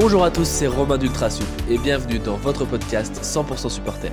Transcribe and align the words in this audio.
Bonjour 0.00 0.24
à 0.24 0.30
tous, 0.30 0.48
c'est 0.48 0.66
Romain 0.66 0.96
d'Ultrasup 0.96 1.46
et 1.68 1.76
bienvenue 1.76 2.18
dans 2.18 2.36
votre 2.36 2.64
podcast 2.64 3.20
100% 3.22 3.68
supporter. 3.68 4.10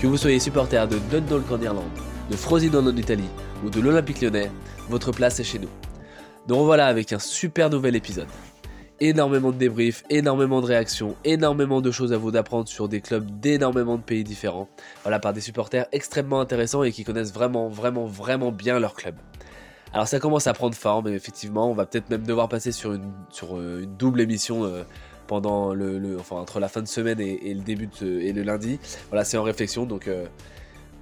Que 0.00 0.08
vous 0.08 0.16
soyez 0.16 0.40
supporter 0.40 0.88
de 0.88 0.98
Dundalk 1.08 1.48
en 1.52 1.60
Irlande, 1.62 1.84
de 2.28 2.34
Frosinone 2.34 2.88
en 2.88 2.96
Italie 2.96 3.28
ou 3.64 3.70
de 3.70 3.80
l'Olympique 3.80 4.22
lyonnais, 4.22 4.50
votre 4.88 5.12
place 5.12 5.38
est 5.38 5.44
chez 5.44 5.60
nous. 5.60 5.68
Donc 6.48 6.64
voilà 6.64 6.86
avec 6.86 7.12
un 7.12 7.20
super 7.20 7.70
nouvel 7.70 7.94
épisode. 7.94 8.26
Énormément 8.98 9.52
de 9.52 9.56
débriefs, 9.56 10.02
énormément 10.10 10.60
de 10.60 10.66
réactions, 10.66 11.14
énormément 11.24 11.80
de 11.80 11.92
choses 11.92 12.12
à 12.12 12.18
vous 12.18 12.32
d'apprendre 12.32 12.66
sur 12.66 12.88
des 12.88 13.00
clubs 13.00 13.30
d'énormément 13.38 13.98
de 13.98 14.02
pays 14.02 14.24
différents. 14.24 14.68
Voilà, 15.04 15.20
par 15.20 15.32
des 15.32 15.40
supporters 15.40 15.86
extrêmement 15.92 16.40
intéressants 16.40 16.82
et 16.82 16.90
qui 16.90 17.04
connaissent 17.04 17.32
vraiment, 17.32 17.68
vraiment, 17.68 18.04
vraiment 18.04 18.50
bien 18.50 18.80
leur 18.80 18.94
club. 18.94 19.14
Alors 19.92 20.06
ça 20.06 20.20
commence 20.20 20.46
à 20.46 20.52
prendre 20.52 20.74
forme, 20.74 21.08
effectivement, 21.08 21.68
on 21.68 21.74
va 21.74 21.84
peut-être 21.84 22.10
même 22.10 22.24
devoir 22.24 22.48
passer 22.48 22.70
sur 22.70 22.92
une, 22.92 23.12
euh, 23.52 23.84
double 23.98 24.20
émission 24.20 24.64
euh, 24.64 24.84
pendant 25.30 25.72
le, 25.72 26.16
enfin 26.18 26.36
entre 26.36 26.58
la 26.58 26.68
fin 26.68 26.82
de 26.82 26.88
semaine 26.88 27.20
et, 27.20 27.54
le 27.54 27.60
début 27.60 27.88
et 28.02 28.32
le 28.32 28.42
lundi. 28.42 28.80
Voilà, 29.10 29.24
c'est 29.24 29.36
en 29.36 29.42
réflexion, 29.42 29.86
donc 29.86 30.08
euh, 30.08 30.26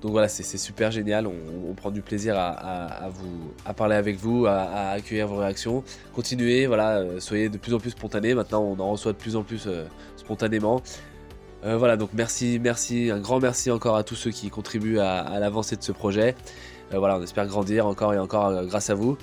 donc 0.02 0.12
voilà, 0.12 0.28
c'est 0.28 0.44
super 0.58 0.90
génial. 0.92 1.26
On, 1.26 1.74
prend 1.74 1.90
du 1.90 2.02
plaisir 2.02 2.34
à, 2.38 3.08
vous, 3.10 3.52
à 3.64 3.74
parler 3.74 3.96
avec 3.96 4.16
vous, 4.16 4.46
à, 4.46 4.90
accueillir 4.90 5.26
vos 5.26 5.36
réactions. 5.36 5.82
Continuez, 6.14 6.66
voilà, 6.66 7.02
soyez 7.18 7.48
de 7.48 7.58
plus 7.58 7.74
en 7.74 7.80
plus 7.80 7.90
spontanés. 7.90 8.34
Maintenant, 8.34 8.62
on 8.62 8.78
en 8.78 8.90
reçoit 8.92 9.12
de 9.12 9.18
plus 9.18 9.34
en 9.34 9.42
plus 9.42 9.68
spontanément. 10.16 10.82
voilà, 11.64 11.96
donc 11.96 12.10
merci, 12.14 12.60
merci, 12.62 13.10
un 13.10 13.18
grand 13.18 13.40
merci 13.40 13.72
encore 13.72 13.96
à 13.96 14.04
tous 14.04 14.14
ceux 14.14 14.30
qui 14.30 14.50
contribuent 14.50 15.00
à 15.00 15.40
l'avancée 15.40 15.74
de 15.74 15.82
ce 15.82 15.90
projet. 15.90 16.36
Euh, 16.92 16.98
voilà, 16.98 17.18
on 17.18 17.22
espère 17.22 17.46
grandir 17.46 17.86
encore 17.86 18.14
et 18.14 18.18
encore 18.18 18.46
euh, 18.46 18.64
grâce 18.64 18.90
à 18.90 18.94
vous. 18.94 19.18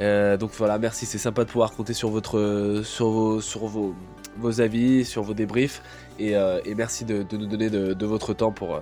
Euh, 0.00 0.36
donc 0.36 0.50
voilà, 0.56 0.78
merci, 0.78 1.06
c'est 1.06 1.18
sympa 1.18 1.44
de 1.44 1.50
pouvoir 1.50 1.72
compter 1.72 1.92
sur, 1.92 2.08
votre, 2.08 2.82
sur, 2.84 3.10
vos, 3.10 3.40
sur 3.40 3.66
vos, 3.66 3.94
vos 4.36 4.60
avis, 4.60 5.04
sur 5.04 5.22
vos 5.22 5.34
débriefs. 5.34 5.82
Et, 6.18 6.34
merci 6.76 7.04
de, 7.04 7.24
nous 7.32 7.46
donner 7.46 7.70
de, 7.70 8.06
votre 8.06 8.34
temps 8.34 8.52
pour, 8.52 8.80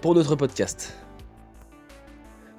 pour 0.00 0.14
notre 0.14 0.36
podcast. 0.36 0.94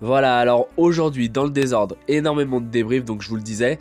Voilà, 0.02 0.38
alors 0.38 0.68
aujourd'hui, 0.76 1.30
dans 1.30 1.46
le 1.46 1.50
désordre, 1.50 1.96
énormément 2.10 2.60
de 2.60 2.66
débriefs, 2.66 3.06
donc 3.06 3.22
je 3.22 3.30
vous 3.30 3.38
le 3.38 3.42
disais. 3.42 3.80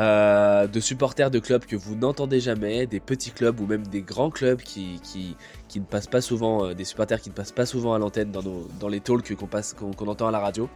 Euh, 0.00 0.66
de 0.66 0.80
supporters 0.80 1.30
de 1.30 1.38
clubs 1.38 1.64
que 1.64 1.76
vous 1.76 1.94
n'entendez 1.94 2.40
jamais, 2.40 2.86
des 2.86 2.98
petits 2.98 3.30
clubs 3.30 3.60
ou 3.60 3.66
même 3.66 3.86
des 3.86 4.02
grands 4.02 4.30
clubs 4.30 4.60
qui, 4.60 5.00
qui, 5.04 5.36
qui 5.68 5.78
ne 5.78 5.84
passent 5.84 6.08
pas 6.08 6.20
souvent, 6.20 6.66
euh, 6.66 6.74
des 6.74 6.82
supporters 6.84 7.20
qui 7.20 7.30
ne 7.30 7.34
passent 7.34 7.52
pas 7.52 7.64
souvent 7.64 7.94
à 7.94 7.98
l'antenne 7.98 8.32
dans, 8.32 8.42
dans 8.80 8.88
les 8.88 8.98
talks 8.98 9.36
qu'on 9.36 9.46
passe 9.46 9.72
qu'on 9.72 10.08
entend 10.08 10.26
à 10.26 10.32
la 10.32 10.40
radio. 10.40 10.68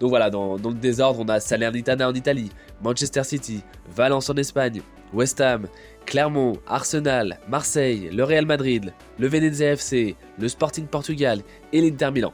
Donc 0.00 0.10
voilà, 0.10 0.30
dans, 0.30 0.58
dans, 0.58 0.70
le 0.70 0.74
désordre, 0.74 1.20
on 1.20 1.28
a 1.28 1.38
Salernitana 1.38 2.08
en 2.08 2.14
Italie, 2.14 2.50
Manchester 2.82 3.22
City, 3.22 3.62
Valence 3.94 4.30
en 4.30 4.34
Espagne, 4.34 4.82
West 5.12 5.40
Ham, 5.40 5.68
Clermont, 6.06 6.54
Arsenal, 6.66 7.38
Marseille, 7.48 8.08
le 8.12 8.24
Real 8.24 8.46
Madrid, 8.46 8.94
le 9.18 9.28
Venezia 9.28 9.72
FC, 9.72 10.16
le 10.38 10.48
Sporting 10.48 10.86
Portugal 10.86 11.42
et 11.72 11.82
l'Inter 11.82 12.10
Milan. 12.12 12.32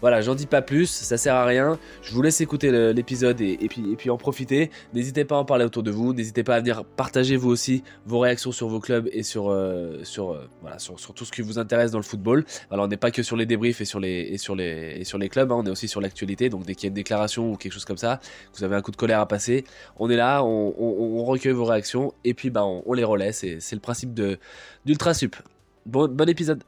Voilà, 0.00 0.20
j'en 0.20 0.36
dis 0.36 0.46
pas 0.46 0.62
plus, 0.62 0.86
ça 0.86 1.16
sert 1.16 1.34
à 1.34 1.44
rien. 1.44 1.76
Je 2.02 2.12
vous 2.14 2.22
laisse 2.22 2.40
écouter 2.40 2.70
l'épisode 2.92 3.40
et, 3.40 3.56
puis, 3.68 4.10
en 4.10 4.16
profiter. 4.16 4.70
N'hésitez 4.94 5.24
pas 5.24 5.34
à 5.34 5.38
en 5.38 5.44
parler 5.44 5.64
autour 5.64 5.82
de 5.82 5.90
vous. 5.90 6.14
N'hésitez 6.14 6.44
pas 6.44 6.54
à 6.54 6.60
venir 6.60 6.84
partager 6.84 7.36
vous 7.36 7.50
aussi 7.50 7.82
vos 8.06 8.20
réactions 8.20 8.52
sur 8.52 8.68
vos 8.68 8.78
clubs 8.78 9.08
et 9.12 9.24
sur, 9.24 9.50
euh, 9.50 10.02
euh, 10.18 11.12
tout 11.14 11.24
ce 11.24 11.32
qui 11.32 11.42
vous 11.42 11.58
intéresse 11.58 11.90
dans 11.90 11.98
le 11.98 12.04
football. 12.04 12.44
Alors 12.70 12.84
on 12.84 12.88
n'est 12.88 12.96
pas 12.96 13.10
que 13.10 13.24
sur 13.24 13.36
les 13.36 13.44
débriefs 13.44 13.80
et 13.80 13.84
sur 13.84 13.98
les, 13.98 14.38
clubs, 15.30 15.50
hein. 15.50 15.56
on 15.58 15.66
est 15.66 15.70
aussi 15.70 15.88
sur 15.88 16.00
l'actualité. 16.00 16.48
Donc 16.48 16.64
dès 16.64 16.76
qu'il 16.76 16.84
y 16.84 16.86
a 16.86 16.90
une 16.90 16.94
déclaration 16.94 17.52
ou 17.52 17.56
quelque 17.56 17.72
chose 17.72 17.84
comme 17.84 17.96
ça, 17.96 18.20
vous 18.54 18.62
avez 18.62 18.76
un 18.76 18.82
coup 18.82 18.92
de 18.92 18.96
colère 18.96 19.18
à 19.18 19.26
passer, 19.26 19.64
on 19.98 20.08
est 20.10 20.16
là, 20.16 20.44
on, 20.44 21.24
recueille 21.24 21.52
vos 21.52 21.64
réactions 21.64 22.14
et 22.24 22.34
puis 22.34 22.50
bah, 22.50 22.64
on, 22.64 22.92
les 22.92 23.04
relaie. 23.04 23.32
C'est 23.32 23.72
le 23.72 23.80
principe 23.80 24.14
d'Ultrasup. 24.86 25.34
Bon 25.86 26.28
épisode. 26.28 26.62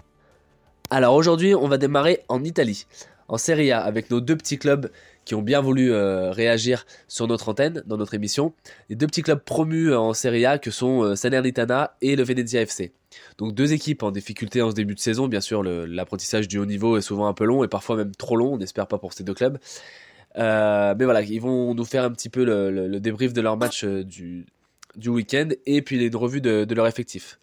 Alors 0.90 1.14
aujourd'hui, 1.14 1.54
on 1.54 1.68
va 1.68 1.78
démarrer 1.78 2.24
en 2.28 2.42
Italie 2.42 2.86
en 3.30 3.38
Serie 3.38 3.70
A 3.70 3.80
avec 3.80 4.10
nos 4.10 4.20
deux 4.20 4.36
petits 4.36 4.58
clubs 4.58 4.90
qui 5.24 5.34
ont 5.36 5.42
bien 5.42 5.60
voulu 5.60 5.92
euh, 5.92 6.32
réagir 6.32 6.84
sur 7.06 7.28
notre 7.28 7.48
antenne, 7.50 7.82
dans 7.86 7.96
notre 7.96 8.14
émission. 8.14 8.52
Les 8.88 8.96
deux 8.96 9.06
petits 9.06 9.22
clubs 9.22 9.38
promus 9.38 9.92
euh, 9.92 9.98
en 9.98 10.14
Serie 10.14 10.44
A 10.44 10.58
que 10.58 10.72
sont 10.72 11.04
euh, 11.04 11.14
Salernitana 11.14 11.96
et 12.02 12.16
le 12.16 12.24
Venezia 12.24 12.62
FC. 12.62 12.92
Donc 13.38 13.54
deux 13.54 13.72
équipes 13.72 14.02
en 14.02 14.10
difficulté 14.10 14.62
en 14.62 14.70
ce 14.70 14.74
début 14.74 14.96
de 14.96 15.00
saison. 15.00 15.28
Bien 15.28 15.40
sûr, 15.40 15.62
l'apprentissage 15.62 16.48
du 16.48 16.58
haut 16.58 16.66
niveau 16.66 16.96
est 16.96 17.02
souvent 17.02 17.28
un 17.28 17.32
peu 17.32 17.44
long 17.44 17.62
et 17.62 17.68
parfois 17.68 17.96
même 17.96 18.12
trop 18.16 18.36
long. 18.36 18.54
On 18.54 18.58
n'espère 18.58 18.88
pas 18.88 18.98
pour 18.98 19.12
ces 19.12 19.22
deux 19.22 19.34
clubs. 19.34 19.58
mais 20.36 21.04
voilà, 21.04 21.22
ils 21.22 21.40
vont 21.40 21.74
nous 21.74 21.84
faire 21.84 22.04
un 22.04 22.10
petit 22.10 22.28
peu 22.28 22.44
le, 22.44 22.98
débrief 22.98 23.32
de 23.32 23.40
leur 23.40 23.56
match 23.56 23.84
du, 23.84 24.46
week-end 25.06 25.48
et 25.66 25.82
puis 25.82 26.04
une 26.04 26.16
revue 26.16 26.40
de, 26.40 26.74
leur 26.74 26.86
effectif. 26.86 27.38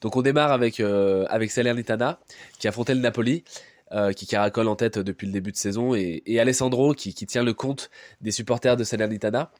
Donc 0.00 0.16
on 0.16 0.22
démarre 0.22 0.52
avec, 0.52 0.80
avec 0.80 1.50
Salernitana 1.50 2.18
qui 2.58 2.66
affrontait 2.66 2.94
le 2.94 3.00
Napoli 3.00 3.44
euh, 3.92 4.12
qui 4.12 4.26
caracole 4.26 4.68
en 4.68 4.76
tête 4.76 4.98
depuis 4.98 5.26
le 5.26 5.32
début 5.32 5.52
de 5.52 5.56
saison, 5.56 5.94
et, 5.94 6.38
Alessandro 6.38 6.94
qui, 6.94 7.12
tient 7.14 7.42
le 7.42 7.54
compte 7.54 7.90
des 8.20 8.30
supporters 8.30 8.76
de 8.76 8.84
Salernitana 8.84 9.50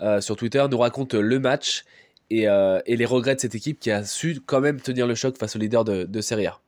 euh, 0.00 0.20
sur 0.20 0.36
Twitter 0.36 0.64
nous 0.70 0.78
raconte 0.78 1.14
le 1.14 1.38
match 1.38 1.84
euh, 2.32 2.80
et, 2.86 2.96
les 2.96 3.04
regrets 3.04 3.34
de 3.34 3.40
cette 3.40 3.54
équipe 3.54 3.78
qui 3.78 3.90
a 3.90 4.04
su 4.04 4.40
quand 4.40 4.60
même 4.60 4.80
tenir 4.80 5.06
le 5.06 5.14
choc 5.14 5.36
face 5.36 5.54
au 5.54 5.58
leader 5.58 5.84
de, 5.84 6.04
de 6.04 6.20
Serie 6.20 6.46
A. 6.46 6.60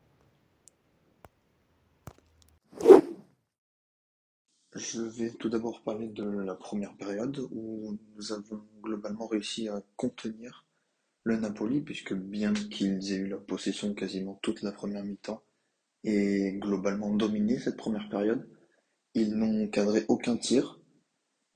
Je 4.75 5.01
vais 5.01 5.31
tout 5.31 5.49
d'abord 5.49 5.81
parler 5.81 6.09
de 6.09 6.25
la 6.25 6.55
première 6.55 6.95
période 6.97 7.39
où 7.51 7.97
nous 8.15 8.33
avons 8.33 8.63
globalement 8.83 9.27
réussi 9.27 9.69
à 9.69 9.83
contenir 9.97 10.67
le 11.25 11.39
Napoli, 11.39 11.81
puisque 11.81 12.13
bien 12.13 12.53
qu'ils 12.53 13.13
aient 13.13 13.17
eu 13.17 13.27
la 13.27 13.39
possession 13.39 13.95
quasiment 13.95 14.39
toute 14.43 14.63
la 14.63 14.71
première 14.71 15.03
mi-temps, 15.03 15.43
et 16.07 16.53
globalement 16.53 17.11
dominé 17.11 17.59
cette 17.59 17.77
première 17.77 18.09
période. 18.09 18.49
Ils 19.15 19.35
n'ont 19.35 19.67
cadré 19.69 20.05
aucun 20.09 20.37
tir 20.37 20.81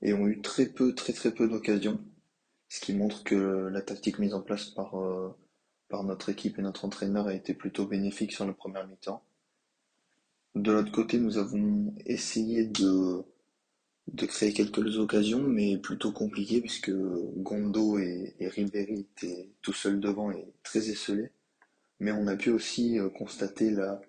et 0.01 0.13
ont 0.13 0.27
eu 0.27 0.41
très 0.41 0.65
peu, 0.65 0.93
très 0.93 1.13
très 1.13 1.33
peu 1.33 1.47
d'occasions, 1.47 2.03
ce 2.67 2.81
qui 2.81 2.93
montre 2.93 3.23
que 3.23 3.69
la 3.71 3.81
tactique 3.81 4.19
mise 4.19 4.33
en 4.33 4.41
place 4.41 4.65
par, 4.65 4.99
euh, 4.99 5.29
par 5.87 6.03
notre 6.03 6.29
équipe 6.29 6.59
et 6.59 6.61
notre 6.61 6.85
entraîneur 6.85 7.27
a 7.27 7.33
été 7.33 7.53
plutôt 7.53 7.85
bénéfique 7.85 8.33
sur 8.33 8.45
la 8.45 8.53
première 8.53 8.87
mi-temps. 8.87 9.23
De 10.55 10.71
l'autre 10.71 10.91
côté, 10.91 11.17
nous 11.17 11.37
avons 11.37 11.95
essayé 12.05 12.65
de, 12.65 13.23
de 14.07 14.25
créer 14.25 14.51
quelques 14.51 14.97
occasions, 14.97 15.43
mais 15.43 15.77
plutôt 15.77 16.11
compliquées 16.11 16.59
puisque 16.59 16.91
Gondo 16.91 17.99
et, 17.99 18.35
et 18.39 18.49
Ribéry 18.49 19.07
étaient 19.15 19.49
tout 19.61 19.71
seuls 19.71 20.01
devant 20.01 20.29
et 20.31 20.45
très 20.63 20.89
esselés. 20.89 21.31
Mais 22.01 22.11
on 22.11 22.27
a 22.27 22.35
pu 22.35 22.49
aussi 22.49 22.99
euh, 22.99 23.09
constater 23.09 23.69
la, 23.69 24.01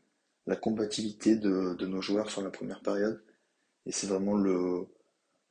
la 0.47 0.57
combativité 0.57 1.37
de, 1.37 1.87
nos 1.87 2.01
joueurs 2.01 2.31
sur 2.31 2.43
la 2.43 2.51
première 2.51 2.81
période. 2.83 3.23
Et 3.87 3.93
c'est 3.93 4.07
vraiment 4.07 4.35
le, 4.35 4.87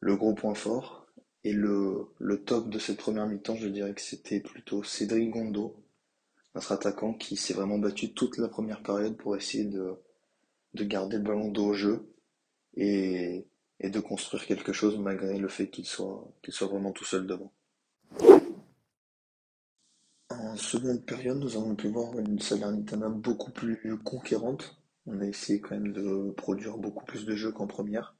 gros 0.02 0.34
point 0.34 0.56
fort. 0.56 1.08
Et 1.44 1.54
le, 1.54 2.14
top 2.46 2.70
de 2.70 2.80
cette 2.80 2.98
première 2.98 3.28
mi-temps, 3.28 3.56
je 3.56 3.68
dirais 3.68 3.94
que 3.94 4.02
c'était 4.02 4.40
plutôt 4.40 4.84
Cédric 4.84 5.32
Gondo, 5.32 5.76
notre 6.56 6.72
attaquant 6.74 7.14
qui 7.14 7.36
s'est 7.36 7.54
vraiment 7.54 7.78
battu 7.78 8.14
toute 8.14 8.38
la 8.38 8.48
première 8.48 8.84
période 8.84 9.18
pour 9.18 9.36
essayer 9.36 9.66
de, 9.66 9.96
de 10.74 10.84
garder 10.84 11.18
le 11.18 11.24
ballon 11.24 11.50
dos 11.50 11.68
au 11.68 11.74
jeu 11.74 12.14
et, 12.76 13.48
et 13.80 13.90
de 13.90 14.00
construire 14.00 14.46
quelque 14.46 14.74
chose 14.74 14.98
malgré 14.98 15.38
le 15.38 15.48
fait 15.48 15.70
qu'il 15.70 15.86
soit, 15.86 16.28
qu'il 16.44 16.54
soit 16.54 16.68
vraiment 16.68 16.92
tout 16.92 17.06
seul 17.06 17.26
devant. 17.26 17.52
En 20.30 20.56
seconde 20.56 21.06
période, 21.06 21.40
nous 21.40 21.56
avons 21.56 21.76
pu 21.76 21.88
voir 21.88 22.18
une 22.18 22.40
Salernitana 22.40 23.10
beaucoup 23.10 23.52
plus 23.52 23.98
conquérante, 24.04 24.81
on 25.06 25.20
a 25.20 25.26
essayé 25.26 25.60
quand 25.60 25.72
même 25.72 25.94
de 25.94 26.32
produire 26.32 26.78
beaucoup 26.78 27.06
plus 27.06 27.26
de 27.26 27.36
jeux 27.36 27.52
qu'en 27.52 27.68
première, 27.68 28.16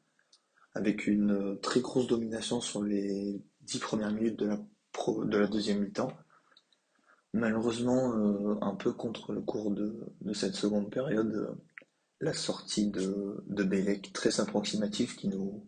avec 0.74 1.08
une 1.08 1.32
euh, 1.32 1.56
très 1.56 1.82
grosse 1.82 2.08
domination 2.08 2.62
sur 2.62 2.84
les 2.84 3.42
dix 3.62 3.80
premières 3.80 4.12
minutes 4.12 4.40
de 4.40 4.48
la, 4.48 4.58
de 4.58 5.38
la 5.38 5.48
deuxième 5.48 5.82
mi-temps. 5.82 6.12
Malheureusement, 7.34 8.14
euh, 8.14 8.58
un 8.62 8.76
peu 8.76 8.92
contre 8.94 9.32
le 9.32 9.42
cours 9.42 9.72
de, 9.72 10.14
cette 10.34 10.56
seconde 10.56 10.90
période, 10.90 11.34
euh, 11.34 11.56
la 12.20 12.34
sortie 12.34 12.90
de, 12.90 13.44
de 13.48 14.12
très 14.12 14.40
approximative 14.42 15.16
qui 15.16 15.28
nous, 15.28 15.68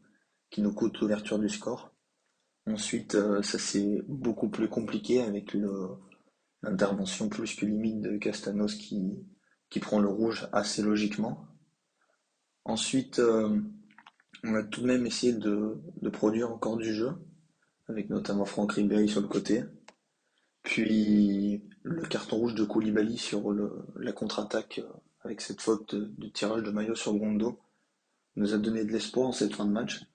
qui 0.50 0.62
nous 0.62 0.74
coûte 0.74 1.00
l'ouverture 1.00 1.39
du 1.39 1.50
score. 1.50 1.92
Ensuite, 2.68 3.18
ça 3.42 3.60
s'est 3.60 4.04
beaucoup 4.07 4.48
plus 4.50 4.69
compliqué 4.69 5.21
avec 5.21 5.54
l'intervention 6.62 7.27
plus 7.27 7.56
que 7.56 7.65
limite 7.65 8.01
de 8.01 8.18
Castanos 8.18 8.75
qui, 8.75 9.18
qui 9.74 9.80
prend 9.80 10.00
le 10.00 10.08
rouge 10.08 10.48
assez 10.52 10.84
logiquement. 10.84 11.48
Ensuite, 12.64 13.18
euh, 13.18 13.60
on 14.44 14.54
a 14.54 14.62
tout 14.62 14.81
de 14.81 14.86
même 14.86 15.08
essayé 15.08 15.34
de, 15.34 15.81
produire 16.12 16.52
encore 16.52 16.78
du 16.78 16.94
jeu, 16.94 17.14
avec 17.88 18.12
notamment 18.12 18.46
Franck 18.46 18.74
Ribéry 18.74 19.10
sur 19.10 19.22
le 19.22 19.28
côté. 19.28 19.64
Puis 20.62 21.64
le 21.81 22.04
carton 22.04 22.38
rouge 22.38 22.54
de 22.54 22.64
Koulibaly 22.64 23.18
sur 23.18 23.52
la 23.96 24.12
contre-attaque 24.12 24.78
euh, 24.78 24.94
avec 25.22 25.42
cette 25.42 25.60
faute 25.60 25.96
de, 25.96 26.28
tirage 26.28 26.62
de 26.62 26.70
maillot 26.70 26.94
sur 26.94 27.16
Gondo 27.16 27.60
nous 28.36 28.54
a 28.54 28.60
donné 28.60 28.86
de 28.86 28.92
l'espoir 28.92 29.30
en 29.30 29.31
cette 29.31 29.56
fin 29.56 29.66
de 29.66 29.72
match. 29.72 30.06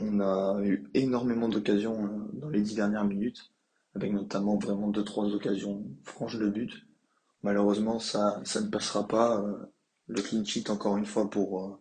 On 0.00 0.18
a 0.18 0.60
eu 0.64 0.90
énormément 0.94 1.48
d'occasions 1.48 2.06
euh, 2.06 2.28
dans 2.32 2.48
les 2.48 2.60
dix 2.60 2.74
dernières 2.74 3.04
minutes, 3.04 3.52
avec 3.94 4.12
notamment 4.12 4.58
vraiment 4.58 4.88
deux 4.88 5.04
trois 5.04 5.32
occasions 5.32 5.86
franches 6.02 6.40
de 6.40 6.48
but. 6.48 6.89
Malheureusement, 7.42 7.98
ça, 7.98 8.42
ne 8.56 8.68
passera 8.68 9.06
pas. 9.06 9.44
Le 10.06 10.22
clean 10.22 10.44
sheet 10.44 10.70
encore 10.70 10.96
une 10.96 11.06
fois 11.06 11.30
pour 11.30 11.78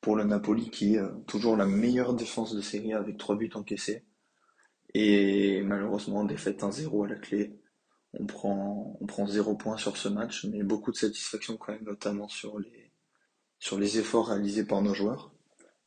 pour 0.00 0.16
le 0.16 0.24
Napoli 0.24 0.70
qui 0.70 0.96
est 0.96 1.02
toujours 1.26 1.56
la 1.56 1.64
meilleure 1.66 2.12
défense 2.14 2.54
de 2.54 2.60
série 2.60 2.92
avec 2.92 3.16
trois 3.16 3.36
buts 3.36 3.50
encaissés. 3.54 4.04
Et 4.92 5.62
malheureusement, 5.62 6.24
défaite 6.24 6.62
1-0 6.62 7.06
à 7.06 7.08
la 7.08 7.16
clé. 7.16 7.58
On 8.12 8.26
prend, 8.26 8.96
on 9.00 9.06
prend 9.06 9.26
0 9.26 9.56
points 9.56 9.78
sur 9.78 9.96
ce 9.96 10.08
match, 10.08 10.44
mais 10.44 10.62
beaucoup 10.62 10.92
de 10.92 10.96
satisfaction 10.96 11.56
quand 11.56 11.72
même, 11.72 11.84
notamment 11.84 12.28
sur 12.28 12.58
les, 12.60 12.92
sur 13.58 13.78
les 13.78 13.98
efforts 13.98 14.28
réalisés 14.28 14.64
par 14.64 14.82
nos 14.82 14.92
joueurs 14.92 15.32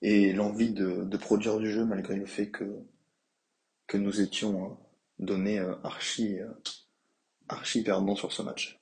et 0.01 0.33
l'envie 0.33 0.71
de, 0.71 1.17
produire 1.17 1.57
du 1.59 1.71
jeu 1.71 1.85
malgré 1.85 2.15
le 2.15 2.25
fait 2.25 2.49
que, 2.49 2.65
nous 3.93 4.21
étions 4.21 4.65
euh, 4.65 4.75
donnés 5.19 5.59
euh, 5.59 5.75
archi, 5.83 6.39
euh, 6.39 6.49
archi 7.47 7.83
perdants 7.83 8.15
sur 8.15 8.31
ce 8.31 8.41
match. 8.41 8.76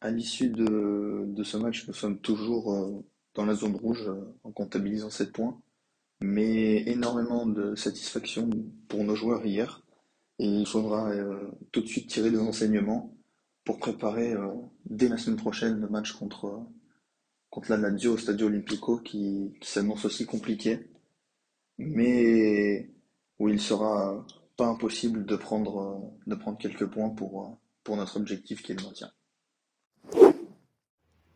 À 0.00 0.10
l'issue 0.10 0.50
de, 0.50 1.42
ce 1.42 1.56
match, 1.56 1.86
nous 1.88 1.94
sommes 1.94 2.18
toujours 2.18 3.04
dans 3.34 3.44
la 3.44 3.54
zone 3.54 3.76
rouge 3.76 4.10
en 4.44 4.52
comptabilisant 4.52 5.10
7 5.10 5.32
points 5.32 5.60
mais 6.20 6.82
énormément 6.88 7.46
de 7.46 7.74
satisfaction 7.74 8.50
pour 8.88 9.04
nos 9.04 9.14
joueurs 9.14 9.44
hier. 9.44 9.82
Et 10.38 10.46
il 10.46 10.66
faudra 10.66 11.10
euh, 11.10 11.50
tout 11.72 11.80
de 11.80 11.86
suite 11.86 12.08
tirer 12.08 12.30
des 12.30 12.38
enseignements 12.38 13.14
pour 13.64 13.78
préparer 13.78 14.32
euh, 14.32 14.48
dès 14.84 15.08
la 15.08 15.16
semaine 15.18 15.38
prochaine 15.38 15.80
le 15.80 15.88
match 15.88 16.12
contre, 16.12 16.62
contre 17.50 17.70
la 17.70 17.78
Lazio 17.78 18.14
au 18.14 18.18
Stadio 18.18 18.46
Olimpico 18.46 18.98
qui, 18.98 19.54
qui 19.60 19.70
s'annonce 19.70 20.04
aussi 20.04 20.26
compliqué, 20.26 20.90
mais 21.78 22.90
où 23.38 23.48
il 23.48 23.60
sera 23.60 24.26
pas 24.56 24.66
impossible 24.66 25.26
de 25.26 25.36
prendre, 25.36 26.12
de 26.26 26.34
prendre 26.34 26.58
quelques 26.58 26.86
points 26.86 27.10
pour, 27.10 27.58
pour 27.86 27.96
notre 27.96 28.16
objectif 28.16 28.62
qui 28.62 28.72
est 28.72 28.74
le 28.74 28.84
maintien. 28.84 29.10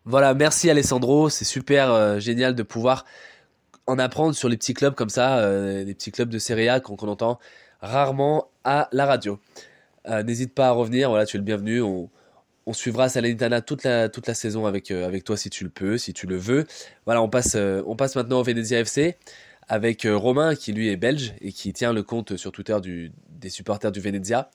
Voilà, 0.05 0.35
merci 0.35 0.69
Alessandro, 0.69 1.31
c'est 1.31 1.45
super 1.45 1.93
euh, 1.93 2.19
génial 2.19 2.55
de 2.57 2.63
pouvoir 2.65 3.05
en 3.87 3.99
apprendre 3.99 4.35
sur 4.35 4.49
les 4.49 4.57
petits 4.57 4.75
clubs 4.75 4.95
comme 4.95 5.09
ça, 5.09 5.39
euh, 5.39 5.85
les 5.85 5.95
petits 5.95 6.11
clubs 6.11 6.29
de 6.29 6.39
Serie 6.39 6.69
A 6.69 6.81
qu'on 6.81 6.97
entend 7.09 7.39
rarement 7.81 8.51
à 8.65 8.89
la 8.93 9.07
radio. 9.07 9.39
Euh, 10.09 10.23
n'hésite 10.23 10.55
pas 10.55 10.69
à 10.69 10.71
revenir, 10.73 11.11
voilà, 11.11 11.25
tu 11.25 11.37
es 11.37 11.39
le 11.39 11.45
bienvenu. 11.45 11.81
On, 11.83 12.11
suivra 12.73 13.09
Salernitana 13.09 13.63
toute 13.63 13.83
la, 13.83 14.09
toute 14.09 14.29
la 14.29 14.35
saison 14.35 14.65
avec, 14.65 14.93
euh, 14.93 15.05
avec 15.05 15.25
toi 15.25 15.37
si 15.37 15.51
tu 15.51 15.65
le 15.65 15.71
peux, 15.71 15.99
si 15.99 16.13
tu 16.13 16.29
le 16.29 16.37
veux. 16.37 16.67
Voilà, 17.05 17.21
on 17.21 17.29
passe, 17.29 17.57
on 17.57 17.97
passe 17.97 18.15
maintenant 18.15 18.39
au 18.39 18.43
Venezia 18.45 18.79
FC 18.79 19.17
avec 19.67 20.07
Romain 20.09 20.55
qui 20.55 20.73
lui 20.73 20.89
est 20.89 20.97
belge 20.97 21.35
et 21.41 21.51
qui 21.51 21.73
tient 21.73 21.93
le 21.93 22.05
compte 22.05 22.37
sur 22.37 22.53
Twitter 22.53 22.77
des 23.29 23.51
supporters 23.51 23.91
du 23.91 24.01
Venezia. 24.01 24.51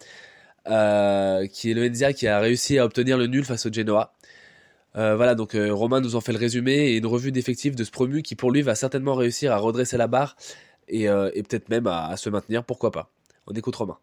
Qui 0.65 1.71
est 1.71 1.73
le 1.73 1.81
Venezia 1.81 2.13
qui 2.13 2.27
a 2.27 2.39
réussi 2.39 2.79
à 2.79 2.85
obtenir 2.85 3.17
le 3.17 3.27
nul 3.27 3.45
face 3.45 3.65
au 3.65 3.71
Genoa. 3.71 4.15
Euh, 4.97 5.15
voilà, 5.15 5.35
donc 5.35 5.55
euh, 5.55 5.73
Romain 5.73 5.99
nous 5.99 6.15
en 6.15 6.21
fait 6.21 6.31
le 6.31 6.39
résumé 6.39 6.71
et 6.71 6.97
une 6.97 7.05
revue 7.05 7.31
d'effectifs 7.31 7.75
de 7.75 7.83
ce 7.83 7.91
promu 7.91 8.21
qui 8.21 8.35
pour 8.35 8.51
lui 8.51 8.61
va 8.61 8.75
certainement 8.75 9.13
réussir 9.13 9.51
à 9.51 9.57
redresser 9.57 9.97
la 9.97 10.07
barre 10.07 10.37
et, 10.87 11.09
euh, 11.09 11.29
peut-être 11.31 11.69
même 11.69 11.87
à, 11.87 12.15
se 12.15 12.29
maintenir, 12.29 12.63
pourquoi 12.63 12.91
pas. 12.91 13.11
On 13.47 13.53
écoute 13.53 13.75
Romain. 13.75 13.97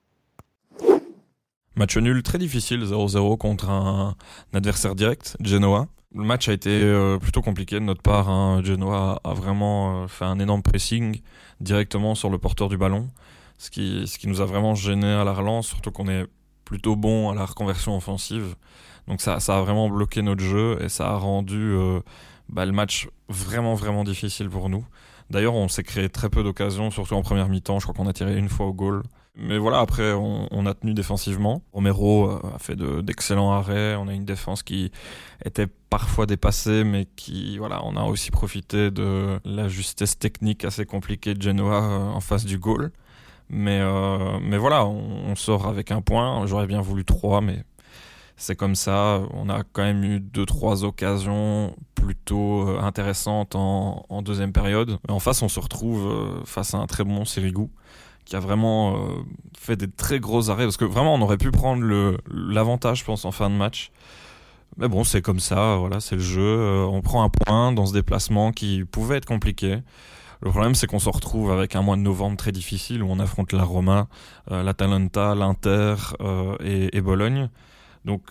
Match 1.77 1.97
nul 1.97 2.23
très 2.23 2.37
difficile, 2.37 2.85
0-0 2.85 3.39
contre 3.39 3.71
un, 3.71 4.17
adversaire 4.53 4.95
direct, 4.95 5.37
Genoa. 5.41 5.89
Le 6.15 6.25
match 6.25 6.49
a 6.49 6.53
été 6.53 6.79
plutôt 7.23 7.41
compliqué 7.41 7.77
de 7.77 7.85
notre 7.85 8.03
part. 8.03 8.29
Hein. 8.29 8.61
Genoa 8.63 9.19
a 9.25 9.33
vraiment 9.33 10.07
fait 10.09 10.27
un 10.27 10.39
énorme 10.39 10.63
pressing 10.63 11.23
directement 11.61 12.15
sur 12.15 12.29
le 12.29 12.37
porteur 12.37 12.69
du 12.69 12.77
ballon, 12.77 13.09
ce 13.57 13.71
qui, 13.71 14.07
ce 14.07 14.19
qui 14.19 14.29
nous 14.29 14.43
a 14.43 14.45
vraiment 14.45 14.75
gêné 14.75 15.07
à 15.07 15.25
la 15.25 15.33
relance, 15.33 15.69
surtout 15.69 15.91
qu'on 15.91 16.09
est 16.09 16.27
plutôt 16.73 16.97
bon 16.97 17.29
à 17.29 17.35
la 17.35 17.45
reconversion 17.45 17.95
offensive. 17.95 18.57
Donc 19.07 19.21
ça, 19.21 19.35
a 19.35 19.61
vraiment 19.61 19.91
bloqué 19.91 20.23
notre 20.23 20.43
jeu 20.43 20.79
et 20.81 20.89
ça 20.89 21.11
a 21.11 21.17
rendu 21.17 21.59
euh, 21.59 22.01
bah, 22.49 22.65
le 22.65 22.73
match 22.73 23.09
vraiment 23.29 23.75
vraiment 23.75 24.05
difficile 24.05 24.49
pour 24.49 24.71
nous. 24.71 24.87
D'ailleurs, 25.29 25.55
on 25.55 25.69
s'est 25.69 25.83
créé 25.83 26.09
très 26.09 26.31
peu 26.31 26.43
d'occasions, 26.43 26.91
surtout 26.91 27.15
en 27.15 27.23
première 27.23 27.51
mi-temps. 27.51 27.79
Je 27.79 27.85
crois 27.85 27.95
qu'on 27.95 28.09
a 28.09 28.15
tiré 28.15 28.39
une 28.39 28.49
fois 28.49 28.65
au 28.65 28.73
goal. 28.73 29.03
Mais 29.35 29.59
voilà, 29.59 29.81
après, 29.81 30.13
on, 30.15 30.67
a 30.67 30.73
tenu 30.73 30.95
défensivement. 30.95 31.63
Romero 31.75 32.31
euh, 32.31 32.55
a 32.55 32.59
fait 32.59 32.77
d'excellents 32.77 33.53
arrêts. 33.53 33.95
On 33.97 34.09
a 34.09 34.15
une 34.15 34.25
défense 34.25 34.63
qui 34.63 34.93
était 35.45 35.67
parfois 35.91 36.25
dépassée, 36.25 36.85
mais 36.85 37.07
qui, 37.17 37.59
voilà, 37.59 37.85
on 37.85 37.97
a 37.97 38.05
aussi 38.05 38.31
profité 38.31 38.91
de 38.91 39.39
la 39.45 39.69
justesse 39.69 40.19
technique 40.19 40.65
assez 40.65 40.87
compliquée 40.87 41.35
de 41.35 41.43
Genoa 41.43 41.83
euh, 41.83 41.99
en 42.09 42.21
face 42.21 42.47
du 42.47 42.57
goal. 42.57 42.93
Mais, 43.53 43.81
mais 44.41 44.57
voilà, 44.57 44.87
on, 44.87 45.35
sort 45.37 45.67
avec 45.67 45.91
un 45.91 46.01
point. 46.01 46.47
J'aurais 46.47 46.67
bien 46.67 46.81
voulu 46.81 47.05
trois, 47.05 47.43
mais 47.43 47.65
c'est 48.37 48.57
comme 48.57 48.75
ça. 48.75 49.21
On 49.35 49.49
a 49.49 49.63
quand 49.73 49.83
même 49.83 50.03
eu 50.03 50.21
deux 50.21 50.47
trois 50.47 50.85
occasions 50.85 51.77
plutôt 52.03 52.69
euh, 52.69 52.81
intéressantes 52.81 53.55
en, 53.55 54.23
deuxième 54.23 54.53
période. 54.53 54.99
En 55.09 55.21
face, 55.21 55.43
on 55.43 55.49
se 55.49 55.61
retrouve 55.61 56.07
euh, 56.07 56.45
face 56.45 56.75
à 56.75 56.79
un 56.79 56.87
très 56.87 57.05
bon 57.05 57.25
Sirigu 57.25 57.69
qui 58.25 58.37
a 58.37 58.41
vraiment 58.41 58.97
euh, 58.97 58.99
fait 59.57 59.77
des 59.77 59.91
très 59.91 60.21
gros 60.21 60.51
arrêts 60.51 60.65
parce 60.65 60.77
que 60.77 60.85
vraiment 60.85 61.15
on 61.15 61.23
aurait 61.23 61.39
pu 61.39 61.51
prendre 61.51 61.85
l'avantage, 62.31 63.01
je 63.01 63.05
pense, 63.05 63.25
en 63.25 63.33
fin 63.33 63.51
de 63.51 63.55
match. 63.55 63.91
Mais 64.77 64.89
bon, 64.89 65.05
c'est 65.05 65.23
comme 65.23 65.41
ça. 65.41 65.77
Voilà, 65.77 66.01
c'est 66.01 66.17
le 66.17 66.23
jeu. 66.23 66.85
on 66.87 67.03
prend 67.03 67.23
un 67.23 67.29
point 67.29 67.73
dans 67.73 67.87
ce 67.87 67.93
déplacement 67.93 68.53
qui 68.53 68.85
pouvait 68.85 69.19
être 69.19 69.27
compliqué. 69.27 69.79
Le 70.43 70.51
problème, 70.51 70.75
c'est 70.75 70.87
qu'on 70.87 70.99
se 70.99 71.09
retrouve 71.09 71.53
avec 71.53 71.77
un 71.77 71.83
mois 71.83 71.97
de 71.97 72.03
novembre 72.03 72.37
très 72.37 72.53
difficile 72.53 73.03
où 73.03 73.09
on 73.09 73.21
affronte 73.21 73.53
la 73.53 73.63
Roma, 73.63 74.09
l'Atalanta, 74.51 75.37
l'Inter 75.37 75.95
et, 76.65 76.97
et 76.97 77.01
Bologne. 77.01 77.49
Donc 78.05 78.23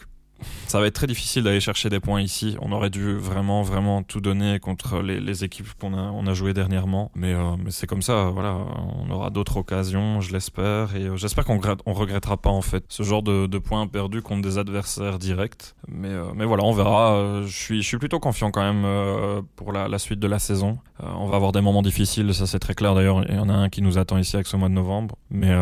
ça 0.68 0.80
va 0.80 0.88
être 0.88 0.96
très 0.96 1.08
difficile 1.08 1.44
d'aller 1.44 1.60
chercher 1.60 1.90
des 1.90 2.00
points 2.00 2.22
ici. 2.22 2.56
On 2.62 2.72
aurait 2.72 2.90
dû 2.90 3.16
vraiment, 3.16 3.62
vraiment 3.62 4.04
tout 4.04 4.22
donner 4.22 4.60
contre 4.60 5.02
les, 5.02 5.44
équipes 5.44 5.68
qu'on 5.80 5.94
a, 5.94 6.12
on 6.12 6.32
jouées 6.34 6.54
dernièrement. 6.54 7.12
Mais, 7.16 7.34
euh, 7.34 7.56
mais 7.64 7.72
c'est 7.72 7.88
comme 7.88 8.02
ça, 8.02 8.30
voilà. 8.34 8.58
On 9.00 9.10
aura 9.12 9.30
d'autres 9.30 9.58
occasions, 9.58 10.22
je 10.22 10.32
l'espère. 10.32 10.96
Et 10.96 11.04
euh, 11.04 11.18
j'espère 11.18 11.46
qu'on 11.46 11.60
on 11.86 11.94
regrettera 11.94 12.38
pas, 12.38 12.50
en 12.50 12.62
fait, 12.62 12.84
ce 12.88 13.04
genre 13.04 13.24
de, 13.24 13.48
points 13.58 13.86
perdus 13.88 14.22
contre 14.22 14.42
des 14.42 14.58
adversaires 14.58 15.20
directs. 15.20 15.76
Mais, 15.88 16.10
euh, 16.10 16.46
voilà, 16.46 16.64
on 16.64 16.72
verra. 16.72 17.42
je, 17.46 17.82
suis, 17.82 17.98
plutôt 17.98 18.20
confiant 18.20 18.52
quand 18.52 18.62
même 18.62 19.44
pour 19.56 19.72
la, 19.72 20.00
suite 20.00 20.20
de 20.20 20.28
la 20.28 20.40
saison. 20.40 20.80
on 21.00 21.28
va 21.28 21.36
avoir 21.36 21.52
des 21.52 21.62
moments 21.62 21.82
difficiles, 21.82 22.34
ça 22.34 22.48
c'est 22.48 22.60
très 22.60 22.74
clair. 22.74 22.96
D'ailleurs, 22.96 23.24
il 23.28 23.36
y 23.36 23.40
en 23.40 23.50
a 23.50 23.54
un 23.54 23.70
qui 23.70 23.82
nous 23.82 23.98
attend 23.98 24.18
ici 24.18 24.36
avec 24.36 24.48
ce 24.48 24.58
mois 24.58 24.70
de 24.70 24.74
novembre. 24.74 25.16
Mais, 25.30 25.54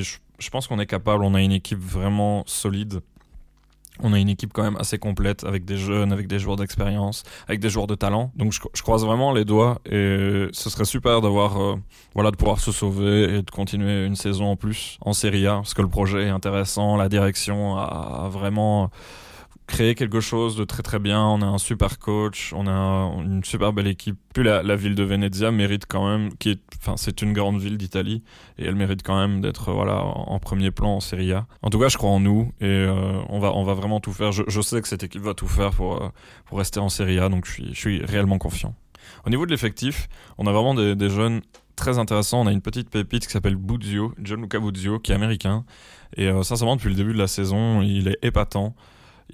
je 0.00 0.50
pense 0.50 0.68
qu'on 0.68 0.78
est 0.78 0.86
capable, 0.86 1.24
on 1.24 1.34
a 1.34 1.42
une 1.42 1.52
équipe 1.52 1.80
vraiment 1.80 2.44
solide 2.46 3.00
on 4.02 4.12
a 4.12 4.18
une 4.18 4.28
équipe 4.28 4.52
quand 4.52 4.62
même 4.62 4.76
assez 4.76 4.98
complète 4.98 5.44
avec 5.44 5.64
des 5.64 5.76
jeunes, 5.76 6.12
avec 6.12 6.26
des 6.26 6.38
joueurs 6.38 6.56
d'expérience, 6.56 7.22
avec 7.46 7.60
des 7.60 7.70
joueurs 7.70 7.86
de 7.86 7.94
talent. 7.94 8.32
Donc 8.36 8.52
je, 8.52 8.82
croise 8.82 9.04
vraiment 9.04 9.32
les 9.32 9.44
doigts 9.44 9.80
et 9.86 10.48
ce 10.52 10.70
serait 10.70 10.84
super 10.84 11.20
d'avoir, 11.20 11.60
euh, 11.60 11.76
voilà, 12.14 12.30
de 12.30 12.36
pouvoir 12.36 12.60
se 12.60 12.72
sauver 12.72 13.38
et 13.38 13.42
de 13.42 13.50
continuer 13.50 14.06
une 14.06 14.16
saison 14.16 14.46
en 14.46 14.56
plus 14.56 14.98
en 15.00 15.12
Serie 15.12 15.46
A 15.46 15.56
parce 15.56 15.74
que 15.74 15.82
le 15.82 15.88
projet 15.88 16.24
est 16.24 16.30
intéressant, 16.30 16.96
la 16.96 17.08
direction 17.08 17.76
a 17.76 18.28
vraiment 18.30 18.90
créer 19.68 19.94
quelque 19.94 20.18
chose 20.18 20.56
de 20.56 20.64
très 20.64 20.82
très 20.82 20.98
bien. 20.98 21.22
On 21.22 21.40
a 21.42 21.46
un 21.46 21.58
super 21.58 22.00
coach, 22.00 22.52
on 22.56 22.66
a 22.66 22.72
une 23.22 23.44
super 23.44 23.72
belle 23.72 23.86
équipe. 23.86 24.16
Puis 24.34 24.42
la, 24.42 24.76
ville 24.76 24.96
de 24.96 25.04
Venezia 25.04 25.52
mérite 25.52 25.84
quand 25.86 26.08
même, 26.08 26.34
qui 26.38 26.50
est, 26.50 26.60
enfin 26.80 26.96
c'est 26.96 27.22
une 27.22 27.32
grande 27.32 27.60
ville 27.60 27.78
d'Italie 27.78 28.24
et 28.58 28.64
elle 28.64 28.74
mérite 28.74 29.02
quand 29.04 29.16
même 29.16 29.40
d'être 29.40 29.72
voilà 29.72 30.02
en, 30.02 30.38
premier 30.40 30.72
plan 30.72 30.96
en 30.96 31.00
Serie 31.00 31.32
A. 31.32 31.46
En 31.62 31.70
tout 31.70 31.78
cas, 31.78 31.88
je 31.88 31.98
crois 31.98 32.10
en 32.10 32.18
nous 32.18 32.50
et 32.60 32.66
euh, 32.66 33.20
on 33.28 33.38
va 33.38 33.52
on 33.52 33.62
va 33.62 33.74
vraiment 33.74 34.00
tout 34.00 34.12
faire. 34.12 34.32
Je, 34.32 34.60
sais 34.60 34.80
que 34.82 34.88
cette 34.88 35.04
équipe 35.04 35.22
va 35.22 35.34
tout 35.34 35.48
faire 35.48 35.70
pour 35.70 36.02
euh, 36.02 36.08
pour 36.46 36.58
rester 36.58 36.80
en 36.80 36.88
Serie 36.88 37.18
A, 37.20 37.28
donc 37.28 37.46
je 37.46 37.52
suis 37.52 37.68
je 37.74 37.78
suis 37.78 38.04
réellement 38.04 38.38
confiant. 38.38 38.74
Au 39.26 39.30
niveau 39.30 39.46
de 39.46 39.50
l'effectif, 39.50 40.08
on 40.38 40.46
a 40.46 40.52
vraiment 40.52 40.74
des, 40.74 41.10
jeunes 41.10 41.40
très 41.76 41.98
intéressants. 41.98 42.40
On 42.40 42.46
a 42.46 42.52
une 42.52 42.62
petite 42.62 42.90
pépite 42.90 43.26
qui 43.26 43.32
s'appelle 43.32 43.56
Buzio, 43.56 44.12
Gianluca 44.22 44.58
Buzio, 44.58 44.98
qui 44.98 45.12
est 45.12 45.14
américain. 45.14 45.64
Et 46.16 46.28
euh, 46.28 46.42
sincèrement, 46.42 46.76
depuis 46.76 46.88
le 46.88 46.94
début 46.94 47.12
de 47.12 47.18
la 47.18 47.26
saison, 47.26 47.82
il 47.82 48.08
est 48.08 48.18
épatant. 48.22 48.74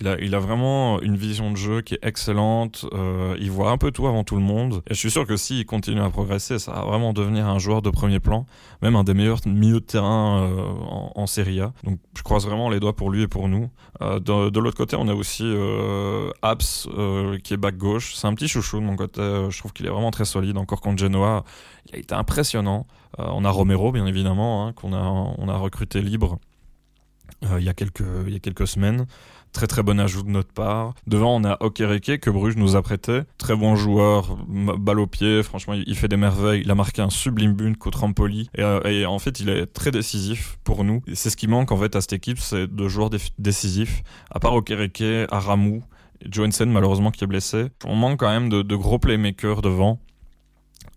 Il 0.01 0.09
a, 0.09 0.19
il 0.19 0.35
vraiment 0.35 1.01
une 1.01 1.17
vision 1.17 1.53
de 1.53 1.57
jeu 1.57 1.81
qui 1.81 1.95
est 1.95 2.01
excellente. 2.03 2.85
Euh, 2.93 3.37
il 3.39 3.51
voit 3.51 3.71
un 3.71 3.79
peu 3.79 3.93
tout 3.93 4.09
avant 4.09 4.25
tout 4.25 4.35
le 4.35 4.43
monde. 4.43 4.83
Et 4.89 4.95
je 4.95 4.99
suis 4.99 5.11
sûr 5.11 5.25
que 5.25 5.37
s'il 5.37 5.65
continue 5.67 6.01
à 6.01 6.11
progresser, 6.11 6.59
ça 6.59 6.73
va 6.73 6.81
vraiment 6.83 7.13
devenir 7.13 7.47
un 7.47 7.61
joueur 7.61 7.81
de 7.81 7.91
premier 7.91 8.19
plan, 8.19 8.45
même 8.83 8.97
un 8.97 9.05
des 9.05 9.15
meilleurs 9.15 9.39
milieux 9.47 9.81
de 9.81 9.85
terrain 9.85 10.43
euh, 10.43 10.63
en, 10.63 11.13
en, 11.15 11.27
Serie 11.29 11.61
A. 11.61 11.73
Donc 11.85 12.01
je 12.17 12.23
croise 12.23 12.45
vraiment 12.45 12.71
les 12.71 12.81
doigts 12.81 12.97
pour 12.97 13.11
lui 13.11 13.23
et 13.23 13.29
pour 13.29 13.49
nous. 13.49 13.71
Euh, 14.03 14.19
de, 14.19 14.59
l'autre 14.59 14.77
côté, 14.77 14.97
on 14.97 15.07
a 15.07 15.15
aussi 15.15 15.45
euh, 15.45 16.31
Abs 16.43 16.89
qui 17.45 17.55
est 17.55 17.59
back 17.59 17.77
gauche. 17.77 18.15
C'est 18.17 18.27
un 18.27 18.35
petit 18.35 18.49
chouchou 18.49 18.81
de 18.81 18.85
mon 18.85 18.97
côté. 18.97 19.21
Je 19.21 19.59
trouve 19.59 19.73
qu'il 19.73 19.87
est 19.87 19.91
vraiment 19.91 20.11
très 20.11 20.25
solide. 20.25 20.57
Encore 20.57 20.81
contre 20.81 20.99
Genoa, 20.99 21.45
il 21.89 21.95
a 21.95 21.99
été 21.99 22.15
impressionnant. 22.17 22.89
on 23.19 23.45
a 23.45 23.51
Romero, 23.51 23.93
bien 23.93 24.07
évidemment, 24.07 24.67
hein, 24.67 24.73
qu'on 24.73 24.93
a, 24.93 24.99
on 24.99 25.49
a 25.49 25.57
recruté 25.57 26.03
libre. 26.03 26.41
Il, 27.59 27.65
y 27.65 27.69
a 27.69 27.75
quelques, 27.75 28.05
il 28.27 28.33
y 28.33 28.37
a 28.37 28.41
quelques 28.41 28.67
semaines 28.67 29.07
très 29.55 29.67
très 29.67 29.83
bon 29.83 29.99
ajout 29.99 30.23
de 30.25 30.29
notre 30.29 30.53
part. 30.53 30.95
Devant, 31.07 31.37
on 31.37 31.45
a 31.45 31.57
Okereke 31.61 32.21
que 32.21 32.29
Bruges 32.29 32.57
nous 32.57 32.77
a 32.77 32.83
prêté. 32.83 33.21
Très 33.39 33.57
bon 33.57 33.77
joueur, 33.77 34.37
balle 34.47 34.99
au 34.99 35.07
pied, 35.07 35.43
franchement, 35.43 35.75
il 35.75 35.97
fait 35.97 36.09
des 36.09 36.19
merveilles. 36.19 36.61
Il 36.63 36.71
a 36.71 36.75
marqué 36.75 37.01
un 37.01 37.09
sublime 37.09 37.55
but 37.55 37.79
contre 37.79 38.05
Empoli. 38.05 38.51
Et, 38.57 38.63
euh, 38.63 39.09
en 39.09 39.19
fait, 39.19 39.41
il 39.41 39.49
est 39.49 39.67
très 39.67 39.93
décisif 39.93 40.59
pour 40.65 40.85
nous. 40.85 41.03
C'est 41.15 41.31
ce 41.31 41.37
qui 41.37 41.47
manque 41.47 41.73
en 41.73 41.79
fait 41.79 41.97
à 41.97 42.03
cette 42.03 42.13
équipe, 42.13 42.39
c'est 42.39 42.67
de 42.67 42.89
joueurs 42.89 43.11
décisifs. 43.39 44.03
À 44.31 44.41
part 44.41 44.55
Okereke, 44.55 45.29
Aramou, 45.31 45.85
Johansen 46.29 46.71
malheureusement 46.71 47.13
qui 47.13 47.25
est 47.25 47.29
blessé. 47.29 47.69
On 47.87 47.95
manque 47.95 48.21
quand 48.21 48.29
même 48.31 48.49
de, 48.49 48.63
de 48.63 48.77
gros 48.77 48.99
playmakers 48.99 49.63
devant. 49.63 50.01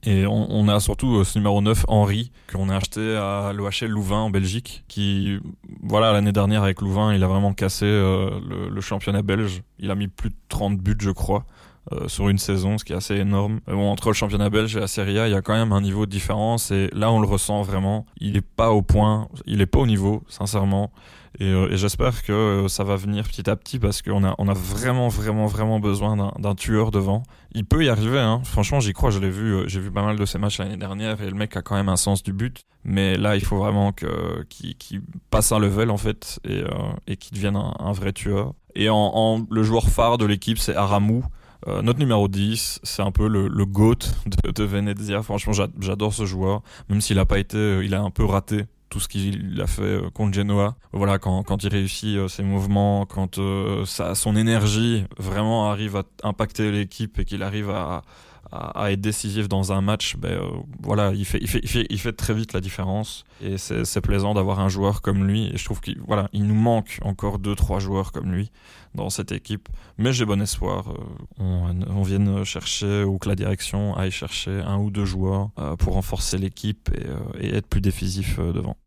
Et 0.04 0.26
on, 0.28 0.68
a 0.68 0.80
surtout 0.80 1.18
euh, 1.18 1.24
ce 1.24 1.38
numéro 1.38 1.60
9, 1.62 1.86
Henri, 1.88 2.32
qu'on 2.52 2.70
a 2.70 2.76
acheté 2.78 3.16
à 3.16 3.52
l'OHL 3.54 3.90
Louvain 3.90 4.20
en 4.20 4.30
Belgique, 4.30 4.84
qui, 4.88 5.40
voilà, 5.82 6.14
l'année 6.14 6.32
dernière 6.32 6.64
avec 6.64 6.82
Louvain, 6.82 7.14
il 7.14 7.24
a 7.24 7.28
vraiment 7.28 7.54
cassé 7.54 7.86
euh, 7.86 8.40
le, 8.72 8.82
championnat 8.82 9.22
belge. 9.22 9.64
Il 9.80 9.92
a 9.92 9.96
mis 9.96 10.08
plus 10.08 10.30
de 10.30 10.36
30 10.50 10.78
buts, 10.78 10.96
je 11.00 11.12
crois. 11.12 11.46
Euh, 11.94 12.10
sur 12.10 12.28
une 12.28 12.38
saison, 12.38 12.78
ce 12.78 12.84
qui 12.84 12.92
est 12.92 12.98
assez 12.98 13.16
énorme. 13.16 13.62
bon, 13.66 13.90
entre 13.90 14.10
le 14.10 14.14
championnat 14.14 14.50
belge 14.50 14.76
et 14.76 14.80
la 14.80 14.88
Serie 14.88 15.20
A, 15.20 15.28
il 15.28 15.32
y 15.32 15.36
a 15.36 15.42
quand 15.42 15.54
même 15.54 15.72
un 15.72 15.80
niveau 15.80 16.06
de 16.06 16.12
différence 16.12 16.70
et 16.70 16.90
là 16.92 17.10
on 17.14 17.22
le 17.22 17.28
ressent 17.28 17.62
vraiment. 17.62 18.06
Il 18.20 18.36
est 18.36 18.46
pas 18.46 18.72
au 18.72 18.82
point, 18.82 19.30
il 19.46 19.62
est 19.62 19.66
pas 19.66 19.80
au 19.80 19.88
niveau, 19.88 20.22
sincèrement. 20.28 20.92
Euh, 21.42 21.70
et, 21.70 21.78
j'espère 21.78 22.24
que 22.24 22.32
euh, 22.32 22.68
ça 22.68 22.84
va 22.84 22.96
venir 22.96 23.28
petit 23.28 23.50
à 23.50 23.56
petit 23.56 23.80
parce 23.80 24.02
qu'on 24.02 24.24
a, 24.24 24.34
on 24.38 24.48
a 24.48 24.54
vraiment, 24.54 25.08
vraiment, 25.08 25.46
vraiment 25.46 25.80
besoin 25.80 26.32
d'un 26.40 26.56
tueur 26.56 26.92
devant. 26.92 27.24
Il 27.54 27.66
peut 27.66 27.84
y 27.84 27.90
arriver, 27.90 28.20
hein. 28.20 28.42
franchement, 28.44 28.80
j'y 28.80 28.94
crois. 28.94 29.12
Vu, 29.12 29.54
euh, 29.54 29.68
j'ai 29.68 29.80
vu 29.80 29.92
pas 29.92 30.04
mal 30.04 30.18
de 30.18 30.26
ses 30.26 30.38
matchs 30.38 30.60
l'année 30.60 30.78
dernière 30.78 31.22
et 31.22 31.30
le 31.30 31.36
mec 31.36 31.56
a 31.58 31.62
quand 31.62 31.76
même 31.76 31.90
un 31.90 31.96
sens 31.96 32.24
du 32.24 32.34
but. 32.34 32.66
Mais 32.84 33.18
là, 33.18 33.36
il 33.36 33.44
faut 33.44 33.58
vraiment 33.58 33.92
qu'il 33.92 35.02
passe 35.30 35.52
un 35.52 35.60
level 35.60 35.90
en 35.90 35.98
fait 35.98 36.40
et, 36.48 36.64
et 37.08 37.18
qu'il 37.18 37.36
devienne 37.36 37.58
un, 37.58 37.92
vrai 37.92 38.14
tueur. 38.14 38.54
Et 38.76 38.90
en, 38.90 39.46
le 39.50 39.64
joueur 39.64 39.90
phare 39.90 40.18
de 40.18 40.26
l'équipe, 40.26 40.58
c'est 40.58 40.76
Aramou. 40.76 41.26
notre 41.66 42.00
numéro 42.00 42.30
10, 42.30 42.80
c'est 42.84 43.02
un 43.02 43.12
peu 43.12 43.28
le, 43.28 43.50
le 43.50 43.66
GOAT 43.66 43.96
de, 44.44 44.52
de 44.52 44.64
Venezia. 44.64 45.22
Franchement, 45.22 45.52
j'adore 45.80 46.14
ce 46.14 46.26
joueur, 46.26 46.62
même 46.90 47.02
s'il 47.02 47.20
a 47.20 47.26
pas 47.26 47.40
été, 47.40 47.82
il 47.84 47.94
a 47.94 48.02
un 48.02 48.12
peu 48.12 48.24
raté 48.24 48.66
tout 48.90 49.00
ce 49.00 49.08
qu'il 49.08 49.60
a 49.62 49.68
fait 49.68 49.82
euh, 49.82 50.10
contre 50.10 50.34
Genoa. 50.34 50.76
Voilà, 50.94 51.20
quand, 51.20 51.44
quand 51.44 51.64
il 51.64 51.70
réussit 51.70 52.18
euh, 52.18 52.28
ses 52.28 52.44
mouvements, 52.44 53.06
quand 53.06 53.38
euh, 53.38 53.86
ça, 53.86 54.16
son 54.16 54.36
énergie 54.36 55.06
vraiment 55.18 55.70
arrive 55.70 55.96
à 55.98 56.04
impacter 56.24 56.72
l'équipe 56.72 57.20
et 57.20 57.26
qu'il 57.26 57.44
arrive 57.44 57.70
à, 57.70 58.04
à, 58.52 58.92
être 58.92 59.02
décisif 59.02 59.48
dans 59.48 59.72
un 59.72 59.82
match, 59.82 60.16
ben 60.18 60.40
voilà, 60.82 61.12
il 61.14 61.26
fait, 61.26 61.40
il 61.42 61.48
fait, 61.48 61.60
il 61.64 61.70
fait, 61.70 61.86
il 61.90 62.00
fait 62.00 62.14
très 62.14 62.34
vite 62.34 62.54
la 62.54 62.62
différence. 62.62 63.24
Et 63.42 63.58
c'est 63.58 64.02
plaisant 64.02 64.34
d'avoir 64.34 64.60
un 64.60 64.70
joueur 64.70 65.02
comme 65.02 65.26
lui. 65.26 65.52
Et 65.54 65.58
je 65.58 65.66
trouve 65.66 65.82
qu'il 65.82 66.02
il 66.34 66.46
nous 66.46 66.56
manque 66.56 67.00
encore 67.04 67.40
deux, 67.40 67.56
trois 67.56 67.80
joueurs 67.80 68.12
comme 68.12 68.32
lui 68.32 68.52
dans 68.96 69.10
cette 69.10 69.32
équipe. 69.32 69.70
Mais 69.98 70.14
j'ai 70.14 70.26
bon 70.26 70.42
espoir. 70.42 70.94
on, 71.38 71.76
on 71.88 72.02
vienne 72.02 72.44
chercher 72.44 73.04
ou 73.04 73.18
que 73.18 73.30
la 73.30 73.36
direction 73.36 73.96
aille 73.96 74.12
chercher 74.12 74.62
un 74.62 74.78
ou 74.78 74.92
deux 74.92 75.06
joueurs 75.06 75.50
pour 75.80 75.94
renforcer 75.94 76.38
l'équipe 76.38 76.90
et, 76.94 77.46
et, 77.46 77.56
être 77.56 77.68
plus 77.68 77.82
décisif 77.82 78.40
devant. 78.40 78.78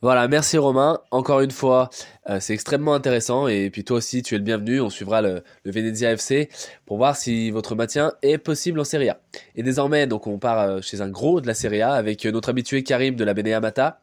Voilà, 0.00 0.28
merci 0.28 0.58
Romain. 0.58 1.00
Encore 1.10 1.40
une 1.40 1.50
fois, 1.50 1.90
euh, 2.30 2.38
c'est 2.38 2.54
extrêmement 2.54 2.94
intéressant. 2.94 3.48
Et 3.48 3.68
puis 3.68 3.82
toi 3.82 3.96
aussi, 3.96 4.22
tu 4.22 4.36
es 4.36 4.38
le 4.38 4.44
bienvenu. 4.44 4.80
On 4.80 4.90
suivra 4.90 5.22
le, 5.22 5.42
Venezia 5.64 6.12
FC 6.12 6.48
pour 6.86 6.98
voir 6.98 7.16
si 7.16 7.50
votre 7.50 7.74
maintien 7.74 8.12
est 8.22 8.38
possible 8.38 8.78
en 8.78 8.84
Serie 8.84 9.08
A. 9.08 9.18
Et 9.56 9.64
désormais, 9.64 10.06
donc 10.06 10.28
on 10.28 10.38
part 10.38 10.60
euh, 10.60 10.80
chez 10.82 11.00
un 11.00 11.08
gros 11.08 11.40
de 11.40 11.48
la 11.48 11.54
Serie 11.54 11.82
A 11.82 11.94
avec 11.94 12.24
notre 12.26 12.48
habitué 12.48 12.84
Karim 12.84 13.16
de 13.16 13.24
la 13.24 13.34
Beneamata, 13.34 13.98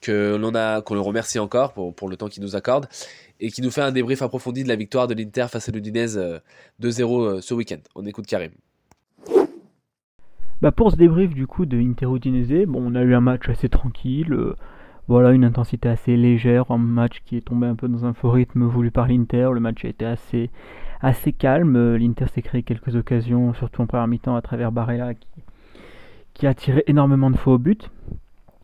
que 0.00 0.36
l'on 0.36 0.54
a, 0.54 0.80
qu'on 0.80 0.94
le 0.94 1.00
remercie 1.00 1.38
encore 1.38 1.74
pour, 1.74 2.08
le 2.08 2.16
temps 2.16 2.28
qu'il 2.28 2.42
nous 2.42 2.56
accorde 2.56 2.88
et 3.38 3.50
qui 3.50 3.60
nous 3.60 3.70
fait 3.70 3.82
un 3.82 3.92
débrief 3.92 4.22
approfondi 4.22 4.62
de 4.62 4.68
la 4.68 4.76
victoire 4.76 5.08
de 5.08 5.14
l'Inter 5.14 5.46
face 5.50 5.68
à 5.68 5.72
l'Udinese 5.72 6.18
2-0 6.80 7.20
euh, 7.20 7.40
ce 7.42 7.52
week-end. 7.52 7.80
On 7.94 8.06
écoute 8.06 8.24
Karim. 8.26 8.52
Bah 10.62 10.72
pour 10.72 10.90
ce 10.90 10.96
débrief 10.96 11.34
du 11.34 11.46
coup 11.46 11.66
de 11.66 11.76
Inter 11.76 12.06
Udinese, 12.06 12.66
on 12.72 12.94
a 12.94 13.02
eu 13.02 13.14
un 13.14 13.20
match 13.20 13.46
assez 13.50 13.68
tranquille. 13.68 14.34
Voilà, 15.06 15.32
une 15.32 15.44
intensité 15.44 15.90
assez 15.90 16.16
légère, 16.16 16.70
un 16.70 16.78
match 16.78 17.20
qui 17.26 17.36
est 17.36 17.42
tombé 17.42 17.66
un 17.66 17.74
peu 17.74 17.88
dans 17.88 18.06
un 18.06 18.14
faux 18.14 18.30
rythme 18.30 18.64
voulu 18.64 18.90
par 18.90 19.06
l'Inter. 19.06 19.50
Le 19.52 19.60
match 19.60 19.84
a 19.84 19.88
été 19.88 20.06
assez, 20.06 20.50
assez 21.02 21.32
calme. 21.32 21.96
L'Inter 21.96 22.26
s'est 22.28 22.40
créé 22.40 22.62
quelques 22.62 22.96
occasions, 22.96 23.52
surtout 23.52 23.82
en 23.82 23.86
première 23.86 24.06
mi-temps, 24.06 24.34
à 24.34 24.40
travers 24.40 24.72
Barella 24.72 25.12
qui, 26.32 26.46
a 26.46 26.54
tiré 26.54 26.84
énormément 26.86 27.30
de 27.30 27.36
faux 27.36 27.58
buts, 27.58 27.76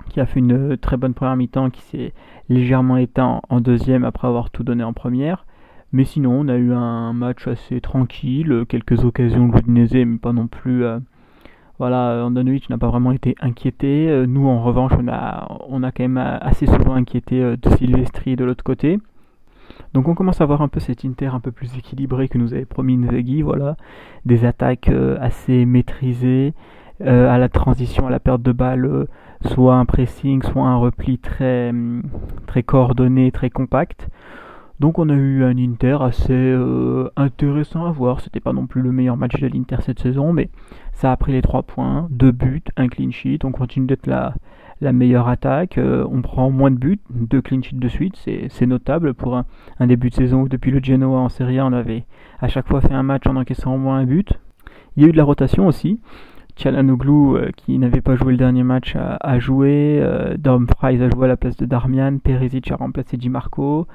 qui 0.08 0.18
a 0.18 0.24
fait 0.24 0.40
une 0.40 0.78
très 0.78 0.96
bonne 0.96 1.12
première 1.12 1.36
mi-temps, 1.36 1.68
qui 1.68 1.82
s'est 1.82 2.14
légèrement 2.48 2.96
éteint 2.96 3.42
en 3.50 3.60
deuxième 3.60 4.04
après 4.04 4.26
avoir 4.26 4.48
tout 4.48 4.64
donné 4.64 4.82
en 4.82 4.94
première. 4.94 5.44
Mais 5.92 6.04
sinon, 6.04 6.40
on 6.40 6.48
a 6.48 6.56
eu 6.56 6.72
un 6.72 7.12
match 7.12 7.46
assez 7.48 7.82
tranquille, 7.82 8.64
quelques 8.66 9.04
occasions 9.04 9.48
de 9.48 10.04
mais 10.04 10.18
pas 10.18 10.32
non 10.32 10.46
plus 10.46 10.84
euh, 10.84 11.00
voilà, 11.80 12.26
Andanovic 12.26 12.68
n'a 12.68 12.76
pas 12.76 12.88
vraiment 12.88 13.10
été 13.10 13.34
inquiété. 13.40 14.06
Euh, 14.10 14.26
nous, 14.26 14.46
en 14.46 14.62
revanche, 14.62 14.92
on 15.00 15.08
a, 15.82 15.92
quand 15.92 16.04
même 16.04 16.18
assez 16.18 16.66
souvent 16.66 16.92
inquiété 16.92 17.42
euh, 17.42 17.56
de 17.56 17.70
Silvestri 17.70 18.36
de 18.36 18.44
l'autre 18.44 18.62
côté. 18.62 18.98
Donc 19.94 20.06
on 20.06 20.14
commence 20.14 20.42
à 20.42 20.44
voir 20.44 20.60
un 20.60 20.68
peu 20.68 20.78
cet 20.78 21.06
Inter 21.06 21.28
un 21.28 21.40
peu 21.40 21.52
plus 21.52 21.74
équilibré 21.78 22.28
que 22.28 22.36
nous 22.36 22.52
avait 22.52 22.66
promis 22.66 22.98
Nzeghi, 22.98 23.40
voilà, 23.40 23.76
des 24.26 24.44
attaques 24.44 24.90
euh, 24.90 25.16
assez 25.22 25.64
maîtrisées, 25.64 26.52
à 27.02 27.38
la 27.38 27.48
transition, 27.48 28.06
à 28.06 28.10
la 28.10 28.20
perte 28.20 28.42
de 28.42 28.52
balle, 28.52 29.06
soit 29.46 29.76
un 29.76 29.86
pressing, 29.86 30.42
soit 30.42 30.66
un 30.66 30.76
repli 30.76 31.16
très, 31.16 31.72
très 32.46 32.62
coordonné, 32.62 33.32
très 33.32 33.48
compact. 33.48 34.10
Donc 34.80 34.98
on 34.98 35.08
a 35.10 35.14
eu 35.14 35.44
un 35.44 35.56
Inter 35.58 35.98
assez 36.00 36.58
intéressant 37.16 37.84
à 37.84 37.92
voir. 37.92 38.20
C'était 38.20 38.40
pas 38.40 38.52
non 38.52 38.66
plus 38.66 38.80
le 38.80 38.92
meilleur 38.92 39.16
match 39.16 39.38
de 39.38 39.46
l'Inter 39.46 39.76
cette 39.82 40.00
saison, 40.00 40.32
mais 40.32 40.48
ça 40.94 41.12
a 41.12 41.16
pris 41.16 41.32
les 41.32 41.42
3 41.42 41.62
points, 41.62 42.08
2 42.10 42.32
buts, 42.32 42.64
un 42.76 42.88
clean 42.88 43.10
sheet. 43.10 43.40
On 43.44 43.52
continue 43.52 43.86
d'être 43.86 44.06
la, 44.06 44.34
la 44.80 44.92
meilleure 44.92 45.28
attaque. 45.28 45.78
Euh, 45.78 46.06
on 46.10 46.22
prend 46.22 46.50
moins 46.50 46.70
de 46.70 46.76
buts, 46.76 47.00
2 47.10 47.42
clean 47.42 47.62
sheets 47.62 47.78
de 47.78 47.88
suite. 47.88 48.16
C'est 48.16 48.66
notable 48.66 49.14
pour 49.14 49.36
un, 49.36 49.86
début 49.86 50.10
de 50.10 50.14
saison 50.14 50.42
où 50.42 50.48
depuis 50.48 50.70
le 50.70 50.82
Genoa 50.82 51.18
en 51.18 51.28
Serie 51.28 51.58
A, 51.58 51.66
on 51.66 51.72
avait 51.72 52.04
à 52.40 52.48
chaque 52.48 52.68
fois 52.68 52.80
fait 52.80 52.92
un 52.92 53.02
match 53.02 53.26
en 53.26 53.36
encaissant 53.36 53.74
au 53.74 53.78
moins 53.78 53.98
un 53.98 54.06
but. 54.06 54.32
Il 54.96 55.02
y 55.02 55.06
a 55.06 55.08
eu 55.08 55.12
de 55.12 55.16
la 55.16 55.24
rotation 55.24 55.66
aussi. 55.66 56.00
Chalanoglu, 56.60 57.36
euh, 57.36 57.50
qui 57.56 57.78
n'avait 57.78 58.02
pas 58.02 58.16
joué 58.16 58.32
le 58.32 58.36
dernier 58.36 58.64
match, 58.64 58.94
a, 58.94 59.38
joué. 59.38 59.98
Euh, 60.02 60.36
Dom 60.36 60.66
Fries 60.68 61.02
a 61.02 61.08
joué 61.08 61.24
à 61.24 61.28
la 61.28 61.38
place 61.38 61.56
de 61.56 61.64
Darmian. 61.64 62.18
Perisic 62.18 62.70
a 62.70 62.76
remplacé 62.76 63.16
Di 63.16 63.30
Marco. 63.30 63.86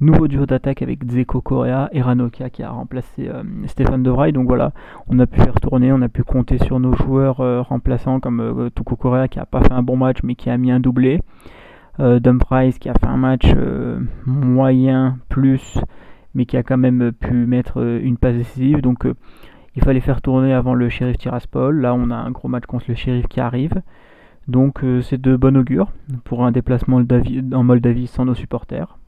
Nouveau 0.00 0.28
duo 0.28 0.46
d'attaque 0.46 0.82
avec 0.82 1.04
Dzeko 1.04 1.40
Correa 1.40 1.88
et 1.90 2.00
Ranokia 2.00 2.48
qui 2.48 2.62
a 2.62 2.70
remplacé 2.70 3.28
euh, 3.28 3.42
Stéphane 3.66 4.04
Devray. 4.04 4.30
Donc 4.30 4.46
voilà, 4.46 4.70
on 5.08 5.18
a 5.18 5.26
pu 5.26 5.40
faire 5.40 5.54
tourner, 5.54 5.92
on 5.92 6.00
a 6.00 6.08
pu 6.08 6.22
compter 6.22 6.58
sur 6.58 6.78
nos 6.78 6.92
joueurs 6.92 7.38
remplaçants 7.66 8.20
comme 8.20 8.40
euh, 8.40 8.70
Tuko 8.70 8.94
Correa 8.94 9.26
qui 9.26 9.40
a 9.40 9.46
pas 9.46 9.60
fait 9.60 9.72
un 9.72 9.82
bon 9.82 9.96
match 9.96 10.18
mais 10.22 10.36
qui 10.36 10.48
a 10.48 10.56
mis 10.56 10.70
un 10.70 10.78
doublé. 10.78 11.20
Dumfries 11.98 12.78
qui 12.80 12.88
a 12.88 12.94
fait 12.94 13.06
un 13.06 13.16
match 13.16 13.52
moyen 14.26 15.18
plus 15.28 15.78
mais 16.34 16.46
qui 16.46 16.56
a 16.56 16.62
quand 16.62 16.78
même 16.78 17.12
pu 17.12 17.34
mettre 17.34 17.82
une 17.82 18.16
passe 18.16 18.36
décisive. 18.36 18.80
Donc 18.80 19.06
il 19.76 19.82
fallait 19.82 20.00
faire 20.00 20.20
tourner 20.22 20.52
avant 20.52 20.74
le 20.74 20.88
shérif 20.88 21.18
Tiraspol. 21.18 21.80
Là 21.80 21.94
on 21.94 22.10
a 22.10 22.16
un 22.16 22.30
gros 22.30 22.48
match 22.48 22.66
contre 22.66 22.86
le 22.88 22.94
shérif 22.94 23.26
qui 23.28 23.40
arrive. 23.40 23.82
Donc 24.48 24.84
c'est 25.02 25.20
de 25.20 25.36
bon 25.36 25.56
augure 25.56 25.92
pour 26.24 26.44
un 26.44 26.50
déplacement 26.50 27.00
en 27.52 27.62
Moldavie 27.62 28.06
sans 28.08 28.24
nos 28.24 28.34
supporters. 28.34 28.98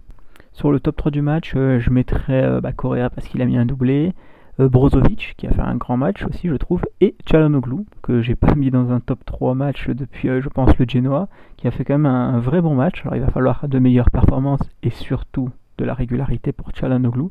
Sur 0.55 0.71
le 0.71 0.79
top 0.79 0.97
3 0.97 1.11
du 1.11 1.21
match, 1.21 1.53
euh, 1.57 1.81
je 1.81 1.91
mettrais 1.91 2.45
euh, 2.45 2.61
bah, 2.61 2.71
Correa 2.73 3.11
parce 3.11 3.27
qu'il 3.27 3.43
a 3.43 3.45
mis 3.45 3.59
un 3.59 3.67
doublé, 3.67 4.13
euh, 4.61 4.69
Brozovic 4.69 5.35
qui 5.37 5.49
a 5.49 5.51
fait 5.51 5.61
un 5.61 5.75
grand 5.75 5.97
match 5.97 6.25
aussi 6.25 6.49
je 6.49 6.55
trouve, 6.55 6.81
et 7.01 7.17
Chalanoglu 7.29 7.79
que 8.03 8.23
j'ai 8.23 8.37
pas 8.37 8.55
mis 8.55 8.71
dans 8.71 8.93
un 8.93 9.01
top 9.01 9.25
3 9.25 9.55
match 9.55 9.89
depuis 9.89 10.29
je 10.41 10.49
pense 10.49 10.79
le 10.79 10.87
Genoa, 10.89 11.29
qui 11.57 11.67
a 11.67 11.73
fait 11.73 11.85
quand 11.85 11.95
même 11.95 12.07
un, 12.07 12.39
vrai 12.39 12.61
bon 12.61 12.77
match. 12.77 13.03
Alors 13.03 13.17
il 13.17 13.23
va 13.23 13.33
falloir 13.33 13.67
de 13.69 13.79
meilleures 13.81 14.13
performances 14.13 14.63
et 14.85 14.91
surtout 14.91 15.51
de 15.79 15.85
la 15.85 15.95
régularité 15.95 16.53
pour 16.53 16.71
Chalanoglu, 16.75 17.25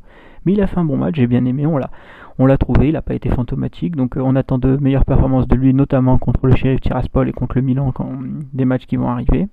mais 0.44 0.52
il 0.52 0.60
a 0.60 0.66
fait 0.66 0.78
un 0.78 0.84
bon 0.84 0.96
match, 0.96 1.16
j'ai 1.16 1.26
bien 1.26 1.44
aimé, 1.44 1.66
on 1.66 1.78
l'a, 1.78 1.90
on 2.38 2.46
l'a 2.46 2.58
trouvé, 2.58 2.88
il 2.88 2.92
n'a 2.92 3.02
pas 3.02 3.14
été 3.14 3.28
fantomatique, 3.30 3.96
donc 3.96 4.14
on 4.16 4.36
attend 4.36 4.58
de 4.58 4.76
meilleures 4.76 5.04
performances 5.04 5.48
de 5.48 5.56
lui, 5.56 5.72
notamment 5.72 6.18
contre 6.18 6.46
le 6.46 6.56
Sheriff 6.56 6.80
Tiraspol 6.80 7.28
et 7.28 7.32
contre 7.32 7.56
le 7.56 7.62
Milan, 7.62 7.92
quand, 7.92 8.10
des 8.52 8.64
matchs 8.64 8.86
qui 8.86 8.96
vont 8.96 9.08
arriver. 9.08 9.48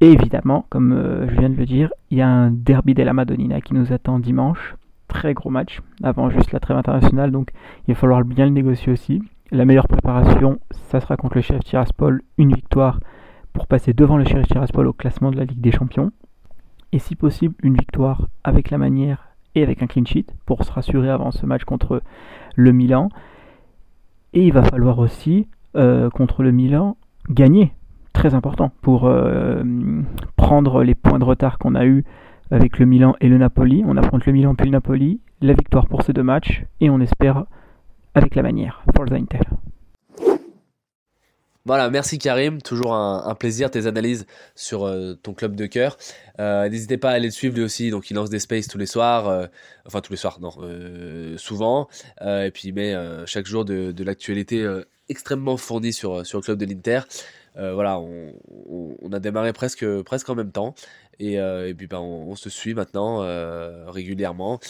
Et 0.00 0.12
évidemment, 0.12 0.66
comme 0.68 0.92
euh, 0.92 1.26
je 1.28 1.38
viens 1.38 1.48
de 1.48 1.56
le 1.56 1.64
dire, 1.64 1.90
il 2.10 2.18
y 2.18 2.22
a 2.22 2.28
un 2.28 2.50
derby 2.50 2.92
della 2.92 3.14
Madonnina 3.14 3.60
qui 3.60 3.74
nous 3.74 3.92
attend 3.92 4.18
dimanche. 4.18 4.76
Très 5.08 5.34
gros 5.34 5.50
match, 5.50 5.80
avant 6.02 6.28
juste 6.30 6.52
la 6.52 6.60
trêve 6.60 6.76
internationale, 6.76 7.30
donc 7.30 7.50
il 7.86 7.94
va 7.94 8.00
falloir 8.00 8.24
bien 8.24 8.44
le 8.44 8.50
négocier 8.50 8.92
aussi. 8.92 9.22
La 9.52 9.64
meilleure 9.64 9.88
préparation, 9.88 10.58
ça 10.72 11.00
sera 11.00 11.16
contre 11.16 11.36
le 11.36 11.42
chef 11.42 11.60
Tiraspol, 11.60 12.22
une 12.36 12.52
victoire 12.52 13.00
pour 13.52 13.66
passer 13.68 13.94
devant 13.94 14.18
le 14.18 14.24
chef 14.24 14.46
Tiraspol 14.48 14.86
au 14.86 14.92
classement 14.92 15.30
de 15.30 15.36
la 15.36 15.44
Ligue 15.44 15.60
des 15.60 15.72
Champions. 15.72 16.10
Et 16.92 16.98
si 16.98 17.16
possible, 17.16 17.54
une 17.62 17.74
victoire 17.74 18.28
avec 18.44 18.70
la 18.70 18.78
manière 18.78 19.28
et 19.54 19.62
avec 19.62 19.82
un 19.82 19.86
clean 19.86 20.04
sheet 20.04 20.26
pour 20.44 20.64
se 20.64 20.72
rassurer 20.72 21.10
avant 21.10 21.30
ce 21.30 21.46
match 21.46 21.64
contre 21.64 22.02
le 22.54 22.72
Milan. 22.72 23.08
Et 24.32 24.46
il 24.46 24.52
va 24.52 24.62
falloir 24.62 24.98
aussi, 24.98 25.48
euh, 25.76 26.10
contre 26.10 26.42
le 26.42 26.52
Milan, 26.52 26.96
gagner 27.30 27.72
très 28.12 28.34
important 28.34 28.72
pour 28.80 29.06
euh, 29.06 29.62
prendre 30.36 30.82
les 30.82 30.94
points 30.94 31.18
de 31.18 31.24
retard 31.24 31.58
qu'on 31.58 31.74
a 31.74 31.84
eu 31.84 32.04
avec 32.50 32.78
le 32.78 32.86
Milan 32.86 33.14
et 33.20 33.28
le 33.28 33.38
Napoli. 33.38 33.82
On 33.86 33.96
affronte 33.96 34.26
le 34.26 34.32
Milan 34.32 34.54
puis 34.54 34.66
le 34.66 34.72
Napoli. 34.72 35.20
La 35.42 35.52
victoire 35.52 35.86
pour 35.86 36.02
ces 36.02 36.12
deux 36.12 36.22
matchs 36.22 36.64
et 36.80 36.88
on 36.88 37.00
espère 37.00 37.44
avec 38.14 38.34
la 38.34 38.42
manière. 38.42 38.82
Forza 38.96 39.16
Inter. 39.16 39.40
Voilà, 41.66 41.90
merci 41.90 42.18
Karim, 42.18 42.62
toujours 42.62 42.94
un, 42.94 43.34
plaisir 43.34 43.72
tes 43.72 43.88
analyses 43.88 44.24
sur 44.54 44.84
euh, 44.84 45.14
ton 45.20 45.34
club 45.34 45.56
de 45.56 45.66
cœur. 45.66 45.98
Euh, 46.38 46.68
n'hésitez 46.68 46.96
pas 46.96 47.10
à 47.10 47.14
aller 47.14 47.26
le 47.26 47.32
suivre 47.32 47.56
lui 47.56 47.64
aussi, 47.64 47.90
donc 47.90 48.08
il 48.08 48.14
lance 48.14 48.30
des 48.30 48.38
spaces 48.38 48.68
tous 48.68 48.78
les 48.78 48.86
soirs, 48.86 49.28
euh, 49.28 49.46
enfin 49.84 50.00
tous 50.00 50.12
les 50.12 50.16
soirs, 50.16 50.38
non, 50.40 50.52
souvent, 51.36 51.88
et 52.20 52.52
puis 52.54 52.68
il 52.68 52.72
met 52.72 52.94
chaque 53.26 53.46
jour 53.46 53.64
de, 53.64 53.92
l'actualité 54.04 54.64
extrêmement 55.08 55.56
fournie 55.56 55.92
sur, 55.92 56.24
sur 56.24 56.38
le 56.38 56.44
club 56.44 56.56
de 56.56 56.66
l'Inter. 56.66 57.00
voilà, 57.56 57.98
on, 57.98 59.12
a 59.12 59.18
démarré 59.18 59.52
presque, 59.52 59.84
presque 60.02 60.30
en 60.30 60.36
même 60.36 60.52
temps, 60.52 60.76
et, 61.18 61.40
puis 61.76 61.88
ben, 61.88 61.98
on, 61.98 62.36
se 62.36 62.48
suit 62.48 62.74
maintenant 62.74 63.26
régulièrement. 63.90 64.60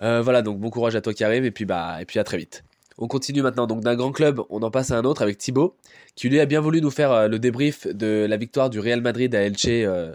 voilà, 0.00 0.40
donc 0.40 0.58
bon 0.58 0.70
courage 0.70 0.96
à 0.96 1.02
toi 1.02 1.12
Karim, 1.12 1.44
et 1.44 1.50
puis, 1.50 1.66
bah, 1.66 1.98
et 2.00 2.06
puis 2.06 2.18
à 2.18 2.24
très 2.24 2.38
vite. 2.38 2.64
On 2.98 3.08
continue 3.08 3.42
maintenant 3.42 3.66
donc 3.66 3.80
d'un 3.80 3.96
grand 3.96 4.12
club, 4.12 4.42
on 4.50 4.62
en 4.62 4.70
passe 4.70 4.90
à 4.90 4.98
un 4.98 5.04
autre 5.04 5.22
avec 5.22 5.38
Thibaut, 5.38 5.76
qui 6.14 6.28
lui 6.28 6.40
a 6.40 6.46
bien 6.46 6.60
voulu 6.60 6.80
nous 6.80 6.90
faire 6.90 7.12
euh, 7.12 7.28
le 7.28 7.38
débrief 7.38 7.86
de 7.86 8.26
la 8.28 8.36
victoire 8.36 8.70
du 8.70 8.80
Real 8.80 9.00
Madrid 9.00 9.34
à 9.34 9.42
Elche 9.42 9.66
euh, 9.68 10.14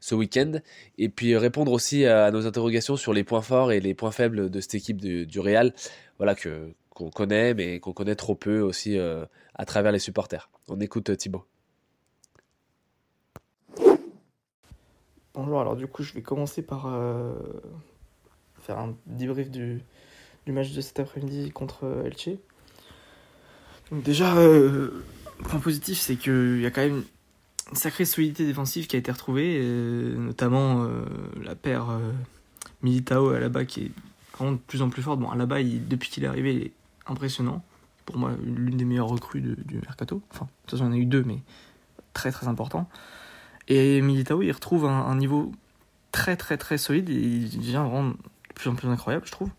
ce 0.00 0.14
week-end, 0.14 0.60
et 0.98 1.08
puis 1.08 1.36
répondre 1.36 1.72
aussi 1.72 2.04
à 2.06 2.30
nos 2.30 2.46
interrogations 2.46 2.96
sur 2.96 3.12
les 3.12 3.24
points 3.24 3.42
forts 3.42 3.72
et 3.72 3.80
les 3.80 3.94
points 3.94 4.10
faibles 4.10 4.50
de 4.50 4.60
cette 4.60 4.74
équipe 4.74 4.98
du, 5.00 5.40
Real, 5.40 5.72
voilà 6.18 6.34
que 6.34 6.72
qu'on 6.90 7.10
connaît, 7.10 7.52
mais 7.52 7.78
qu'on 7.78 7.92
connaît 7.92 8.14
trop 8.14 8.34
peu 8.34 8.60
aussi 8.60 8.98
euh, 8.98 9.26
à 9.54 9.66
travers 9.66 9.92
les 9.92 9.98
supporters. 9.98 10.48
On 10.68 10.80
écoute 10.80 11.14
Thibaut. 11.16 11.44
Bonjour, 15.34 15.60
alors 15.60 15.76
du 15.76 15.86
coup 15.86 16.02
je 16.02 16.14
vais 16.14 16.22
commencer 16.22 16.62
par 16.62 16.90
faire 18.62 18.78
un 18.78 18.96
débrief 19.06 19.50
du, 19.50 19.82
du 20.46 20.52
match 20.52 20.72
de 20.72 20.80
cet 20.80 21.00
après-midi 21.00 21.50
contre 21.50 21.84
euh, 21.84 22.04
Elche. 22.04 22.30
Donc 23.90 24.02
déjà, 24.02 24.36
euh, 24.36 25.04
point 25.44 25.58
positif, 25.58 25.98
c'est 25.98 26.16
qu'il 26.16 26.60
y 26.60 26.66
a 26.66 26.70
quand 26.70 26.82
même 26.82 27.02
une 27.70 27.76
sacrée 27.76 28.04
solidité 28.04 28.46
défensive 28.46 28.86
qui 28.86 28.96
a 28.96 28.98
été 28.98 29.10
retrouvée, 29.10 29.58
euh, 29.60 30.16
notamment 30.16 30.88
la 31.42 31.54
paire 31.56 31.98
Militao 32.82 33.30
à 33.30 33.40
la 33.40 33.48
bas 33.48 33.64
qui 33.64 33.86
est 33.86 33.90
vraiment 34.36 34.52
de 34.52 34.58
plus 34.58 34.82
en 34.82 34.88
plus 34.88 35.02
forte. 35.02 35.18
Bon, 35.18 35.30
à 35.30 35.36
la 35.36 35.46
bas, 35.46 35.62
depuis 35.62 36.10
qu'il 36.10 36.24
est 36.24 36.28
arrivé, 36.28 36.54
il 36.54 36.62
est 36.62 36.72
impressionnant. 37.06 37.64
Pour 38.04 38.18
moi, 38.18 38.32
l'une 38.42 38.76
des 38.76 38.84
meilleures 38.84 39.08
recrues 39.08 39.40
du 39.40 39.78
mercato. 39.78 40.22
Enfin, 40.32 40.44
de 40.44 40.50
toute 40.62 40.78
façon, 40.78 40.84
il 40.84 40.94
y 40.94 40.98
en 40.98 41.00
a 41.00 41.02
eu 41.02 41.06
deux, 41.06 41.24
mais 41.24 41.38
très 42.12 42.30
très 42.30 42.46
important. 42.46 42.88
Et 43.66 44.00
Militao, 44.00 44.42
il 44.42 44.52
retrouve 44.52 44.84
un, 44.86 45.06
un 45.06 45.16
niveau 45.16 45.52
très 46.12 46.36
très 46.36 46.56
très 46.56 46.78
solide 46.78 47.10
et 47.10 47.14
il 47.14 47.58
devient 47.58 47.84
vraiment 47.88 48.10
de 48.10 48.16
plus 48.54 48.70
en 48.70 48.74
plus 48.76 48.88
incroyable, 48.88 49.26
je 49.26 49.32
trouve. 49.32 49.50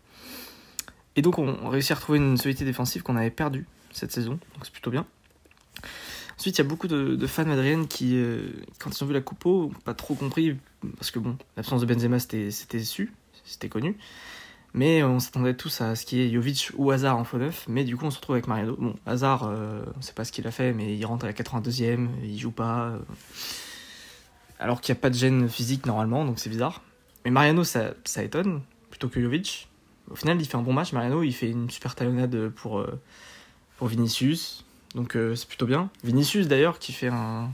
Et 1.18 1.22
donc 1.22 1.36
on 1.40 1.68
réussit 1.68 1.90
à 1.90 1.94
retrouver 1.96 2.18
une 2.18 2.36
solidité 2.36 2.64
défensive 2.64 3.02
qu'on 3.02 3.16
avait 3.16 3.32
perdue 3.32 3.66
cette 3.90 4.12
saison, 4.12 4.38
donc 4.54 4.62
c'est 4.62 4.70
plutôt 4.70 4.92
bien. 4.92 5.04
Ensuite, 6.38 6.56
il 6.56 6.58
y 6.58 6.64
a 6.64 6.68
beaucoup 6.68 6.86
de, 6.86 7.26
fans 7.26 7.44
madriennes 7.44 7.88
qui, 7.88 8.12
euh, 8.14 8.52
quand 8.78 8.96
ils 8.96 9.02
ont 9.02 9.06
vu 9.08 9.14
la 9.14 9.20
coupeau, 9.20 9.64
n'ont 9.64 9.80
pas 9.80 9.94
trop 9.94 10.14
compris, 10.14 10.56
parce 10.96 11.10
que 11.10 11.18
bon, 11.18 11.36
l'absence 11.56 11.80
de 11.80 11.86
Benzema 11.92 12.20
c'était 12.20 12.52
su, 12.52 13.12
c'était 13.44 13.68
connu. 13.68 13.96
Mais 14.74 15.02
on 15.02 15.18
s'attendait 15.18 15.54
tous 15.54 15.80
à 15.80 15.96
ce 15.96 16.06
qu'il 16.06 16.18
y 16.18 16.22
ait 16.22 16.30
Jovic 16.32 16.70
ou 16.76 16.92
Hazard 16.92 17.16
en 17.16 17.24
faux 17.24 17.38
neuf, 17.38 17.64
mais 17.66 17.82
du 17.82 17.96
coup 17.96 18.06
on 18.06 18.12
se 18.12 18.18
retrouve 18.18 18.36
avec 18.36 18.46
Mariano. 18.46 18.76
Bon, 18.78 18.94
Hazard, 19.04 19.42
euh, 19.42 19.82
on 19.96 19.98
ne 19.98 20.02
sait 20.04 20.12
pas 20.12 20.24
ce 20.24 20.30
qu'il 20.30 20.46
a 20.46 20.52
fait, 20.52 20.72
mais 20.72 20.96
il 20.96 21.04
rentre 21.04 21.24
à 21.24 21.26
la 21.26 21.34
82e, 21.34 22.06
il 22.22 22.38
joue 22.38 22.52
pas. 22.52 22.90
Euh, 22.90 22.98
alors 24.60 24.80
qu'il 24.80 24.94
n'y 24.94 25.00
a 25.00 25.00
pas 25.00 25.10
de 25.10 25.16
gêne 25.16 25.48
physique 25.48 25.84
normalement, 25.84 26.24
donc 26.24 26.38
c'est 26.38 26.50
bizarre. 26.50 26.80
Mais 27.24 27.32
Mariano, 27.32 27.64
ça, 27.64 27.94
ça 28.04 28.22
étonne, 28.22 28.60
plutôt 28.90 29.08
que 29.08 29.20
Jovic. 29.20 29.67
Au 30.10 30.14
final, 30.14 30.40
il 30.40 30.46
fait 30.46 30.56
un 30.56 30.62
bon 30.62 30.72
match. 30.72 30.92
Mariano, 30.92 31.22
il 31.22 31.32
fait 31.32 31.50
une 31.50 31.70
super 31.70 31.94
talonnade 31.94 32.48
pour, 32.50 32.78
euh, 32.78 33.00
pour 33.76 33.88
Vinicius. 33.88 34.64
Donc 34.94 35.16
euh, 35.16 35.34
c'est 35.34 35.48
plutôt 35.48 35.66
bien. 35.66 35.90
Vinicius 36.02 36.48
d'ailleurs 36.48 36.78
qui 36.78 36.92
fait 36.92 37.08
un, 37.08 37.50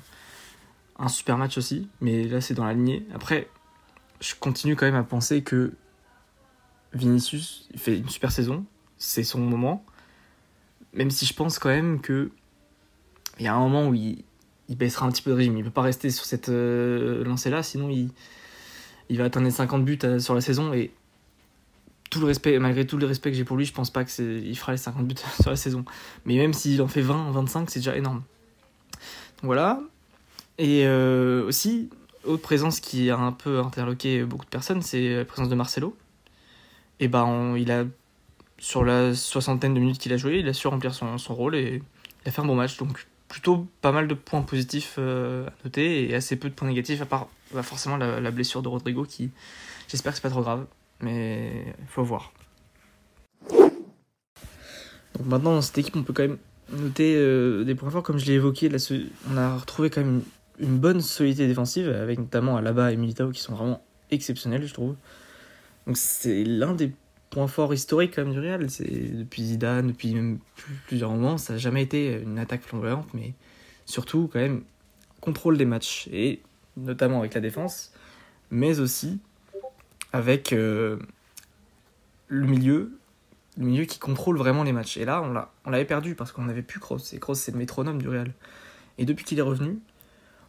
un 0.99 1.09
super 1.09 1.37
match 1.37 1.59
aussi. 1.59 1.89
Mais 2.01 2.25
là, 2.25 2.41
c'est 2.41 2.55
dans 2.55 2.65
la 2.65 2.75
lignée. 2.75 3.07
Après, 3.15 3.49
je 4.21 4.35
continue 4.35 4.77
quand 4.77 4.87
même 4.87 4.95
à 4.95 5.03
penser 5.03 5.43
que 5.43 5.73
Vinicius, 6.93 7.69
il 7.73 7.81
fait 7.81 7.99
une 7.99 8.09
super 8.09 8.31
saison. 8.31 8.65
C'est 8.99 9.25
son 9.25 9.41
moment. 9.41 9.85
Même 10.93 11.11
si 11.11 11.27
je 11.27 11.35
pense 11.35 11.59
quand 11.59 11.71
même 11.71 12.01
que 12.01 12.31
il 13.41 13.45
y 13.45 13.49
a 13.49 13.55
un 13.55 13.59
moment 13.59 13.89
où 13.89 13.95
il, 13.95 14.25
il 14.69 14.77
baissera 14.77 15.07
un 15.07 15.11
petit 15.11 15.23
peu 15.23 15.31
de 15.31 15.37
régime. 15.37 15.55
Il 15.57 15.61
ne 15.61 15.65
peut 15.65 15.71
pas 15.71 15.83
rester 15.83 16.11
sur 16.11 16.25
cette 16.25 16.49
euh, 16.49 17.25
lancée-là, 17.25 17.65
sinon 17.65 17.89
il, 17.89 18.11
il 19.09 19.19
va 19.19 19.25
atteindre 19.25 19.47
les 19.47 19.53
50 19.53 19.85
buts 19.85 19.99
sur 20.21 20.35
la 20.35 20.41
saison. 20.41 20.73
Et 20.73 20.93
tout 22.15 22.21
le 22.21 22.27
respect, 22.27 22.59
malgré 22.61 22.87
tout 22.87 22.97
le 22.97 23.07
respect 23.07 23.33
que 23.33 23.37
j'ai 23.37 23.43
pour 23.43 23.57
lui, 23.57 23.65
je 23.65 23.73
pense 23.73 23.91
pas 23.91 24.05
qu'il 24.05 24.57
fera 24.57 24.71
les 24.71 24.79
50 24.79 25.05
buts 25.05 25.17
sur 25.41 25.51
la 25.51 25.57
saison. 25.57 25.85
Mais 26.25 26.37
même 26.37 26.53
s'il 26.53 26.81
en 26.81 26.87
fait 26.87 27.01
20, 27.01 27.33
25, 27.33 27.69
c'est 27.71 27.81
déjà 27.81 27.97
énorme. 27.97 28.23
Donc 29.43 29.47
voilà. 29.47 29.81
Et 30.59 30.87
euh, 30.87 31.45
aussi, 31.45 31.91
autre 32.23 32.43
présence 32.43 32.79
qui 32.79 33.11
a 33.11 33.19
un 33.19 33.33
peu 33.33 33.59
interloqué 33.59 34.23
beaucoup 34.23 34.45
de 34.45 34.51
personnes, 34.51 34.81
c'est 34.81 35.17
la 35.17 35.25
présence 35.25 35.49
de 35.49 35.57
Marcelo. 35.57 35.97
Et 37.01 37.09
ben, 37.09 37.57
il 37.57 37.73
a, 37.73 37.85
sur 38.59 38.85
la 38.85 39.13
soixantaine 39.13 39.75
de 39.75 39.81
minutes 39.81 39.99
qu'il 39.99 40.13
a 40.13 40.17
joué, 40.17 40.39
il 40.39 40.49
a 40.49 40.53
su 40.53 40.69
remplir 40.69 40.95
son, 40.95 41.17
rôle 41.31 41.57
et 41.57 41.83
il 42.25 42.29
a 42.29 42.31
fait 42.31 42.43
un 42.43 42.47
bon 42.47 42.55
match. 42.55 42.77
Donc 42.77 43.09
plutôt 43.27 43.67
pas 43.81 43.91
mal 43.91 44.07
de 44.07 44.15
points 44.15 44.43
positifs 44.43 44.95
euh, 44.99 45.49
à 45.49 45.53
noter 45.65 46.09
et 46.09 46.15
assez 46.15 46.37
peu 46.37 46.49
de 46.49 46.55
points 46.55 46.69
négatifs, 46.69 47.03
à 47.03 47.07
part 47.07 47.27
bah, 47.53 47.65
forcément 47.65 47.97
la, 47.97 48.21
la, 48.21 48.31
blessure 48.31 48.63
de 48.63 48.69
Rodrigo 48.69 49.03
qui, 49.03 49.31
j'espère 49.89 50.13
que 50.13 50.17
c'est 50.17 50.23
pas 50.23 50.31
trop 50.31 50.43
grave 50.43 50.67
mais 51.05 51.75
il 51.79 51.87
faut 51.87 52.03
voir. 52.03 52.33
Donc 53.51 55.27
maintenant, 55.27 55.53
dans 55.55 55.61
cette 55.61 55.79
équipe, 55.79 55.97
on 55.97 56.03
peut 56.03 56.13
quand 56.13 56.25
même 56.25 56.39
noter 56.73 57.15
euh, 57.17 57.65
des 57.65 57.75
points 57.75 57.91
forts, 57.91 58.03
comme 58.03 58.19
je 58.19 58.27
l'ai 58.27 58.35
évoqué. 58.35 58.69
Là, 58.69 58.79
on 59.31 59.37
a 59.37 59.57
retrouvé 59.57 59.91
quand 59.91 60.01
même 60.01 60.23
une, 60.59 60.79
bonne 60.79 61.01
solidité 61.01 61.47
défensive, 61.47 61.89
avec 61.89 62.19
notamment 62.19 62.57
Alaba 62.57 62.91
et 62.93 62.97
Militao 62.97 63.31
qui 63.31 63.41
sont 63.41 63.55
vraiment 63.55 63.85
exceptionnels, 64.11 64.67
je 64.67 64.75
trouve. 64.75 64.97
Donc 65.87 65.97
c'est 65.97 66.45
l'un 66.45 66.75
des 66.75 66.93
points 67.31 67.47
forts 67.47 67.75
historiques 67.75 68.15
quand 68.17 68.25
même 68.25 68.33
du 68.33 68.41
Real. 68.41 68.67
Depuis 68.67 69.43
Zidane, 69.43 69.89
depuis 69.89 70.15
même 70.15 70.39
plusieurs 70.87 71.11
moments, 71.11 71.37
ça 71.37 71.53
n'a 71.53 71.59
jamais 71.59 71.83
été 71.83 72.21
une 72.23 72.39
attaque 72.39 72.63
flamboyante, 72.63 73.13
mais 73.13 73.35
surtout 73.85 74.31
quand 74.33 74.39
même 74.39 74.63
contrôle 75.21 75.59
des 75.59 75.67
matchs 75.67 76.09
et 76.13 76.41
notamment 76.77 77.21
avec 77.21 77.35
la 77.35 77.41
défense, 77.41 77.93
mais 78.51 78.81
aussi 78.81 79.21
avec 80.15 80.53
euh, 80.53 80.97
le 82.29 82.47
milieu, 82.47 82.97
le 83.59 83.67
milieu 83.67 83.85
qui 83.85 83.99
contrôle 83.99 84.39
vraiment 84.39 84.63
les 84.63 84.71
matchs. 84.71 84.97
Et 84.97 85.05
là, 85.05 85.21
on, 85.21 85.33
l'a, 85.33 85.51
on 85.65 85.71
l'avait 85.71 85.85
perdu 85.85 86.15
parce 86.15 86.31
qu'on 86.31 86.45
n'avait 86.45 86.63
plus 86.63 86.79
Kroos. 86.79 87.01
Et 87.13 87.19
Kroos, 87.19 87.35
c'est 87.35 87.51
le 87.51 87.59
métronome 87.59 88.01
du 88.01 88.09
Real. 88.09 88.33
Et 88.97 89.07
depuis 89.07 89.25
qu'il 89.25 89.41
est 89.41 89.43
revenu, 89.43 89.81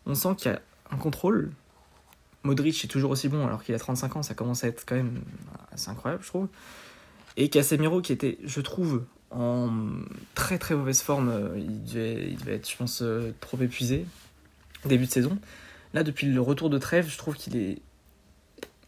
on 0.05 0.13
sent 0.13 0.35
qu'il 0.37 0.51
y 0.51 0.53
a 0.53 0.61
un 0.91 0.97
contrôle. 0.97 1.51
Modric 2.43 2.85
est 2.85 2.87
toujours 2.87 3.09
aussi 3.09 3.27
bon 3.27 3.47
alors 3.47 3.63
qu'il 3.63 3.73
a 3.73 3.79
35 3.79 4.17
ans, 4.17 4.21
ça 4.21 4.35
commence 4.35 4.63
à 4.63 4.67
être 4.67 4.85
quand 4.85 4.93
même 4.93 5.23
assez 5.71 5.89
incroyable, 5.89 6.21
je 6.21 6.27
trouve. 6.27 6.47
Et 7.35 7.49
Casemiro 7.49 8.01
qui 8.01 8.13
était, 8.13 8.37
je 8.43 8.61
trouve, 8.61 9.03
en 9.31 9.71
très 10.35 10.59
très 10.59 10.75
mauvaise 10.75 11.01
forme, 11.01 11.29
euh, 11.29 11.57
il 11.57 11.83
devait, 11.85 12.27
il 12.29 12.37
devait 12.37 12.57
être, 12.57 12.69
je 12.69 12.77
pense, 12.77 13.01
euh, 13.01 13.33
trop 13.41 13.59
épuisé 13.59 14.05
début 14.85 15.07
de 15.07 15.11
saison. 15.11 15.39
Là, 15.95 16.03
depuis 16.03 16.27
le 16.27 16.39
retour 16.39 16.69
de 16.69 16.77
trêve, 16.77 17.09
je 17.09 17.17
trouve 17.17 17.33
qu'il 17.33 17.57
est 17.57 17.81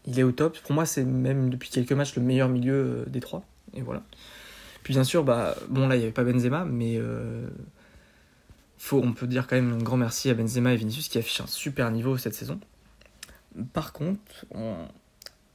il 0.08 0.18
est 0.18 0.22
au 0.22 0.32
top. 0.32 0.58
Pour 0.60 0.72
moi, 0.72 0.86
c'est 0.86 1.04
même 1.04 1.50
depuis 1.50 1.68
quelques 1.68 1.92
matchs 1.92 2.16
le 2.16 2.22
meilleur 2.22 2.48
milieu 2.48 2.74
euh, 2.74 3.04
des 3.06 3.20
trois. 3.20 3.44
Et 3.74 3.82
voilà. 3.82 4.02
Puis 4.82 4.94
bien 4.94 5.04
sûr, 5.04 5.22
bah, 5.22 5.54
bon 5.68 5.86
là, 5.86 5.96
il 5.96 5.98
n'y 5.98 6.04
avait 6.04 6.12
pas 6.12 6.24
Benzema, 6.24 6.64
mais 6.64 6.96
euh, 6.96 7.46
faut, 8.78 9.00
on 9.02 9.12
peut 9.12 9.26
dire 9.26 9.46
quand 9.46 9.56
même 9.56 9.74
un 9.74 9.82
grand 9.82 9.98
merci 9.98 10.30
à 10.30 10.34
Benzema 10.34 10.72
et 10.72 10.76
Vinicius 10.76 11.08
qui 11.08 11.18
affichent 11.18 11.42
un 11.42 11.46
super 11.46 11.90
niveau 11.90 12.16
cette 12.16 12.34
saison. 12.34 12.58
Par 13.74 13.92
contre, 13.92 14.46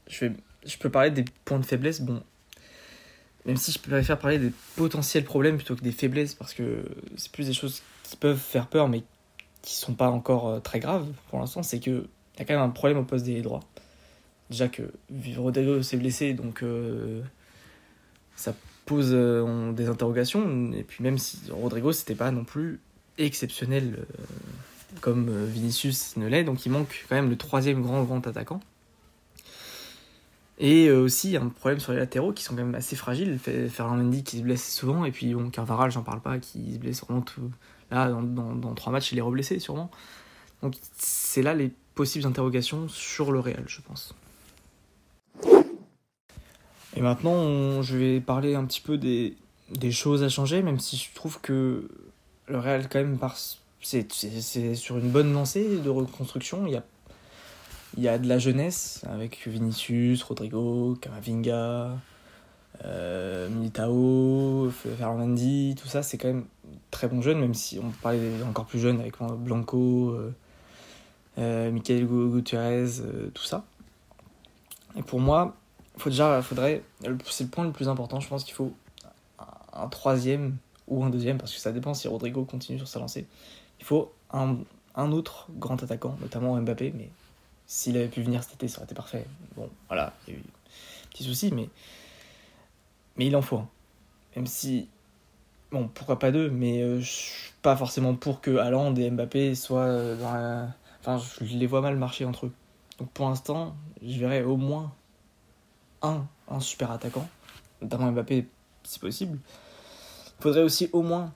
je, 0.08 0.26
vais, 0.26 0.34
je 0.66 0.78
peux 0.78 0.90
parler 0.90 1.10
des 1.10 1.26
points 1.46 1.60
de 1.60 1.66
faiblesse. 1.66 2.02
Bon, 2.02 2.22
même 3.46 3.58
si 3.58 3.72
je 3.72 3.80
préfère 3.80 4.20
parler 4.20 4.38
des 4.38 4.52
potentiels 4.76 5.24
problèmes 5.24 5.56
plutôt 5.56 5.76
que 5.76 5.82
des 5.82 5.92
faiblesses, 5.92 6.36
parce 6.36 6.54
que 6.54 6.86
c'est 7.18 7.32
plus 7.32 7.48
des 7.48 7.54
choses 7.54 7.82
qui 8.04 8.18
peuvent 8.18 8.38
faire 8.38 8.68
peur, 8.68 8.88
mais 8.88 9.04
qui 9.64 9.74
sont 9.76 9.94
pas 9.94 10.10
encore 10.10 10.48
euh, 10.48 10.60
très 10.60 10.80
graves 10.80 11.08
pour 11.30 11.40
l'instant, 11.40 11.64
c'est 11.64 11.80
que 11.80 12.06
y 12.38 12.42
a 12.42 12.46
quand 12.46 12.54
même 12.54 12.64
un 12.64 12.70
problème 12.70 13.00
au 13.00 13.04
poste 13.04 13.26
des 13.26 13.42
droits. 13.42 13.62
Déjà 14.50 14.68
que 14.68 14.84
Rodrigo 15.38 15.82
s'est 15.82 15.98
blessé, 15.98 16.34
donc 16.34 16.64
euh, 16.64 17.22
ça 18.36 18.56
pose 18.86 19.12
euh, 19.12 19.72
des 19.72 19.88
interrogations. 19.88 20.72
Et 20.74 20.84
puis 20.84 21.04
même 21.04 21.18
si 21.18 21.40
Rodrigo, 21.50 21.92
c'était 21.92 22.16
pas 22.16 22.32
non 22.32 22.44
plus 22.44 22.80
exceptionnel 23.18 24.00
euh, 24.00 24.14
comme 25.02 25.46
Vinicius 25.46 26.18
ne 26.18 26.28
l'est, 26.28 26.44
donc 26.44 26.66
il 26.66 26.72
manque 26.72 27.06
quand 27.10 27.16
même 27.16 27.30
le 27.30 27.38
troisième 27.38 27.82
grand 27.82 28.04
grand 28.04 28.26
attaquant. 28.28 28.60
Et 30.60 30.92
aussi, 30.92 31.36
un 31.36 31.50
problème 31.50 31.80
sur 31.80 31.94
les 31.94 31.98
latéraux 31.98 32.32
qui 32.32 32.44
sont 32.44 32.56
quand 32.56 32.64
même 32.64 32.76
assez 32.76 32.96
fragiles. 32.96 33.40
Ferland 33.40 33.98
Mendy 33.98 34.24
qui 34.24 34.38
se 34.38 34.44
blesse 34.44 34.72
souvent, 34.74 35.04
et 35.04 35.12
puis 35.12 35.34
bon, 35.34 35.50
Carvaral, 35.50 35.92
j'en 35.92 36.04
parle 36.04 36.22
pas, 36.22 36.38
qui 36.38 36.74
se 36.74 36.78
blesse 36.78 37.02
vraiment 37.02 37.22
tout. 37.22 37.50
Là, 37.90 38.10
dans, 38.10 38.22
dans, 38.22 38.54
dans 38.54 38.74
trois 38.76 38.94
matchs, 38.94 39.12
il 39.12 39.18
est 39.18 39.22
reblessé 39.22 39.58
sûrement. 39.58 39.90
Donc 40.62 40.76
c'est 40.96 41.42
là 41.42 41.54
les 41.54 41.72
possibles 41.96 42.26
interrogations 42.26 42.88
sur 42.88 43.32
le 43.32 43.40
Real, 43.40 43.64
je 43.68 43.82
pense. 43.82 44.16
Et 46.96 47.02
maintenant, 47.02 47.82
je 47.82 47.98
vais 47.98 48.22
parler 48.22 48.56
un 48.56 48.66
petit 48.66 48.82
peu 48.82 48.98
des, 48.98 49.36
des 49.72 49.92
choses 49.92 50.24
à 50.24 50.30
changer, 50.30 50.62
même 50.62 50.80
si 50.80 50.98
je 50.98 51.14
trouve 51.16 51.40
que 51.42 51.90
le 52.48 52.60
Real, 52.60 52.88
quand 52.90 53.00
même, 53.00 53.18
c'est 53.82 54.76
sur 54.76 54.98
une 54.98 55.10
bonne 55.10 55.34
lancée 55.34 55.78
de 55.78 55.90
reconstruction. 55.90 56.68
Il 56.68 56.74
y 56.74 56.76
a, 56.76 56.84
y 57.98 58.08
a 58.08 58.18
de 58.18 58.28
la 58.28 58.38
jeunesse 58.38 59.02
avec 59.10 59.48
Vinicius, 59.48 60.22
Rodrigo, 60.24 60.96
Camavinga, 61.02 61.98
euh, 62.86 63.50
Militao, 63.50 64.72
Fernandi, 64.72 65.76
tout 65.82 65.88
ça, 65.88 66.04
c'est 66.04 66.18
quand 66.18 66.28
même 66.28 66.46
très 66.92 67.08
bon 67.08 67.22
jeune, 67.22 67.40
même 67.40 67.54
si 67.54 67.80
on 67.80 67.90
parlait 67.90 68.44
encore 68.48 68.66
plus 68.66 68.80
jeune 68.80 69.00
avec 69.00 69.16
Blanco, 69.40 70.12
euh, 70.12 70.34
euh, 71.38 71.72
Gutiérrez, 71.72 73.00
euh, 73.02 73.30
tout 73.34 73.44
ça. 73.44 73.64
Et 74.96 75.02
pour 75.02 75.20
moi, 75.20 75.56
faut 75.98 76.10
déjà, 76.10 76.42
faudrait, 76.42 76.84
c'est 77.26 77.44
le 77.44 77.50
point 77.50 77.66
le 77.66 77.72
plus 77.72 77.88
important, 77.88 78.20
je 78.20 78.28
pense 78.28 78.44
qu'il 78.44 78.54
faut 78.54 78.74
un 79.74 79.88
troisième 79.88 80.58
ou 80.88 81.04
un 81.04 81.10
deuxième, 81.10 81.38
parce 81.38 81.54
que 81.54 81.60
ça 81.60 81.72
dépend 81.72 81.94
si 81.94 82.08
Rodrigo 82.08 82.46
continue 82.46 82.78
sur 82.78 82.88
sa 82.88 83.00
lancée. 83.00 83.26
Il 83.80 83.86
faut 83.86 84.12
un, 84.32 84.58
un 84.96 85.12
autre 85.12 85.48
grand 85.52 85.82
attaquant, 85.82 86.18
notamment 86.22 86.60
Mbappé, 86.60 86.94
mais 86.96 87.10
s'il 87.68 87.98
avait 87.98 88.08
pu 88.08 88.22
venir 88.22 88.44
cet 88.44 88.56
été, 88.56 88.68
ça 88.68 88.78
aurait 88.78 88.86
été 88.86 88.96
parfait. 88.96 89.26
Bon, 89.56 89.70
voilà, 89.88 90.14
il 90.28 90.34
y 90.34 90.38
a 90.38 90.40
eu 90.40 90.42
des 90.42 90.50
petits 91.10 91.24
soucis, 91.24 91.52
mais, 91.52 91.70
mais 93.18 93.28
il 93.28 93.36
en 93.36 93.42
faut 93.42 93.64
Même 94.36 94.48
si, 94.48 94.90
bon, 95.72 95.88
pourquoi 95.88 96.20
pas 96.20 96.32
deux, 96.32 96.50
mais 96.50 96.82
euh, 96.82 97.00
je 97.00 97.12
suis 97.12 97.54
pas 97.62 97.76
forcément 97.76 98.16
pour 98.16 98.42
que 98.42 98.58
Haaland 98.58 98.96
et 98.96 99.10
Mbappé 99.10 99.56
soient 99.56 100.16
dans 100.16 100.34
la... 100.34 100.68
Enfin, 101.00 101.22
je 101.42 101.58
les 101.58 101.68
vois 101.68 101.82
mal 101.82 101.98
marcher 101.98 102.26
entre 102.26 102.48
eux. 102.48 102.54
Donc 103.00 103.10
pour 103.12 103.28
l'instant, 103.28 103.76
je 104.02 104.20
verrais 104.20 104.44
au 104.44 104.58
moins 104.58 104.94
un, 106.04 106.60
super 106.60 106.92
attaquant, 106.92 107.28
notamment 107.82 108.12
Mbappé 108.12 108.48
si 108.84 109.00
possible. 109.00 109.40
Il 110.40 110.44
faudrait 110.44 110.62
aussi 110.62 110.90
au 110.92 111.02
moins 111.02 111.34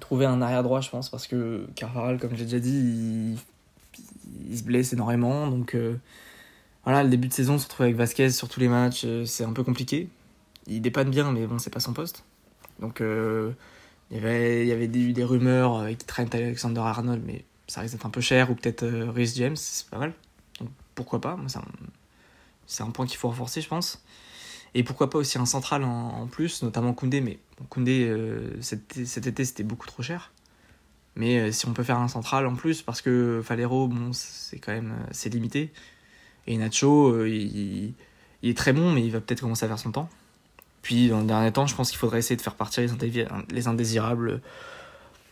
trouver 0.00 0.26
un 0.26 0.42
arrière 0.42 0.62
droit, 0.62 0.80
je 0.80 0.90
pense, 0.90 1.08
parce 1.08 1.26
que 1.26 1.66
Carvajal, 1.74 2.18
comme 2.18 2.34
j'ai 2.34 2.44
déjà 2.44 2.58
dit, 2.58 3.36
il, 4.48 4.58
se 4.58 4.64
blesse 4.64 4.92
énormément. 4.92 5.46
Donc 5.46 5.74
euh, 5.74 5.96
voilà, 6.84 7.02
le 7.02 7.08
début 7.08 7.28
de 7.28 7.32
saison, 7.32 7.58
se 7.58 7.64
retrouve 7.64 7.84
avec 7.84 7.96
Vasquez 7.96 8.30
sur 8.30 8.48
tous 8.48 8.60
les 8.60 8.68
matchs, 8.68 9.02
euh, 9.04 9.24
c'est 9.24 9.44
un 9.44 9.52
peu 9.52 9.62
compliqué. 9.62 10.08
Il 10.66 10.82
dépanne 10.82 11.10
bien, 11.10 11.30
mais 11.32 11.46
bon, 11.46 11.58
c'est 11.58 11.70
pas 11.70 11.80
son 11.80 11.92
poste. 11.92 12.24
Donc 12.80 13.00
euh, 13.00 13.52
il 14.10 14.16
y 14.16 14.20
avait, 14.20 14.62
il 14.62 14.68
y 14.68 14.72
avait 14.72 14.88
des, 14.88 15.24
rumeurs 15.24 15.78
avec 15.78 16.06
Trent 16.06 16.26
Alexander 16.32 16.80
Arnold, 16.80 17.22
mais 17.24 17.44
ça 17.68 17.80
risque 17.80 17.94
d'être 17.94 18.06
un 18.06 18.10
peu 18.10 18.20
cher, 18.20 18.50
ou 18.50 18.54
peut-être 18.54 18.84
Rhys 18.86 19.34
James, 19.36 19.56
c'est 19.56 19.88
pas 19.88 19.98
mal. 19.98 20.12
Donc 20.60 20.68
pourquoi 20.94 21.20
pas, 21.20 21.36
c'est 22.66 22.82
un, 22.82 22.90
point 22.90 23.06
qu'il 23.06 23.16
faut 23.16 23.28
renforcer, 23.28 23.60
je 23.60 23.68
pense. 23.68 24.02
Et 24.74 24.82
pourquoi 24.82 25.08
pas 25.08 25.18
aussi 25.18 25.38
un 25.38 25.46
central 25.46 25.84
en, 25.84 26.26
plus, 26.26 26.62
notamment 26.62 26.92
Koundé. 26.92 27.22
Mais 27.22 27.38
Koundé, 27.70 28.04
euh, 28.06 28.60
cet, 28.60 29.26
été, 29.26 29.44
c'était 29.44 29.62
beaucoup 29.62 29.86
trop 29.86 30.02
cher. 30.02 30.32
Mais 31.14 31.38
euh, 31.38 31.52
si 31.52 31.66
on 31.66 31.72
peut 31.72 31.82
faire 31.82 31.98
un 31.98 32.08
central 32.08 32.46
en 32.46 32.54
plus, 32.56 32.82
parce 32.82 33.00
que 33.00 33.40
Falero, 33.42 33.88
bon, 33.88 34.12
c'est 34.12 34.58
quand 34.58 34.72
même 34.72 34.92
euh, 34.92 35.06
c'est 35.12 35.30
limité. 35.30 35.72
Et 36.46 36.58
Nacho, 36.58 37.24
il, 37.24 37.94
est 38.42 38.56
très 38.56 38.74
bon, 38.74 38.92
mais 38.92 39.02
il 39.02 39.10
va 39.10 39.20
peut-être 39.20 39.40
commencer 39.40 39.64
à 39.64 39.68
faire 39.68 39.78
son 39.78 39.92
temps. 39.92 40.10
Puis 40.82 41.08
dans 41.08 41.20
le 41.20 41.26
dernier 41.26 41.50
temps, 41.52 41.66
je 41.66 41.74
pense 41.74 41.88
qu'il 41.88 41.98
faudrait 41.98 42.18
essayer 42.18 42.36
de 42.36 42.42
faire 42.42 42.54
partir 42.54 42.84
les, 43.50 43.68
indésirables 43.68 44.42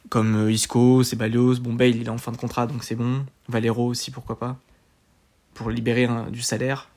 comme 0.09 0.49
Isco, 0.51 1.05
Ceballos. 1.05 1.61
Bon, 1.61 1.75
Bale, 1.75 1.97
il 1.97 2.07
est 2.07 2.09
en 2.09 2.19
fin 2.19 2.33
de 2.33 2.37
contrat, 2.39 2.67
donc 2.67 2.83
c'est 2.83 2.97
bon. 2.97 3.27
Valero 3.49 3.87
aussi, 3.87 4.11
pourquoi 4.11 4.39
pas. 4.39 4.59
Pour 5.53 5.71
libérer 5.71 6.09
du 6.31 6.41
salaire. 6.41 6.89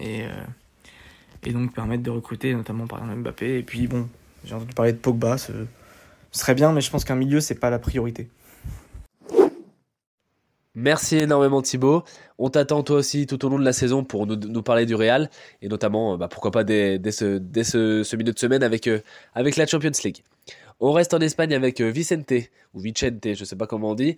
Et 0.00 0.24
et 1.46 1.52
donc 1.52 1.74
permettre 1.74 2.02
de 2.02 2.10
recruter 2.10 2.54
notamment 2.54 2.86
par 2.86 3.00
exemple 3.00 3.20
Mbappé. 3.20 3.58
Et 3.58 3.62
puis 3.62 3.86
bon, 3.86 4.08
j'ai 4.44 4.54
entendu 4.54 4.74
parler 4.74 4.92
de 4.92 4.98
Pogba, 4.98 5.38
ce, 5.38 5.52
serait 6.32 6.54
bien, 6.54 6.72
mais 6.72 6.80
je 6.80 6.90
pense 6.90 7.04
qu'un 7.04 7.14
milieu, 7.14 7.40
c'est 7.40 7.54
pas 7.54 7.70
la 7.70 7.78
priorité. 7.78 8.28
Merci 10.76 11.18
énormément 11.18 11.62
Thibaut. 11.62 12.02
On 12.38 12.50
t'attend 12.50 12.82
toi 12.82 12.96
aussi 12.96 13.28
tout 13.28 13.44
au 13.44 13.48
long 13.48 13.60
de 13.60 13.64
la 13.64 13.72
saison 13.72 14.02
pour 14.02 14.26
nous, 14.26 14.62
parler 14.62 14.86
du 14.86 14.96
Real 14.96 15.30
et 15.62 15.68
notamment 15.68 16.18
bah, 16.18 16.26
pourquoi 16.26 16.50
pas 16.50 16.64
dès, 16.64 16.98
ce, 17.12 17.38
dès 17.38 17.62
ce, 17.62 18.16
milieu 18.16 18.32
de 18.32 18.38
semaine 18.38 18.64
avec, 18.64 18.88
euh, 18.88 19.00
avec 19.34 19.54
la 19.54 19.66
Champions 19.66 19.92
League. 20.02 20.24
On 20.80 20.90
reste 20.90 21.14
en 21.14 21.20
Espagne 21.20 21.54
avec 21.54 21.80
euh, 21.80 21.90
Vicente 21.90 22.32
ou 22.74 22.80
Vicente, 22.80 23.34
je 23.34 23.44
sais 23.44 23.54
pas 23.54 23.68
comment 23.68 23.90
on 23.90 23.94
dit, 23.94 24.16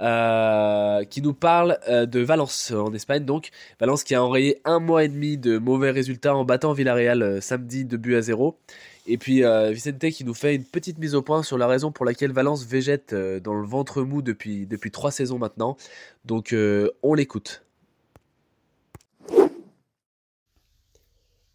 euh, 0.00 1.04
qui 1.04 1.20
nous 1.20 1.34
parle 1.34 1.78
euh, 1.88 2.06
de 2.06 2.20
Valence 2.20 2.70
en 2.70 2.94
Espagne. 2.94 3.24
Donc 3.24 3.50
Valence 3.78 4.04
qui 4.04 4.14
a 4.14 4.24
enrayé 4.24 4.60
un 4.64 4.80
mois 4.80 5.04
et 5.04 5.08
demi 5.08 5.36
de 5.36 5.58
mauvais 5.58 5.90
résultats 5.90 6.34
en 6.34 6.44
battant 6.44 6.72
Villarreal 6.72 7.22
euh, 7.22 7.40
samedi 7.40 7.84
de 7.84 7.96
but 7.96 8.16
à 8.16 8.22
zéro. 8.22 8.58
Et 9.06 9.18
puis 9.18 9.42
Vicente 9.72 9.98
qui 10.10 10.24
nous 10.24 10.32
fait 10.32 10.54
une 10.54 10.64
petite 10.64 10.96
mise 10.98 11.16
au 11.16 11.22
point 11.22 11.42
sur 11.42 11.58
la 11.58 11.66
raison 11.66 11.90
pour 11.90 12.04
laquelle 12.04 12.30
Valence 12.30 12.64
végète 12.64 13.12
dans 13.12 13.54
le 13.54 13.66
ventre 13.66 14.02
mou 14.02 14.22
depuis, 14.22 14.64
depuis 14.64 14.92
trois 14.92 15.10
saisons 15.10 15.38
maintenant. 15.38 15.76
Donc 16.24 16.54
on 17.02 17.14
l'écoute. 17.14 17.64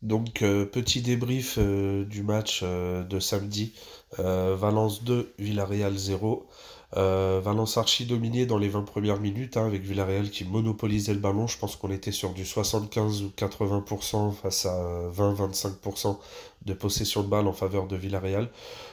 Donc 0.02 0.40
petit 0.40 1.02
débrief 1.02 1.58
du 1.58 2.22
match 2.22 2.66
de 2.66 3.20
samedi. 3.22 3.72
Valence 4.18 5.06
2, 5.06 5.32
Villarreal 5.40 5.96
0. 5.96 6.50
Euh, 6.96 7.42
Valence 7.44 7.78
archi 7.78 8.06
dominé 8.06 8.46
dans 8.46 8.58
les 8.58 8.70
20 8.70 8.84
premières 8.84 9.20
minutes, 9.20 9.58
hein, 9.58 9.66
avec 9.66 9.82
Villarreal 9.82 10.30
qui 10.30 10.46
monopolisait 10.46 11.14
le 11.14 11.20
ballon. 11.20 11.46
Je 11.48 11.58
pense 11.58 11.76
qu'on 11.76 11.92
était 11.92 12.14
sur 12.14 12.34
du 12.34 12.46
75 12.46 13.24
ou 13.24 13.32
80% 13.36 14.34
face 14.34 14.66
à 14.66 15.10
20-25% 15.10 16.18
de 16.66 16.74
possession 16.74 17.24
de 17.24 17.28
balle 17.28 17.48
en 17.48 17.54
faveur 17.54 17.88
de 17.88 17.98
Villarreal, 17.98 18.50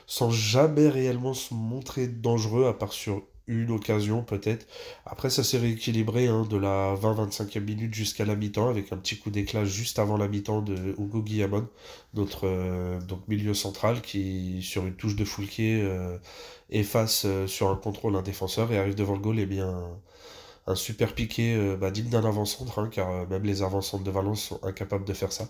sans 0.07 0.31
jamais 0.31 0.89
réellement 0.89 1.35
se 1.35 1.55
montrer 1.55 2.09
dangereux, 2.09 2.67
à 2.67 2.73
part 2.73 2.93
sur 2.93 3.23
une 3.47 3.71
occasion 3.71 4.23
peut-être. 4.23 4.67
Après, 5.07 5.31
ça 5.31 5.45
s'est 5.45 5.59
rééquilibré 5.59 6.27
hein, 6.29 6.47
de 6.49 6.57
la 6.57 6.95
20-25e 6.95 7.61
minute 7.61 7.95
jusqu'à 7.95 8.25
la 8.25 8.37
mi-temps, 8.37 8.69
avec 8.69 8.93
un 8.93 8.97
petit 8.97 9.19
coup 9.19 9.31
d'éclat 9.31 9.65
juste 9.65 9.99
avant 9.99 10.17
la 10.17 10.29
mi-temps 10.29 10.63
de 10.63 10.95
Hugo 10.99 11.23
Guillamon, 11.23 11.69
notre 12.15 12.47
euh, 12.47 13.01
donc 13.01 13.27
milieu 13.29 13.55
central, 13.55 14.01
qui, 14.03 14.63
sur 14.63 14.87
une 14.87 14.95
touche 14.95 15.17
de 15.17 15.25
Foulquier, 15.25 15.83
euh, 15.83 16.19
efface 16.71 17.25
euh, 17.27 17.47
sur 17.47 17.69
un 17.69 17.77
contrôle 17.77 18.17
un 18.17 18.23
défenseur 18.23 18.73
et 18.73 18.79
arrive 18.79 18.95
devant 18.95 19.15
le 19.15 19.21
goal 19.21 19.39
et 19.39 19.47
bien 19.47 19.75
un 20.67 20.75
super 20.75 21.15
piqué 21.15 21.55
euh, 21.55 21.77
bah, 21.77 21.91
digne 21.91 22.09
d'un 22.09 22.25
avant-centre, 22.25 22.79
hein, 22.79 22.89
car 22.91 23.11
euh, 23.11 23.27
même 23.27 23.43
les 23.43 23.63
avant-centres 23.63 24.05
de 24.05 24.11
Valence 24.11 24.43
sont 24.43 24.61
incapables 24.63 25.05
de 25.05 25.13
faire 25.13 25.33
ça. 25.33 25.49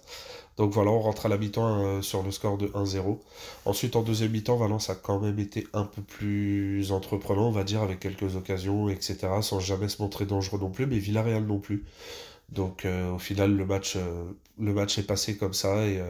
Donc 0.57 0.73
voilà, 0.73 0.91
on 0.91 1.01
rentre 1.01 1.27
à 1.27 1.29
la 1.29 1.37
mi-temps 1.37 2.01
sur 2.03 2.23
le 2.23 2.31
score 2.31 2.59
de 2.59 2.69
1-0. 2.69 3.19
Ensuite, 3.65 3.97
en 3.97 4.03
deuxième 4.03 4.33
mi-temps, 4.33 4.57
Valence 4.57 4.91
a 4.91 4.95
quand 4.95 5.21
même 5.21 5.39
été 5.39 5.67
un 5.73 5.85
peu 5.85 6.03
plus 6.03 6.93
entreprenant, 6.93 7.49
on 7.49 7.53
va 7.53 7.65
dire, 7.65 7.83
avec 7.83 8.01
quelques 8.01 8.37
occasions, 8.37 8.89
etc., 8.89 9.17
sans 9.41 9.59
jamais 9.59 9.89
se 9.89 10.01
montrer 10.01 10.27
dangereux 10.27 10.61
non 10.61 10.71
plus, 10.71 10.87
mais 10.87 10.99
Villarreal 10.99 11.45
non 11.45 11.59
plus. 11.59 11.85
Donc 12.51 12.87
au 12.87 13.19
final, 13.19 13.57
le 13.57 13.67
match, 13.67 13.97
le 14.61 14.73
match 14.73 14.97
est 14.99 15.03
passé 15.03 15.37
comme 15.37 15.55
ça, 15.55 15.85
et 15.87 16.01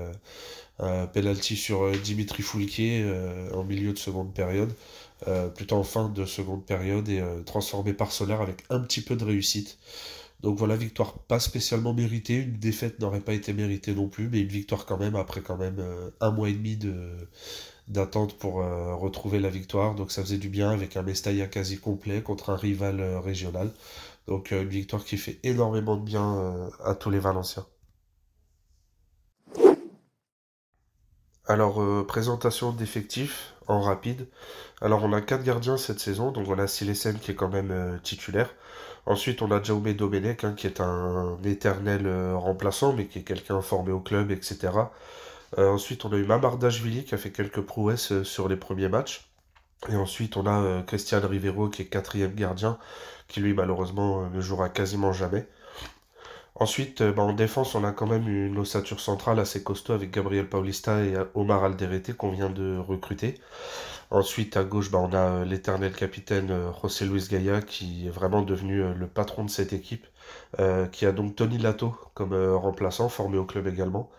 penalty 1.15 1.57
sur 1.57 1.91
Dimitri 1.93 2.43
Foulquier 2.43 3.03
en 3.55 3.65
milieu 3.65 3.95
de 3.95 3.99
seconde 3.99 4.35
période. 4.35 4.75
Euh, 5.29 5.49
plutôt 5.49 5.77
en 5.77 5.85
fin 5.85 6.09
de 6.09 6.25
seconde 6.27 6.67
période 6.67 7.09
et 7.09 7.21
euh, 7.21 7.41
transformé 7.43 7.95
par 7.95 8.13
Solaire 8.13 8.43
avec 8.43 8.65
un 8.69 8.81
petit 8.81 9.01
peu 9.01 9.17
de 9.17 9.25
réussite. 9.25 9.79
Donc 10.43 10.59
voilà, 10.59 10.77
victoire 10.77 11.15
pas 11.21 11.41
spécialement 11.41 11.95
méritée, 11.95 12.37
une 12.37 12.59
défaite 12.59 13.01
n'aurait 13.01 13.21
pas 13.21 13.33
été 13.33 13.55
méritée 13.55 13.95
non 13.95 14.09
plus, 14.09 14.29
mais 14.29 14.41
une 14.41 14.49
victoire 14.49 14.85
quand 14.85 14.99
même 14.99 15.17
après 15.17 15.41
quand 15.41 15.57
même 15.57 15.79
euh, 15.79 16.11
un 16.21 16.31
mois 16.31 16.51
et 16.51 16.53
demi 16.53 16.77
de 16.77 17.11
d'attente 17.89 18.39
pour 18.39 18.55
retrouver 18.55 19.41
la 19.41 19.51
victoire. 19.51 19.95
Donc 19.95 20.11
ça 20.11 20.23
faisait 20.23 20.39
du 20.39 20.49
bien 20.49 20.71
avec 20.71 20.97
un 20.97 21.03
Mestalla 21.03 21.47
quasi 21.47 21.79
complet 21.79 22.23
contre 22.23 22.49
un 22.51 22.57
rival 22.57 23.03
régional. 23.19 23.71
Donc 24.27 24.53
une 24.53 24.69
victoire 24.69 25.05
qui 25.05 25.19
fait 25.19 25.39
énormément 25.43 25.97
de 25.99 26.03
bien 26.03 26.71
à 26.83 26.95
tous 26.95 27.11
les 27.11 27.19
Valenciens. 27.19 27.67
Alors, 31.47 32.07
présentation 32.07 32.73
d'effectifs 32.73 33.55
en 33.67 33.81
rapide. 33.81 34.27
Alors 34.81 35.03
on 35.05 35.13
a 35.13 35.21
quatre 35.21 35.43
gardiens 35.43 35.77
cette 35.77 36.01
saison, 36.01 36.31
donc 36.31 36.47
voilà 36.47 36.67
Silesen 36.67 37.19
qui 37.19 37.31
est 37.31 37.35
quand 37.35 37.49
même 37.49 37.71
euh, 37.71 37.99
titulaire. 38.03 38.51
Ensuite 39.07 39.43
on 39.43 39.51
a 39.51 39.63
Jaume 39.63 39.93
Domenech 39.93 40.45
hein, 40.45 40.55
qui 40.57 40.67
est 40.67 40.81
un 40.81 41.39
éternel 41.45 42.07
euh, 42.07 42.37
remplaçant 42.37 42.93
mais 42.93 43.07
qui 43.07 43.21
est 43.21 43.23
quelqu'un 43.23 43.61
formé 43.61 43.93
au 43.93 44.01
club, 44.01 44.31
etc. 44.31 44.73
Euh, 45.59 45.71
ensuite 45.71 46.05
on 46.05 46.13
a 46.13 46.17
eu 46.17 46.25
Mamardashvili 46.25 47.05
qui 47.05 47.15
a 47.15 47.19
fait 47.19 47.31
quelques 47.31 47.61
prouesses 47.63 48.23
sur 48.25 48.49
les 48.49 48.57
premiers 48.57 48.89
matchs. 48.89 49.27
Et 49.91 49.97
ensuite 49.97 50.37
on 50.37 50.47
a 50.47 50.83
Christian 50.83 51.21
Rivero 51.27 51.69
qui 51.69 51.83
est 51.83 51.87
quatrième 51.87 52.35
gardien, 52.35 52.79
qui 53.29 53.41
lui 53.41 53.53
malheureusement 53.53 54.29
ne 54.31 54.41
jouera 54.41 54.71
quasiment 54.71 55.13
jamais. 55.13 55.47
Ensuite, 56.57 57.03
bah, 57.03 57.23
en 57.23 57.33
défense, 57.33 57.75
on 57.77 57.85
a 57.85 57.93
quand 57.93 58.07
même 58.07 58.29
une 58.29 58.59
ossature 58.59 59.01
centrale 59.01 59.39
assez 59.41 59.63
costaud 59.63 59.93
avec 59.93 60.11
Gabriel 60.13 60.49
Paulista 60.49 61.05
et 61.05 61.15
Omar 61.35 61.65
Alderete 61.65 62.17
qu'on 62.17 62.31
vient 62.31 62.51
de 62.51 62.77
recruter. 62.79 63.41
Ensuite, 64.11 64.57
à 64.57 64.65
gauche, 64.65 64.91
bah, 64.91 64.99
on 65.01 65.13
a 65.13 65.43
euh, 65.43 65.45
l'éternel 65.45 65.93
capitaine 65.95 66.51
euh, 66.53 66.73
José 66.83 67.07
Luis 67.07 67.27
Gaia 67.31 67.63
qui 67.63 68.07
est 68.07 68.11
vraiment 68.11 68.43
devenu 68.43 68.83
euh, 68.83 68.95
le 68.95 69.09
patron 69.09 69.45
de 69.45 69.51
cette 69.51 69.73
équipe, 69.73 70.07
qui 70.93 71.07
a 71.07 71.13
donc 71.13 71.37
Tony 71.37 71.59
Lato 71.59 71.95
comme 72.15 72.35
remplaçant, 72.55 73.09
formé 73.09 73.39
au 73.39 73.45
club 73.45 73.67
également. 73.69 74.11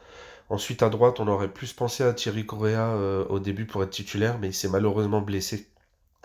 Ensuite, 0.49 0.83
à 0.83 0.89
droite, 0.89 1.19
on 1.19 1.27
aurait 1.27 1.49
plus 1.53 1.73
pensé 1.73 2.03
à 2.03 2.13
Thierry 2.13 2.45
Correa 2.45 2.97
au 3.29 3.39
début 3.39 3.65
pour 3.65 3.83
être 3.83 3.91
titulaire, 3.91 4.39
mais 4.39 4.49
il 4.49 4.53
s'est 4.53 4.69
malheureusement 4.69 5.21
blessé. 5.21 5.67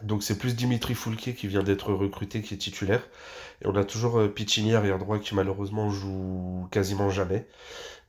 Donc 0.02 0.22
c'est 0.22 0.38
plus 0.38 0.56
Dimitri 0.56 0.94
Foulquier 0.94 1.34
qui 1.34 1.46
vient 1.46 1.62
d'être 1.62 1.92
recruté 1.92 2.42
qui 2.42 2.54
est 2.54 2.58
titulaire. 2.58 3.02
Et 3.62 3.66
on 3.66 3.76
a 3.76 3.84
toujours 3.84 4.18
euh, 4.18 4.28
Piccini 4.28 4.74
arrière 4.74 4.98
droit 4.98 5.18
qui 5.18 5.34
malheureusement 5.34 5.90
joue 5.90 6.66
quasiment 6.70 7.10
jamais. 7.10 7.46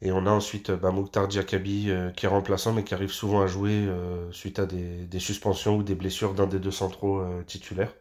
Et 0.02 0.12
on 0.12 0.26
a 0.26 0.32
ensuite 0.32 0.72
euh, 0.72 0.78
bah, 0.78 0.92
Mouktar 0.92 1.28
euh, 1.36 2.12
qui 2.12 2.26
est 2.26 2.30
remplaçant 2.30 2.74
mais 2.74 2.84
qui 2.84 2.94
arrive 2.94 3.12
souvent 3.12 3.42
à 3.42 3.48
jouer 3.48 3.88
suite 4.32 4.60
à 4.60 4.66
des, 4.66 5.20
suspensions 5.20 5.76
ou 5.78 5.84
des 5.84 5.96
blessures 5.96 6.34
d'un 6.34 6.48
des 6.48 6.60
deux 6.60 6.72
centraux 6.72 7.24
titulaires. 7.46 7.94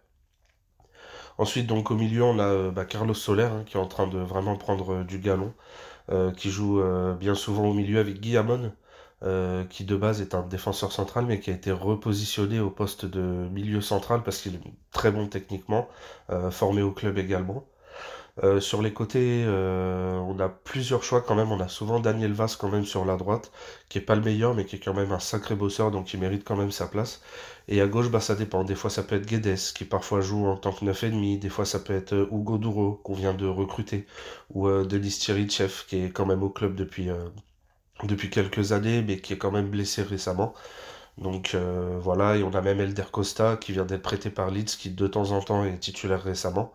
Ensuite 1.39 1.67
donc 1.67 1.91
au 1.91 1.97
milieu 1.97 2.23
on 2.23 2.39
a 2.39 2.71
bah, 2.71 2.85
Carlos 2.85 3.15
Soler 3.15 3.45
hein, 3.45 3.65
qui 3.67 3.77
est 3.77 3.81
en 3.81 3.87
train 3.87 4.07
de 4.07 4.19
vraiment 4.19 4.57
prendre 4.57 5.05
du 5.05 5.19
galon, 5.19 5.53
qui 6.37 6.51
joue 6.51 6.83
bien 7.19 7.35
souvent 7.35 7.67
au 7.67 7.75
milieu 7.75 7.99
avec 7.99 8.21
Guy 8.21 8.37
euh, 9.23 9.65
qui 9.67 9.85
de 9.85 9.97
base 9.97 10.23
est 10.23 10.35
un 10.35 10.41
défenseur 10.43 10.93
central, 10.93 11.27
mais 11.27 11.41
qui 11.41 11.51
a 11.51 11.55
été 11.55 11.71
repositionné 11.73 12.59
au 12.59 12.71
poste 12.71 13.05
de 13.05 13.21
milieu 13.21 13.83
central 13.83 14.23
parce 14.23 14.41
qu'il 14.41 14.55
est 14.55 14.61
très 14.93 15.11
bon 15.11 15.27
techniquement, 15.29 15.89
euh, 16.31 16.51
formé 16.51 16.81
au 16.81 16.93
club 16.93 17.19
également. 17.19 17.67
Euh, 18.45 18.61
sur 18.61 18.81
les 18.83 18.93
côtés, 18.95 19.45
on 19.47 20.39
a 20.41 20.49
plusieurs 20.49 21.03
choix 21.05 21.21
quand 21.21 21.35
même. 21.35 21.53
On 21.53 21.61
a 21.61 21.69
souvent 21.69 22.01
Daniel 22.01 22.33
Vaz 22.33 22.57
quand 22.57 22.71
même 22.71 22.85
sur 22.87 23.05
la 23.05 23.17
droite, 23.17 23.53
qui 23.91 23.99
est 23.99 24.01
pas 24.01 24.15
le 24.15 24.23
meilleur, 24.23 24.55
mais 24.55 24.65
qui 24.65 24.77
est 24.77 24.81
quand 24.81 24.95
même 24.95 25.13
un 25.13 25.19
sacré 25.19 25.55
bosseur, 25.55 25.91
donc 25.91 26.15
il 26.15 26.21
mérite 26.21 26.45
quand 26.45 26.57
même 26.57 26.71
sa 26.71 26.87
place. 26.87 27.21
Et 27.69 27.81
à 27.83 27.87
gauche, 27.89 28.11
bah, 28.11 28.21
ça 28.21 28.35
dépend. 28.35 28.65
Des 28.65 28.75
fois, 28.75 28.91
ça 28.91 29.03
peut 29.03 29.17
être 29.17 29.27
Guedes, 29.27 29.59
qui 29.75 29.85
parfois 29.85 30.21
joue 30.23 30.47
en 30.47 30.57
tant 30.57 30.73
que 30.73 30.85
9,5. 30.85 31.39
Des 31.39 31.49
fois, 31.51 31.67
ça 31.67 31.81
peut 31.81 31.95
être 31.95 32.29
Hugo 32.33 32.59
Duro, 32.59 33.01
qu'on 33.05 33.15
vient 33.15 33.35
de 33.35 33.47
recruter. 33.47 34.07
Ou 34.55 34.69
Denis 34.85 35.11
Thierrychev, 35.11 35.85
qui 35.89 36.05
est 36.05 36.11
quand 36.11 36.27
même 36.27 36.43
au 36.43 36.51
club 36.51 36.75
depuis, 36.75 37.11
depuis 38.05 38.31
quelques 38.31 38.73
années, 38.73 39.03
mais 39.03 39.19
qui 39.21 39.33
est 39.35 39.39
quand 39.39 39.51
même 39.51 39.69
blessé 39.71 40.03
récemment. 40.03 40.55
Donc 41.19 41.53
euh, 41.55 41.99
voilà, 42.01 42.37
et 42.37 42.43
on 42.43 42.53
a 42.55 42.61
même 42.63 42.81
Elder 42.81 43.05
Costa 43.13 43.57
qui 43.57 43.73
vient 43.73 43.85
d'être 43.85 44.03
prêté 44.03 44.31
par 44.31 44.51
Leeds, 44.51 44.77
qui 44.79 44.91
de 44.91 45.07
temps 45.07 45.33
en 45.33 45.41
temps 45.43 45.65
est 45.65 45.79
titulaire 45.79 46.23
récemment. 46.23 46.73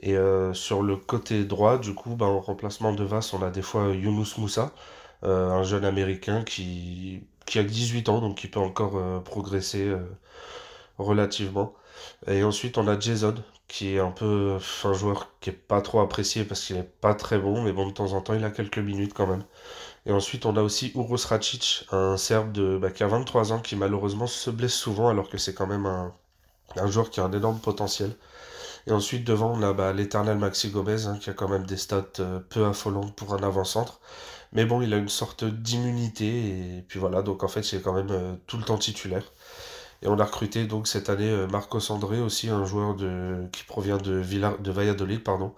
Et 0.00 0.16
euh, 0.16 0.54
sur 0.54 0.82
le 0.82 0.96
côté 0.96 1.44
droit, 1.44 1.78
du 1.78 1.94
coup, 1.94 2.16
bah, 2.16 2.26
en 2.26 2.40
remplacement 2.40 2.92
de 2.94 3.04
Vas, 3.04 3.30
on 3.34 3.42
a 3.42 3.50
des 3.50 3.62
fois 3.62 3.88
Yunus 3.94 4.38
Moussa, 4.38 4.72
euh, 5.24 5.50
un 5.50 5.64
jeune 5.64 5.84
américain 5.84 6.44
qui, 6.44 7.24
qui 7.46 7.58
a 7.58 7.64
18 7.64 8.08
ans, 8.10 8.20
donc 8.20 8.38
qui 8.38 8.48
peut 8.48 8.60
encore 8.60 9.22
progresser 9.24 9.92
relativement. 10.98 11.74
Et 12.26 12.44
ensuite, 12.44 12.78
on 12.78 12.88
a 12.88 12.98
Jason, 12.98 13.34
qui 13.68 13.94
est 13.94 14.00
un 14.00 14.10
peu 14.10 14.58
un 14.84 14.92
joueur 14.92 15.28
qui 15.40 15.50
est 15.50 15.52
pas 15.52 15.80
trop 15.82 16.00
apprécié 16.00 16.44
parce 16.44 16.64
qu'il 16.66 16.76
est 16.76 16.82
pas 17.00 17.14
très 17.14 17.38
bon, 17.38 17.62
mais 17.62 17.72
bon, 17.72 17.86
de 17.88 17.92
temps 17.92 18.12
en 18.12 18.20
temps, 18.22 18.34
il 18.34 18.44
a 18.44 18.50
quelques 18.50 18.78
minutes 18.78 19.14
quand 19.14 19.26
même. 19.26 19.44
Et 20.06 20.12
ensuite, 20.12 20.46
on 20.46 20.56
a 20.56 20.62
aussi 20.62 20.92
Uros 20.94 21.16
Racic, 21.28 21.86
un 21.92 22.16
Serbe 22.16 22.52
de, 22.52 22.76
bah, 22.78 22.90
qui 22.90 23.04
a 23.04 23.06
23 23.08 23.52
ans, 23.52 23.60
qui 23.60 23.76
malheureusement 23.76 24.26
se 24.26 24.50
blesse 24.50 24.74
souvent, 24.74 25.08
alors 25.08 25.28
que 25.28 25.38
c'est 25.38 25.54
quand 25.54 25.66
même 25.66 25.86
un, 25.86 26.12
joueur 26.86 27.10
qui 27.10 27.20
a 27.20 27.24
un 27.24 27.32
énorme 27.32 27.60
potentiel. 27.60 28.16
Et 28.86 28.92
ensuite, 28.92 29.24
devant, 29.24 29.52
on 29.52 29.62
a 29.62 29.72
bah, 29.72 29.92
l'éternel 29.92 30.38
Maxi 30.38 30.70
Gomez, 30.70 31.06
hein, 31.06 31.18
qui 31.20 31.30
a 31.30 31.34
quand 31.34 31.48
même 31.48 31.66
des 31.66 31.76
stats 31.76 32.04
euh, 32.20 32.40
peu 32.40 32.66
affolantes 32.66 33.14
pour 33.14 33.34
un 33.34 33.42
avant-centre. 33.44 34.00
Mais 34.52 34.64
bon, 34.66 34.82
il 34.82 34.92
a 34.92 34.96
une 34.98 35.08
sorte 35.08 35.44
d'immunité, 35.44 36.78
et 36.78 36.84
puis 36.88 36.98
voilà, 36.98 37.22
donc 37.22 37.44
en 37.44 37.48
fait, 37.48 37.62
c'est 37.62 37.80
quand 37.80 37.92
même 37.94 38.10
euh, 38.10 38.34
tout 38.46 38.58
le 38.58 38.64
temps 38.64 38.78
titulaire. 38.78 39.24
Et 40.02 40.08
on 40.08 40.18
a 40.18 40.24
recruté 40.24 40.66
donc 40.66 40.88
cette 40.88 41.08
année 41.10 41.30
euh, 41.30 41.46
Marcos 41.46 41.92
André 41.92 42.20
aussi, 42.20 42.48
un 42.50 42.64
joueur 42.64 42.96
de, 42.96 43.46
qui 43.52 43.64
provient 43.64 43.98
de, 43.98 44.14
Villa, 44.14 44.56
de 44.58 44.70
Valladolid, 44.72 45.22
pardon, 45.22 45.54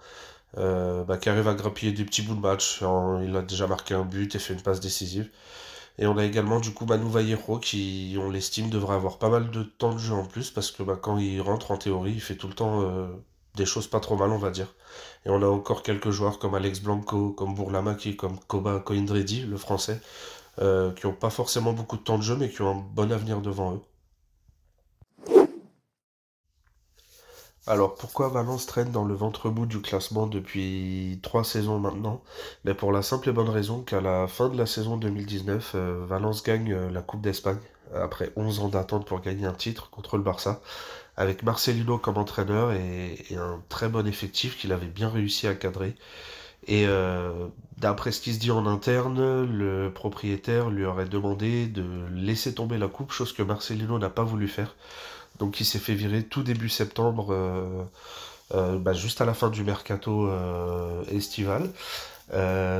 euh, 0.57 1.03
bah, 1.03 1.17
qui 1.17 1.29
arrive 1.29 1.47
à 1.47 1.53
grappiller 1.53 1.91
des 1.91 2.05
petits 2.05 2.21
bouts 2.21 2.35
de 2.35 2.41
match. 2.41 2.81
il 3.23 3.35
a 3.35 3.41
déjà 3.41 3.67
marqué 3.67 3.93
un 3.93 4.05
but 4.05 4.35
et 4.35 4.39
fait 4.39 4.53
une 4.53 4.61
passe 4.61 4.79
décisive. 4.79 5.29
Et 5.97 6.07
on 6.07 6.17
a 6.17 6.25
également 6.25 6.59
du 6.59 6.73
coup 6.73 6.85
Manu 6.85 7.09
Vallejo 7.09 7.57
qui, 7.59 8.17
on 8.19 8.29
l'estime, 8.29 8.69
devrait 8.69 8.95
avoir 8.95 9.17
pas 9.17 9.29
mal 9.29 9.49
de 9.51 9.63
temps 9.63 9.93
de 9.93 9.97
jeu 9.99 10.13
en 10.13 10.25
plus 10.25 10.51
parce 10.51 10.71
que 10.71 10.83
bah, 10.83 10.97
quand 11.01 11.17
il 11.17 11.41
rentre 11.41 11.71
en 11.71 11.77
théorie, 11.77 12.13
il 12.13 12.21
fait 12.21 12.35
tout 12.35 12.47
le 12.47 12.53
temps 12.53 12.81
euh, 12.81 13.07
des 13.55 13.65
choses 13.65 13.87
pas 13.87 13.99
trop 14.01 14.17
mal, 14.17 14.31
on 14.31 14.37
va 14.37 14.51
dire. 14.51 14.73
Et 15.25 15.29
on 15.29 15.41
a 15.41 15.47
encore 15.47 15.83
quelques 15.83 16.11
joueurs 16.11 16.39
comme 16.39 16.55
Alex 16.55 16.81
Blanco, 16.81 17.31
comme 17.31 17.55
Bourlamaki, 17.55 18.15
comme 18.17 18.39
Koba 18.47 18.79
Koindredi, 18.79 19.41
le 19.43 19.57
français, 19.57 20.01
euh, 20.59 20.91
qui 20.93 21.07
n'ont 21.07 21.13
pas 21.13 21.29
forcément 21.29 21.73
beaucoup 21.73 21.97
de 21.97 22.03
temps 22.03 22.17
de 22.17 22.23
jeu 22.23 22.35
mais 22.37 22.49
qui 22.49 22.61
ont 22.61 22.71
un 22.71 22.83
bon 22.93 23.11
avenir 23.11 23.41
devant 23.41 23.75
eux. 23.75 23.81
Alors 27.67 27.95
pourquoi 27.95 28.29
Valence 28.29 28.67
traîne 28.67 28.91
dans 28.91 29.05
le 29.05 29.15
ventre 29.15 29.49
bout 29.49 29.65
du 29.65 29.81
classement 29.81 30.27
depuis 30.27 31.19
trois 31.23 31.43
saisons 31.43 31.79
maintenant? 31.79 32.21
Mais 32.63 32.75
pour 32.75 32.91
la 32.91 33.01
simple 33.01 33.29
et 33.29 33.31
bonne 33.31 33.49
raison 33.49 33.81
qu'à 33.81 34.01
la 34.01 34.27
fin 34.27 34.49
de 34.49 34.57
la 34.57 34.67
saison 34.67 34.97
2019, 34.97 35.71
euh, 35.73 36.05
Valence 36.07 36.43
gagne 36.43 36.71
euh, 36.71 36.91
la 36.91 37.01
Coupe 37.01 37.21
d'Espagne 37.21 37.57
après 37.95 38.31
11 38.35 38.59
ans 38.59 38.67
d'attente 38.69 39.07
pour 39.07 39.19
gagner 39.21 39.47
un 39.47 39.53
titre 39.53 39.89
contre 39.89 40.17
le 40.17 40.23
Barça, 40.23 40.61
avec 41.17 41.41
Marcelino 41.41 41.97
comme 41.97 42.17
entraîneur 42.17 42.71
et, 42.71 43.17
un 43.35 43.61
très 43.69 43.89
bon 43.89 44.05
effectif 44.07 44.57
qu'il 44.59 44.71
avait 44.71 44.85
bien 44.85 45.09
réussi 45.09 45.47
à 45.47 45.55
cadrer. 45.55 45.95
Et 46.67 46.85
euh, 46.87 47.47
d'après 47.77 48.11
ce 48.11 48.21
qui 48.21 48.33
se 48.33 48.39
dit 48.39 48.51
en 48.51 48.67
interne, 48.67 49.43
le 49.43 49.91
propriétaire 49.91 50.69
lui 50.69 50.85
aurait 50.85 51.05
demandé 51.05 51.67
de 51.67 51.85
laisser 52.13 52.53
tomber 52.53 52.77
la 52.77 52.87
coupe, 52.87 53.11
chose 53.11 53.33
que 53.33 53.43
Marcelino 53.43 53.97
n'a 53.97 54.09
pas 54.09 54.23
voulu 54.23 54.47
faire 54.47 54.75
donc 55.39 55.59
il 55.59 55.65
s'est 55.65 55.79
fait 55.79 55.93
virer 55.95 56.23
tout 56.23 56.43
début 56.43 56.69
septembre, 56.69 57.27
euh, 57.31 57.83
euh, 58.53 58.77
bah, 58.77 58.93
juste 58.93 59.21
à 59.21 59.25
la 59.25 59.33
fin 59.33 59.49
du 59.49 59.63
mercato 59.63 60.27
euh, 60.27 61.03
estival. 61.11 61.69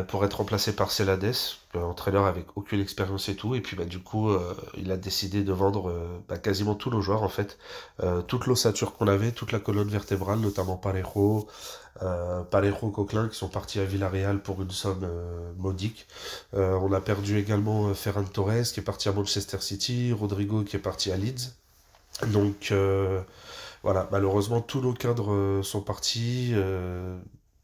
pour 0.08 0.26
être 0.26 0.38
remplacé 0.38 0.76
par 0.76 0.92
Celades, 0.92 1.36
entraîneur 1.76 2.26
avec 2.26 2.46
aucune 2.56 2.82
expérience 2.82 3.30
et 3.30 3.36
tout. 3.36 3.56
Et 3.56 3.62
puis 3.62 3.76
bah, 3.76 3.86
du 3.86 4.00
coup, 4.00 4.32
il 4.78 4.92
a 4.92 4.98
décidé 4.98 5.44
de 5.44 5.54
vendre 5.54 5.94
bah, 6.28 6.38
quasiment 6.38 6.76
tous 6.76 6.90
nos 6.90 7.02
joueurs 7.02 7.24
en 7.24 7.30
fait. 7.30 7.58
toute 8.28 8.48
l'ossature 8.48 8.94
qu'on 8.96 9.08
avait, 9.08 9.32
toute 9.32 9.52
la 9.52 9.60
colonne 9.60 9.90
vertébrale, 9.90 10.40
notamment 10.40 10.78
Parejo, 10.78 11.48
Parejo, 12.52 12.90
Coquelin, 12.90 13.28
qui 13.30 13.38
sont 13.38 13.50
partis 13.50 13.80
à 13.80 13.86
Villarreal 13.86 14.42
pour 14.42 14.62
une 14.64 14.72
somme 14.72 15.08
modique. 15.58 16.08
on 16.54 16.92
a 16.92 17.02
perdu 17.02 17.38
également 17.38 17.94
Ferran 17.94 18.24
Torres, 18.24 18.72
qui 18.74 18.80
est 18.80 18.84
parti 18.84 19.10
à 19.10 19.12
Manchester 19.12 19.60
City, 19.62 20.12
Rodrigo, 20.12 20.64
qui 20.64 20.76
est 20.76 20.80
parti 20.80 21.12
à 21.12 21.18
Leeds. 21.18 21.54
Donc 22.24 22.70
euh, 22.72 23.22
voilà, 23.84 24.08
malheureusement 24.12 24.62
tous 24.62 24.82
nos 24.82 24.94
cadres 24.94 25.34
euh, 25.34 25.64
sont 25.64 25.82
partis, 25.82 26.52
euh, 26.54 27.18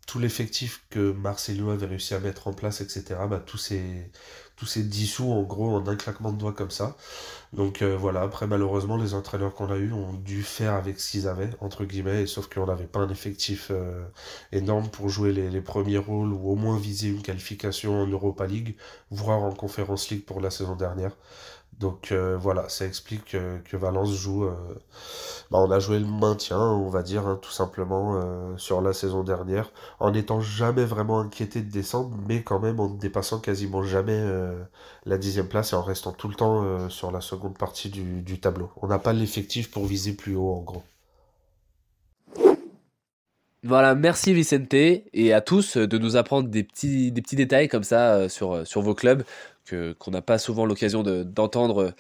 tout 0.08 0.20
l'effectif 0.20 0.84
que 0.90 1.12
Marcelo 1.14 1.70
avait 1.70 1.86
réussi 1.86 2.14
à 2.14 2.20
mettre 2.20 2.48
en 2.48 2.54
place, 2.54 2.82
etc., 2.82 3.16
bah, 3.30 3.42
tout 3.46 3.58
s'est 3.58 4.12
tout 4.58 4.68
dissous 4.76 5.32
en 5.32 5.42
gros 5.42 5.76
en 5.76 5.88
un 5.88 5.96
claquement 5.96 6.32
de 6.32 6.38
doigts 6.38 6.54
comme 6.54 6.70
ça. 6.70 6.96
Donc 7.52 7.82
voilà, 7.82 8.22
après 8.22 8.46
malheureusement 8.46 8.96
les 8.96 9.16
entraîneurs 9.16 9.56
qu'on 9.56 9.72
a 9.72 9.78
eu 9.78 9.92
ont 9.92 10.14
dû 10.14 10.44
faire 10.44 10.74
avec 10.76 11.00
ce 11.00 11.12
qu'ils 11.12 11.28
avaient, 11.28 11.50
entre 11.62 11.84
guillemets, 11.84 12.22
et 12.24 12.28
sauf 12.28 12.48
qu'on 12.48 12.68
n'avait 12.68 12.86
pas 12.86 13.00
un 13.00 13.10
effectif 13.10 13.72
énorme 14.52 14.88
pour 14.90 15.10
jouer 15.10 15.34
les, 15.34 15.50
les, 15.50 15.62
premiers 15.62 15.98
rôles 15.98 16.32
ou 16.32 16.52
au 16.52 16.56
moins 16.56 16.78
viser 16.78 17.08
une 17.08 17.24
qualification 17.24 18.04
en 18.04 18.08
Europa 18.08 18.46
League, 18.46 18.76
voire 19.10 19.42
en 19.42 19.52
Conference 19.52 20.10
League 20.12 20.26
pour 20.26 20.42
la 20.42 20.52
saison 20.52 20.76
dernière. 20.76 21.16
Donc 21.80 22.12
euh, 22.12 22.38
voilà, 22.38 22.70
ça 22.70 22.86
explique 22.86 23.36
que, 23.66 23.78
Valence 23.78 24.14
joue. 24.14 24.46
Euh, 24.46 24.54
bah, 25.50 25.58
on 25.60 25.72
a 25.72 25.80
joué 25.80 26.00
le 26.00 26.06
maintien, 26.06 26.60
on 26.60 26.90
va 26.90 27.02
dire, 27.02 27.28
hein, 27.28 27.40
tout 27.42 27.52
simplement, 27.52 28.16
euh, 28.16 28.56
sur 28.58 28.82
la 28.82 28.94
saison 28.94 29.24
dernière, 29.24 29.72
en 30.00 30.12
n'étant 30.12 30.42
jamais 30.42 30.86
vraiment 30.86 31.20
inquiété 31.20 31.62
de 31.62 31.72
descendre, 31.72 32.16
mais 32.28 32.44
quand 32.44 32.60
même 32.60 32.80
en 32.80 32.90
ne 32.90 33.00
dépassant 33.00 33.40
quasiment 33.40 33.84
jamais 33.84 34.22
la 35.06 35.18
dixième 35.18 35.48
place 35.48 35.74
et 35.74 35.76
en 35.76 35.82
restant 35.82 36.12
tout 36.12 36.28
le 36.28 36.36
temps 36.36 36.90
sur 36.90 37.12
la 37.12 37.22
seconde 37.22 37.58
partie 37.58 37.90
du, 37.90 38.40
tableau. 38.40 38.70
On 38.82 38.88
n'a 38.88 39.00
pas 39.00 39.14
l'effectif 39.14 39.72
pour 39.72 39.86
viser 39.86 40.14
plus 40.14 40.36
haut, 40.36 40.54
en 40.54 40.62
gros. 40.62 40.84
Voilà, 43.64 43.94
merci 43.94 44.34
Vicente 44.34 44.74
et 44.74 45.34
à 45.34 45.42
tous 45.42 45.78
de 45.78 45.98
nous 46.00 46.16
apprendre 46.16 46.50
des 46.50 46.64
petits, 46.64 47.12
des 47.12 47.22
petits 47.22 47.36
détails 47.36 47.68
comme 47.68 47.84
ça 47.84 48.28
sur, 48.28 48.66
sur 48.66 48.82
vos 48.82 48.96
clubs 48.96 49.24
qu'on 49.72 50.12
n'a 50.12 50.22
pas 50.22 50.38
souvent 50.38 50.66
l'occasion 50.66 51.04
d'entendre 51.04 51.94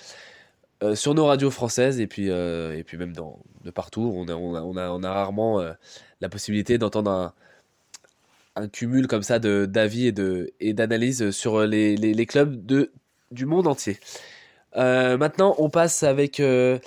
euh, 0.84 0.96
sur 0.96 1.14
nos 1.14 1.28
radios 1.28 1.52
françaises 1.52 2.00
et 2.00 2.08
puis, 2.08 2.32
euh, 2.32 2.76
et 2.76 2.84
puis 2.84 2.98
même 2.98 3.14
de 3.14 3.70
partout. 3.70 4.12
On 4.16 4.28
a, 4.28 4.34
on 4.34 4.56
a, 4.56 4.90
on 4.90 5.04
a, 5.04 5.14
rarement 5.14 5.62
euh, 5.62 5.74
la 6.22 6.30
possibilité 6.30 6.80
d'entendre 6.80 7.34
un, 8.56 8.68
cumul 8.68 9.08
comme 9.08 9.22
ça 9.22 9.38
d'avis 9.40 10.12
et 10.60 10.74
d'analyse 10.74 11.22
et 11.22 11.32
sur 11.32 11.66
les, 11.66 11.96
les, 11.96 12.26
clubs 12.26 12.66
de, 12.66 12.92
du 13.32 13.46
monde 13.46 13.68
entier. 13.68 13.98
maintenant, 14.76 15.56
on 15.58 15.70
passe 15.70 16.04
avec 16.04 16.40
la 16.40 16.80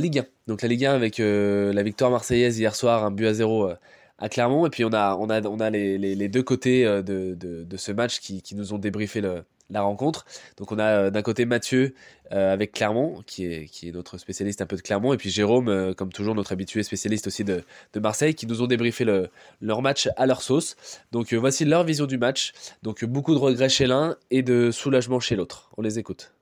Ligue 0.00 0.20
1. 0.20 0.26
Donc 0.46 0.62
la 0.62 0.68
Ligue 0.68 0.86
1 0.86 0.94
avec 0.94 1.18
la 1.18 1.82
victoire 1.82 2.10
marseillaise 2.10 2.58
hier 2.58 2.74
soir, 2.74 3.04
un 3.04 3.10
but 3.10 3.26
à 3.26 3.34
zéro 3.34 3.70
à 4.18 4.28
Clermont. 4.28 4.66
Et 4.66 4.70
puis 4.70 4.84
on 4.84 4.92
a, 4.92 5.16
on 5.16 5.28
a, 5.30 5.42
on 5.42 5.60
a 5.60 5.70
les, 5.70 5.98
les, 5.98 6.28
deux 6.28 6.42
côtés 6.42 6.84
de, 6.84 7.34
de, 7.34 7.64
de, 7.64 7.76
ce 7.76 7.92
match 7.92 8.20
qui, 8.20 8.42
qui 8.42 8.56
nous 8.56 8.72
ont 8.72 8.78
débriefé 8.78 9.20
le, 9.20 9.44
la 9.70 9.82
rencontre. 9.82 10.24
Donc 10.56 10.72
on 10.72 10.78
a 10.78 11.10
d'un 11.10 11.22
côté 11.22 11.44
Mathieu 11.44 11.94
avec 12.30 12.72
Clermont, 12.72 13.22
qui 13.26 13.44
est, 13.44 13.92
notre 13.92 14.18
spécialiste 14.18 14.60
un 14.60 14.66
peu 14.66 14.76
de 14.76 14.82
Clermont, 14.82 15.12
et 15.12 15.16
puis 15.16 15.30
Jérôme, 15.30 15.94
comme 15.94 16.12
toujours 16.12 16.34
notre 16.34 16.52
habitué 16.52 16.82
spécialiste 16.82 17.28
aussi 17.28 17.44
de, 17.44 17.62
Marseille, 17.96 18.34
qui 18.34 18.46
nous 18.46 18.62
ont 18.62 18.66
débriefé 18.66 19.04
le, 19.04 19.30
leur 19.60 19.82
match 19.82 20.08
à 20.16 20.26
leur 20.26 20.42
sauce. 20.42 20.76
Donc 21.12 21.32
voici 21.34 21.64
leur 21.64 21.84
vision 21.84 22.06
du 22.06 22.18
match. 22.18 22.52
Donc 22.82 23.04
beaucoup 23.04 23.34
de 23.34 23.38
regrets 23.38 23.68
chez 23.68 23.86
l'un 23.86 24.16
et 24.30 24.42
de 24.42 24.70
soulagement 24.70 25.20
chez 25.20 25.36
l'autre. 25.36 25.70
On 25.76 25.82
les 25.82 25.98
écoute. 25.98 26.32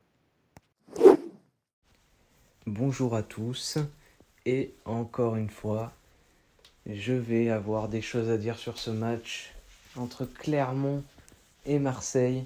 Bonjour 2.66 3.14
à 3.14 3.22
tous 3.22 3.76
et 4.46 4.72
encore 4.87 5.37
une 5.37 5.50
fois, 5.50 5.92
je 6.87 7.12
vais 7.12 7.50
avoir 7.50 7.88
des 7.88 8.00
choses 8.00 8.30
à 8.30 8.38
dire 8.38 8.58
sur 8.58 8.78
ce 8.78 8.90
match 8.90 9.52
entre 9.96 10.24
Clermont 10.24 11.02
et 11.66 11.78
Marseille. 11.78 12.44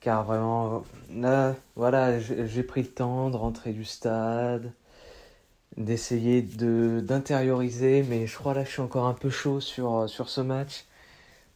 Car 0.00 0.24
vraiment, 0.24 0.82
là, 1.12 1.54
voilà, 1.76 2.18
j'ai 2.20 2.62
pris 2.62 2.82
le 2.82 2.88
temps 2.88 3.30
de 3.30 3.36
rentrer 3.36 3.72
du 3.72 3.84
stade, 3.84 4.72
d'essayer 5.76 6.42
de 6.42 7.00
d'intérioriser, 7.00 8.02
mais 8.08 8.26
je 8.26 8.36
crois 8.36 8.54
là 8.54 8.64
je 8.64 8.70
suis 8.70 8.82
encore 8.82 9.06
un 9.06 9.14
peu 9.14 9.30
chaud 9.30 9.60
sur, 9.60 10.08
ce 10.08 10.40
match. 10.40 10.86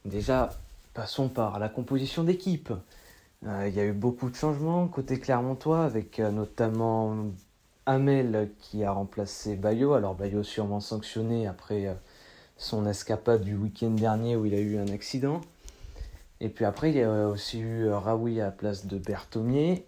Déjà, 0.04 0.50
passons 0.94 1.28
par 1.28 1.58
la 1.58 1.68
composition 1.68 2.24
d'équipe. 2.24 2.72
Euh, 3.46 3.68
il 3.68 3.74
y 3.74 3.80
a 3.80 3.84
eu 3.86 3.92
beaucoup 3.92 4.30
de 4.30 4.36
changements 4.36 4.88
côté 4.88 5.20
Clermontois, 5.20 5.84
avec 5.84 6.20
euh, 6.20 6.30
notamment 6.30 7.16
Amel 7.86 8.50
qui 8.60 8.84
a 8.84 8.92
remplacé 8.92 9.56
Bayo. 9.56 9.94
Alors 9.94 10.14
Bayo 10.14 10.42
sûrement 10.42 10.80
sanctionné 10.80 11.46
après 11.46 11.86
euh, 11.86 11.94
son 12.56 12.86
escapade 12.86 13.42
du 13.44 13.56
week-end 13.56 13.90
dernier 13.90 14.36
où 14.36 14.46
il 14.46 14.54
a 14.54 14.60
eu 14.60 14.78
un 14.78 14.88
accident. 14.88 15.40
Et 16.44 16.50
puis 16.50 16.66
après, 16.66 16.90
il 16.90 16.96
y 16.96 17.02
a 17.02 17.26
aussi 17.28 17.58
eu 17.58 17.88
Raoui 17.88 18.38
à 18.38 18.44
la 18.44 18.50
place 18.50 18.86
de 18.86 18.98
Berthomier 18.98 19.86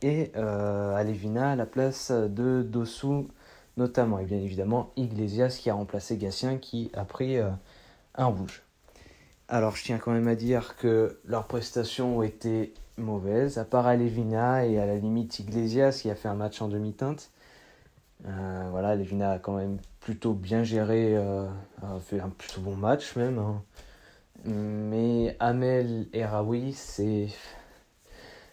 et 0.00 0.32
Alevina 0.34 1.50
à 1.50 1.56
la 1.56 1.66
place 1.66 2.10
de 2.10 2.62
Dossou 2.62 3.28
notamment. 3.76 4.18
Et 4.18 4.24
bien 4.24 4.38
évidemment, 4.38 4.90
Iglesias 4.96 5.58
qui 5.60 5.68
a 5.68 5.74
remplacé 5.74 6.16
Gatien 6.16 6.56
qui 6.56 6.90
a 6.94 7.04
pris 7.04 7.36
un 8.14 8.26
rouge. 8.26 8.62
Alors 9.48 9.76
je 9.76 9.84
tiens 9.84 9.98
quand 9.98 10.12
même 10.12 10.28
à 10.28 10.34
dire 10.34 10.76
que 10.76 11.18
leurs 11.26 11.46
prestations 11.46 12.18
ont 12.18 12.22
été 12.22 12.72
mauvaise, 12.96 13.58
à 13.58 13.64
part 13.64 13.86
Alevina 13.86 14.66
et 14.66 14.78
à 14.78 14.86
la 14.86 14.96
limite 14.96 15.38
Iglesias 15.38 16.00
qui 16.02 16.10
a 16.10 16.14
fait 16.14 16.28
un 16.28 16.34
match 16.34 16.60
en 16.62 16.68
demi-teinte. 16.68 17.30
Euh, 18.26 18.68
voilà, 18.70 18.88
Alevina 18.88 19.32
a 19.32 19.38
quand 19.38 19.56
même 19.56 19.78
plutôt 20.00 20.32
bien 20.32 20.64
géré, 20.64 21.16
euh, 21.16 21.46
a 21.82 22.00
fait 22.00 22.20
un 22.20 22.30
plutôt 22.30 22.60
bon 22.60 22.76
match 22.76 23.14
même. 23.16 23.38
Hein. 23.38 23.62
Mais 24.44 25.36
Amel 25.40 26.08
et 26.12 26.24
Raoui, 26.24 26.72
c'est. 26.72 27.28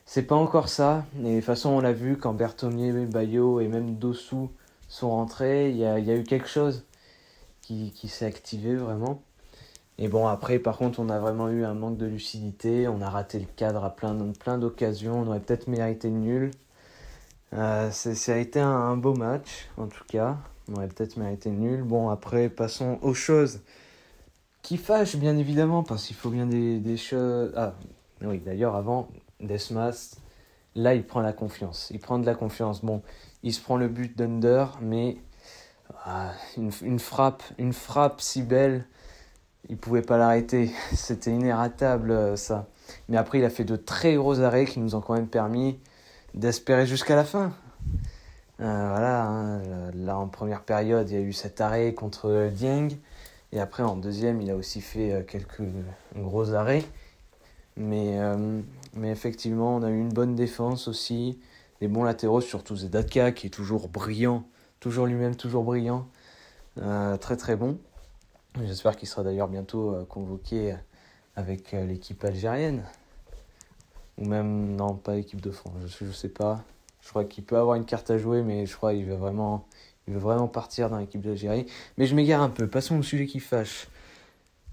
C'est 0.06 0.24
pas 0.24 0.36
encore 0.36 0.69
ça. 0.69 1.06
Et 1.19 1.24
de 1.24 1.36
toute 1.36 1.45
façon, 1.45 1.69
on 1.69 1.80
l'a 1.82 1.93
vu 1.93 2.17
quand 2.17 2.34
Berthomier, 2.34 2.91
Bayo 3.06 3.60
et 3.60 3.67
même 3.67 3.95
Dossou 3.95 4.52
sont 4.88 5.10
rentrés, 5.10 5.71
il 5.71 5.78
y 5.78 5.86
a, 5.86 5.98
y 5.98 6.12
a, 6.12 6.15
eu 6.15 6.24
quelque 6.24 6.48
chose 6.48 6.86
qui, 7.62 7.91
qui 7.91 8.08
s'est 8.08 8.26
activé 8.26 8.76
vraiment. 8.76 9.24
Et 9.98 10.08
bon, 10.08 10.28
après, 10.28 10.60
par 10.60 10.78
contre, 10.78 11.00
on 11.00 11.10
a 11.10 11.19
vraiment 11.19 11.50
eu 11.50 11.63
un 11.63 11.74
manque 11.74 11.98
de 11.98 12.06
lucidité. 12.06 12.88
On 12.88 13.02
a 13.02 13.10
raté 13.10 13.39
le 13.39 13.45
cadre 13.56 13.84
à 13.84 13.95
plein, 13.95 14.15
plein 14.39 14.58
d'occasions. 14.58 15.21
On 15.21 15.28
aurait 15.28 15.39
peut-être 15.39 15.67
mérité 15.67 16.10
nul. 16.10 16.52
Euh, 17.54 17.89
ça 17.91 18.34
a 18.34 18.38
été 18.38 18.60
un, 18.60 18.98
beau 18.98 19.13
match, 19.13 19.69
en 19.78 19.88
tout 19.88 20.04
cas. 20.08 20.38
On 20.69 20.76
aurait 20.76 20.88
peut-être 20.88 21.17
mérité 21.17 21.50
nul. 21.50 21.84
Bon, 21.84 22.10
après, 22.10 22.50
passons 22.50 23.00
aux 23.02 23.13
choses 23.13 23.62
qui 24.65 24.78
fâchent, 24.78 25.15
bien 25.15 25.38
évidemment, 25.38 25.84
parce 25.84 26.08
qu'il 26.08 26.15
faut 26.15 26.32
bien 26.32 26.47
des, 26.47 26.97
choses. 26.97 27.54
Ah, 27.56 27.75
oui, 28.23 28.39
d'ailleurs, 28.39 28.75
avant, 28.75 29.08
Desmas, 29.39 30.15
là, 30.73 30.95
il 30.95 31.04
prend 31.04 31.21
la 31.21 31.34
confiance. 31.34 31.89
Il 31.91 31.99
prend 31.99 32.17
de 32.17 32.25
la 32.25 32.34
confiance. 32.34 32.84
Bon, 32.84 33.04
il 33.43 33.54
se 33.54 33.62
prend 33.62 33.78
le 33.78 33.88
but 33.88 34.17
d'Under, 34.17 34.65
mais 34.82 35.17
ah, 36.04 36.32
une, 36.58 36.71
une, 36.82 36.97
frappe, 36.97 37.43
une 37.60 37.73
frappe 37.73 38.21
si 38.21 38.41
belle 38.41 38.86
il 39.69 39.78
pouvait 39.78 40.01
pas 40.01 40.17
l'arrêter. 40.17 40.71
C'était 40.93 41.32
inératable 41.32 42.10
euh, 42.10 42.36
ça. 42.36 42.65
Mais 43.08 43.17
après, 43.17 43.38
il 43.38 43.45
a 43.45 43.51
fait 43.51 43.65
de 43.65 43.75
très 43.75 44.15
gros 44.15 44.39
arrêts 44.39 44.65
qui 44.65 44.80
nous 44.80 44.95
ont 44.95 45.01
quand 45.01 45.13
même 45.13 45.28
permis 45.28 45.80
d'espérer 46.34 46.88
jusqu'à 46.88 47.15
la 47.15 47.23
fin. 47.23 47.54
Euh, 48.62 48.88
voilà, 48.89 49.25
hein, 49.25 49.62
là 49.93 50.17
en 50.17 50.28
première 50.28 50.62
période, 50.62 51.08
il 51.10 51.13
y 51.13 51.17
a 51.19 51.21
eu 51.21 51.34
cet 51.34 51.62
arrêt 51.62 51.93
contre 51.93 52.49
Dieng. 52.51 52.89
Et 53.51 53.60
après, 53.60 53.84
en 53.84 53.95
deuxième, 53.95 54.41
il 54.41 54.49
a 54.51 54.55
aussi 54.55 54.81
fait 54.81 55.13
euh, 55.13 55.23
quelques 55.23 55.63
gros 56.15 56.53
arrêts. 56.53 56.84
Mais, 57.77 58.17
mais 58.93 59.12
effectivement, 59.12 59.75
on 59.75 59.84
a 59.84 59.89
eu 59.89 59.99
une 59.99 60.13
bonne 60.13 60.34
défense 60.34 60.88
aussi. 60.88 61.39
Des 61.81 61.89
bons 61.89 62.03
latéraux, 62.03 62.39
surtout 62.39 62.77
Zedatka 62.77 63.34
qui 63.34 63.47
est 63.47 63.49
toujours 63.49 63.89
brillant. 63.89 64.45
Toujours 64.79 65.08
lui-même, 65.08 65.36
toujours 65.36 65.65
brillant. 65.65 66.08
très 67.19 67.36
très 67.36 67.58
bon. 67.58 67.77
J'espère 68.63 68.95
qu'il 68.95 69.08
sera 69.08 69.23
d'ailleurs 69.23 69.49
bientôt 69.49 69.93
euh, 69.93 70.05
convoqué 70.05 70.75
avec 71.36 71.73
euh, 71.73 71.86
l'équipe 71.86 72.23
algérienne. 72.23 72.86
Ou 74.17 74.25
même, 74.25 74.77
non, 74.77 74.95
pas 74.95 75.15
l'équipe 75.15 75.41
de 75.41 75.51
France, 75.51 75.73
je 75.86 76.05
ne 76.05 76.12
sais 76.13 76.29
pas. 76.29 76.63
Je 77.01 77.10
crois 77.10 77.25
qu'il 77.25 77.43
peut 77.43 77.58
avoir 77.58 77.75
une 77.75 77.86
carte 77.86 78.10
à 78.12 78.17
jouer, 78.17 78.43
mais 78.43 78.65
je 78.65 78.75
crois 78.77 78.93
qu'il 78.93 79.05
veut 79.05 79.15
vraiment, 79.15 79.67
il 80.07 80.13
veut 80.13 80.19
vraiment 80.19 80.47
partir 80.47 80.89
dans 80.89 80.97
l'équipe 80.97 81.21
d'Algérie. 81.21 81.65
Mais 81.97 82.05
je 82.05 82.15
m'égare 82.15 82.41
un 82.41 82.49
peu. 82.49 82.67
Passons 82.67 82.97
au 82.97 83.03
sujet 83.03 83.25
qui 83.25 83.39
fâche. 83.39 83.87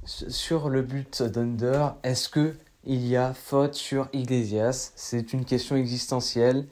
Sur 0.04 0.68
le 0.68 0.82
but 0.82 1.22
d'Under, 1.22 1.88
est-ce 2.02 2.28
que 2.28 2.54
il 2.84 3.06
y 3.06 3.16
a 3.16 3.32
faute 3.32 3.74
sur 3.74 4.08
Iglesias? 4.12 4.92
C'est 4.96 5.32
une 5.32 5.44
question 5.44 5.76
existentielle. 5.76 6.66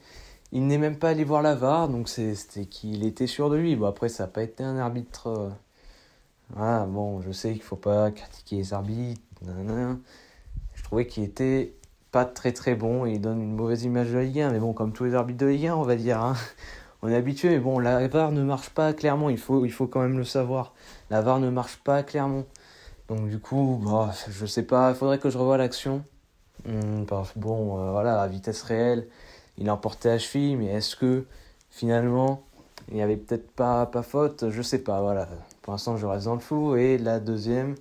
Il 0.51 0.67
n'est 0.67 0.77
même 0.77 0.97
pas 0.97 1.09
allé 1.09 1.23
voir 1.23 1.41
la 1.41 1.55
VAR, 1.55 1.87
donc 1.87 2.09
c'était 2.09 2.65
qu'il 2.65 3.05
était 3.05 3.27
sûr 3.27 3.49
de 3.49 3.55
lui. 3.55 3.77
Bon, 3.77 3.87
après, 3.87 4.09
ça 4.09 4.23
n'a 4.23 4.27
pas 4.27 4.43
été 4.43 4.63
un 4.65 4.77
arbitre 4.77 5.27
euh, 5.27 5.49
ah, 6.57 6.85
bon, 6.87 7.21
je 7.21 7.31
sais 7.31 7.53
qu'il 7.53 7.61
faut 7.61 7.75
pas 7.75 8.11
critiquer 8.11 8.57
les 8.57 8.73
arbitres. 8.73 9.21
Je 10.73 10.83
trouvais 10.83 11.07
qu'il 11.07 11.23
était 11.23 11.73
pas 12.11 12.25
très 12.25 12.51
très 12.51 12.75
bon 12.75 13.05
et 13.05 13.13
il 13.13 13.21
donne 13.21 13.41
une 13.41 13.55
mauvaise 13.55 13.83
image 13.83 14.09
de 14.09 14.15
la 14.15 14.23
Ligue 14.23 14.41
1. 14.41 14.51
Mais 14.51 14.59
bon, 14.59 14.73
comme 14.73 14.91
tous 14.91 15.05
les 15.05 15.15
arbitres 15.15 15.39
de 15.39 15.45
Ligue 15.45 15.67
1, 15.67 15.75
on 15.75 15.83
va 15.83 15.95
dire. 15.95 16.21
Hein. 16.21 16.35
On 17.01 17.09
est 17.09 17.15
habitué, 17.15 17.49
mais 17.49 17.59
bon, 17.59 17.79
la 17.79 18.07
VAR 18.07 18.31
ne 18.31 18.43
marche 18.43 18.69
pas 18.69 18.93
clairement. 18.93 19.29
Il 19.29 19.39
faut, 19.39 19.87
quand 19.87 20.01
même 20.01 20.17
le 20.17 20.23
savoir. 20.23 20.73
La 21.09 21.21
VAR 21.21 21.39
ne 21.39 21.49
marche 21.49 21.77
pas 21.77 22.03
clairement. 22.03 22.43
Donc 23.07 23.27
du 23.27 23.39
coup, 23.39 23.81
bah, 23.83 24.11
je 24.29 24.45
sais 24.45 24.63
pas, 24.63 24.91
il 24.91 24.95
faudrait 24.95 25.17
que 25.17 25.29
je 25.29 25.37
revoie 25.37 25.57
l'action. 25.57 26.03
Hmm, 26.65 27.03
bon, 27.35 27.79
euh, 27.79 27.91
voilà, 27.91 28.21
à 28.21 28.27
vitesse 28.27 28.61
réelle, 28.61 29.07
il 29.57 29.67
a 29.67 29.73
emporté 29.73 30.09
à 30.09 30.19
cheville, 30.19 30.55
mais 30.55 30.67
est-ce 30.67 30.95
que 30.95 31.25
finalement 31.71 32.43
il 32.89 32.95
n'y 32.95 33.01
avait 33.01 33.17
peut-être 33.17 33.51
pas, 33.51 33.85
pas 33.85 34.03
faute? 34.03 34.49
Je 34.49 34.61
sais 34.61 34.79
pas, 34.79 35.01
voilà. 35.01 35.27
Pour 35.61 35.73
l'instant, 35.73 35.97
je 35.97 36.05
reste 36.05 36.25
dans 36.25 36.35
le 36.35 36.39
flou. 36.39 36.75
Et 36.75 36.97
la 36.97 37.19
deuxième, 37.19 37.75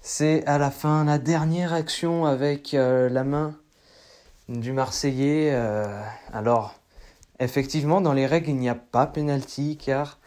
c'est 0.00 0.44
à 0.46 0.58
la 0.58 0.70
fin, 0.70 1.04
la 1.04 1.18
dernière 1.18 1.72
action 1.72 2.24
avec 2.26 2.74
euh, 2.74 3.08
la 3.08 3.24
main 3.24 3.54
du 4.48 4.72
Marseillais. 4.72 5.50
Euh, 5.52 6.00
alors, 6.32 6.74
effectivement, 7.40 8.00
dans 8.00 8.12
les 8.12 8.26
règles, 8.26 8.50
il 8.50 8.56
n'y 8.56 8.68
a 8.68 8.74
pas 8.74 9.06
penalty 9.06 9.76
car 9.76 10.18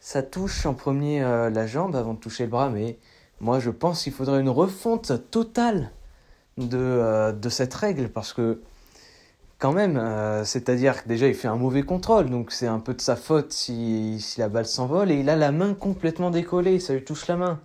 ça 0.00 0.22
touche 0.22 0.66
en 0.66 0.74
premier 0.74 1.22
euh, 1.22 1.50
la 1.50 1.66
jambe 1.66 1.96
avant 1.96 2.14
de 2.14 2.18
toucher 2.20 2.44
le 2.44 2.50
bras. 2.50 2.70
Mais 2.70 2.98
moi, 3.40 3.60
je 3.60 3.70
pense 3.70 4.02
qu'il 4.02 4.12
faudrait 4.12 4.40
une 4.40 4.48
refonte 4.48 5.30
totale 5.30 5.90
de, 6.58 7.32
de 7.32 7.48
cette 7.48 7.74
règle 7.74 8.08
parce 8.08 8.32
que 8.32 8.60
quand 9.58 9.72
même, 9.72 9.96
euh, 9.96 10.44
c'est-à-dire 10.44 11.02
que 11.02 11.08
déjà 11.08 11.28
il 11.28 11.34
fait 11.34 11.48
un 11.48 11.56
mauvais 11.56 11.82
contrôle, 11.82 12.28
donc 12.28 12.52
c'est 12.52 12.66
un 12.66 12.78
peu 12.78 12.94
de 12.94 13.00
sa 13.00 13.16
faute 13.16 13.52
si, 13.52 14.20
si 14.20 14.40
la 14.40 14.48
balle 14.48 14.66
s'envole, 14.66 15.10
et 15.10 15.20
il 15.20 15.30
a 15.30 15.36
la 15.36 15.52
main 15.52 15.74
complètement 15.74 16.30
décollée, 16.30 16.78
ça 16.78 16.92
lui 16.92 17.04
touche 17.04 17.26
la 17.26 17.36
main. 17.36 17.60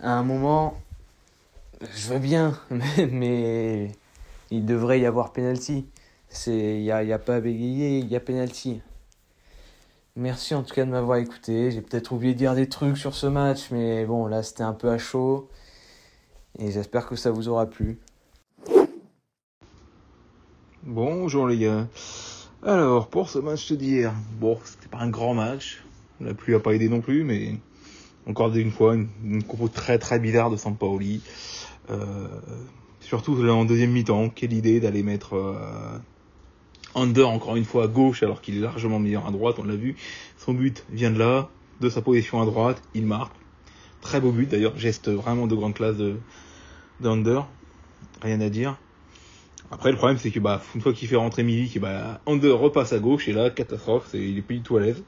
À 0.00 0.12
un 0.12 0.22
moment, 0.22 0.74
je 1.80 2.08
veux 2.08 2.18
bien, 2.18 2.58
mais, 2.70 3.06
mais 3.10 3.92
il 4.50 4.64
devrait 4.64 5.00
y 5.00 5.06
avoir 5.06 5.32
penalty. 5.32 5.86
Il 6.46 6.82
n'y 6.82 6.90
a, 6.90 7.18
pas 7.18 7.36
à 7.36 7.40
bégayer, 7.40 7.98
il 7.98 8.08
y 8.08 8.16
a 8.16 8.20
penalty. 8.20 8.80
Merci 10.14 10.54
en 10.54 10.62
tout 10.62 10.74
cas 10.74 10.84
de 10.84 10.90
m'avoir 10.90 11.18
écouté. 11.18 11.70
J'ai 11.70 11.82
peut-être 11.82 12.12
oublié 12.12 12.34
de 12.34 12.38
dire 12.38 12.54
des 12.54 12.68
trucs 12.68 12.96
sur 12.96 13.14
ce 13.14 13.26
match, 13.26 13.70
mais 13.70 14.04
bon, 14.04 14.26
là 14.26 14.42
c'était 14.42 14.62
un 14.62 14.72
peu 14.72 14.90
à 14.90 14.98
chaud. 14.98 15.48
Et 16.58 16.70
j'espère 16.70 17.06
que 17.06 17.16
ça 17.16 17.30
vous 17.30 17.48
aura 17.48 17.66
plu. 17.66 17.98
Bonjour 20.82 21.46
les 21.46 21.58
gars. 21.58 21.86
Alors, 22.62 23.08
pour 23.08 23.28
ce 23.28 23.38
match 23.38 23.72
d'hier, 23.72 24.14
bon, 24.40 24.58
c'était 24.64 24.88
pas 24.88 24.98
un 24.98 25.10
grand 25.10 25.34
match. 25.34 25.84
La 26.20 26.32
pluie 26.32 26.54
a 26.54 26.60
pas 26.60 26.72
aidé 26.72 26.88
non 26.88 27.00
plus, 27.00 27.24
mais 27.24 27.56
encore 28.26 28.54
une 28.54 28.70
fois, 28.70 28.94
une, 28.94 29.08
une 29.24 29.42
compo 29.42 29.68
très 29.68 29.98
très 29.98 30.18
bizarre 30.18 30.50
de 30.50 30.56
Sampaoli. 30.56 31.22
Euh, 31.90 32.28
surtout 33.00 33.36
en 33.48 33.64
deuxième 33.64 33.92
mi-temps, 33.92 34.30
quelle 34.30 34.52
idée 34.52 34.80
d'aller 34.80 35.02
mettre 35.02 35.34
euh, 35.34 35.98
Under 36.96 37.28
encore 37.28 37.56
une 37.56 37.64
fois 37.64 37.84
à 37.84 37.86
gauche 37.86 38.22
alors 38.22 38.40
qu'il 38.40 38.56
est 38.56 38.60
largement 38.60 38.98
meilleur 38.98 39.26
à 39.26 39.30
droite, 39.30 39.56
on 39.58 39.64
l'a 39.64 39.76
vu. 39.76 39.96
Son 40.38 40.54
but 40.54 40.84
vient 40.90 41.10
de 41.10 41.18
là, 41.18 41.50
de 41.80 41.88
sa 41.88 42.02
position 42.02 42.40
à 42.40 42.46
droite, 42.46 42.82
il 42.94 43.06
marque. 43.06 43.34
Très 44.00 44.20
beau 44.20 44.32
but 44.32 44.48
d'ailleurs, 44.48 44.76
geste 44.78 45.08
vraiment 45.10 45.46
de 45.46 45.54
grande 45.54 45.74
classe 45.74 45.96
de, 45.96 46.16
de 47.00 47.08
Under. 47.08 47.46
Rien 48.22 48.40
à 48.40 48.48
dire. 48.48 48.76
Après, 49.70 49.90
le 49.90 49.96
problème, 49.96 50.18
c'est 50.18 50.30
que 50.30 50.38
bah, 50.38 50.62
une 50.74 50.80
fois 50.80 50.92
qu'il 50.92 51.08
fait 51.08 51.16
rentrer 51.16 51.42
Milik, 51.42 51.78
bah, 51.80 52.20
Under 52.26 52.56
repasse 52.56 52.92
à 52.92 52.98
gauche, 52.98 53.28
et 53.28 53.32
là, 53.32 53.50
catastrophe, 53.50 54.10
il 54.14 54.38
est 54.38 54.42
plus 54.42 54.56
du 54.56 54.62
tout 54.62 54.76
à 54.76 54.80
l'aise. 54.80 55.02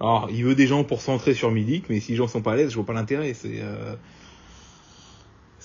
Alors, 0.00 0.28
il 0.30 0.44
veut 0.44 0.54
des 0.54 0.66
gens 0.66 0.84
pour 0.84 1.00
centrer 1.00 1.34
sur 1.34 1.50
Milik, 1.50 1.84
mais 1.88 2.00
si 2.00 2.12
les 2.12 2.16
gens 2.16 2.28
sont 2.28 2.40
pas 2.40 2.52
à 2.52 2.56
l'aise, 2.56 2.70
je 2.70 2.76
vois 2.76 2.86
pas 2.86 2.94
l'intérêt. 2.94 3.34
Euh, 3.44 3.96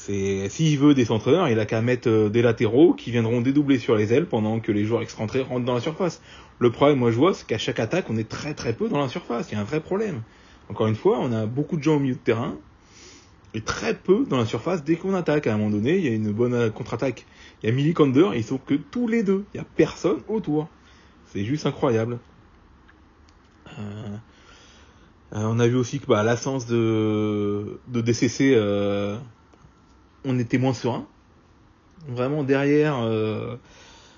c'est, 0.06 0.50
s'il 0.50 0.78
veut 0.80 0.94
des 0.94 1.06
centreurs, 1.06 1.48
il 1.48 1.60
a 1.60 1.66
qu'à 1.66 1.82
mettre 1.82 2.10
euh, 2.10 2.30
des 2.30 2.42
latéraux 2.42 2.94
qui 2.94 3.10
viendront 3.10 3.40
dédoubler 3.40 3.80
sur 3.80 3.96
les 3.96 4.12
ailes 4.12 4.26
pendant 4.26 4.60
que 4.60 4.74
les 4.74 4.84
joueurs 4.84 5.02
excentrés 5.02 5.42
rentrent 5.42 5.64
dans 5.64 5.76
la 5.76 5.80
surface. 5.80 6.22
Le 6.60 6.72
problème, 6.72 7.00
moi, 7.00 7.10
je 7.12 7.16
vois, 7.16 7.34
c'est 7.34 7.48
qu'à 7.48 7.58
chaque 7.58 7.80
attaque, 7.80 8.10
on 8.10 8.18
est 8.18 8.28
très 8.28 8.54
très 8.54 8.74
peu 8.74 8.90
dans 8.90 9.00
la 9.00 9.08
surface. 9.08 9.50
Il 9.50 9.56
y 9.56 9.58
a 9.58 9.62
un 9.62 9.64
vrai 9.64 9.80
problème. 9.80 10.22
Encore 10.70 10.88
une 10.88 10.96
fois, 10.96 11.20
on 11.22 11.32
a 11.32 11.46
beaucoup 11.46 11.78
de 11.78 11.84
gens 11.84 11.96
au 11.96 12.00
milieu 12.00 12.16
de 12.16 12.20
terrain, 12.20 12.58
et 13.54 13.62
très 13.62 13.94
peu 13.94 14.26
dans 14.26 14.38
la 14.38 14.46
surface 14.46 14.84
dès 14.84 14.98
qu'on 14.98 15.14
attaque. 15.14 15.48
À 15.48 15.54
un 15.54 15.58
moment 15.58 15.70
donné, 15.70 15.98
il 15.98 16.04
y 16.04 16.10
a 16.10 16.12
une 16.12 16.34
bonne 16.34 16.54
euh, 16.54 16.70
contre-attaque. 16.70 17.26
Il 17.64 17.70
y 17.70 17.72
a 17.72 18.34
et 18.34 18.38
ils 18.38 18.44
sont 18.44 18.58
que 18.58 18.74
tous 18.74 19.08
les 19.08 19.24
deux. 19.24 19.46
Il 19.54 19.58
y 19.58 19.62
a 19.62 19.66
personne 19.78 20.20
autour. 20.28 20.68
C'est 21.28 21.46
juste 21.46 21.66
incroyable. 21.66 22.20
Euh, 23.80 24.18
on 25.32 25.60
a 25.60 25.68
vu 25.68 25.76
aussi 25.76 26.02
que 26.02 26.08
bah, 26.08 26.24
l'absence 26.24 26.66
de, 26.66 27.80
DCC, 27.88 28.54
on 30.26 30.40
était 30.40 30.58
moins 30.58 30.74
serein. 30.74 31.08
Vraiment 32.08 32.44
derrière, 32.44 33.00
euh, 33.00 33.56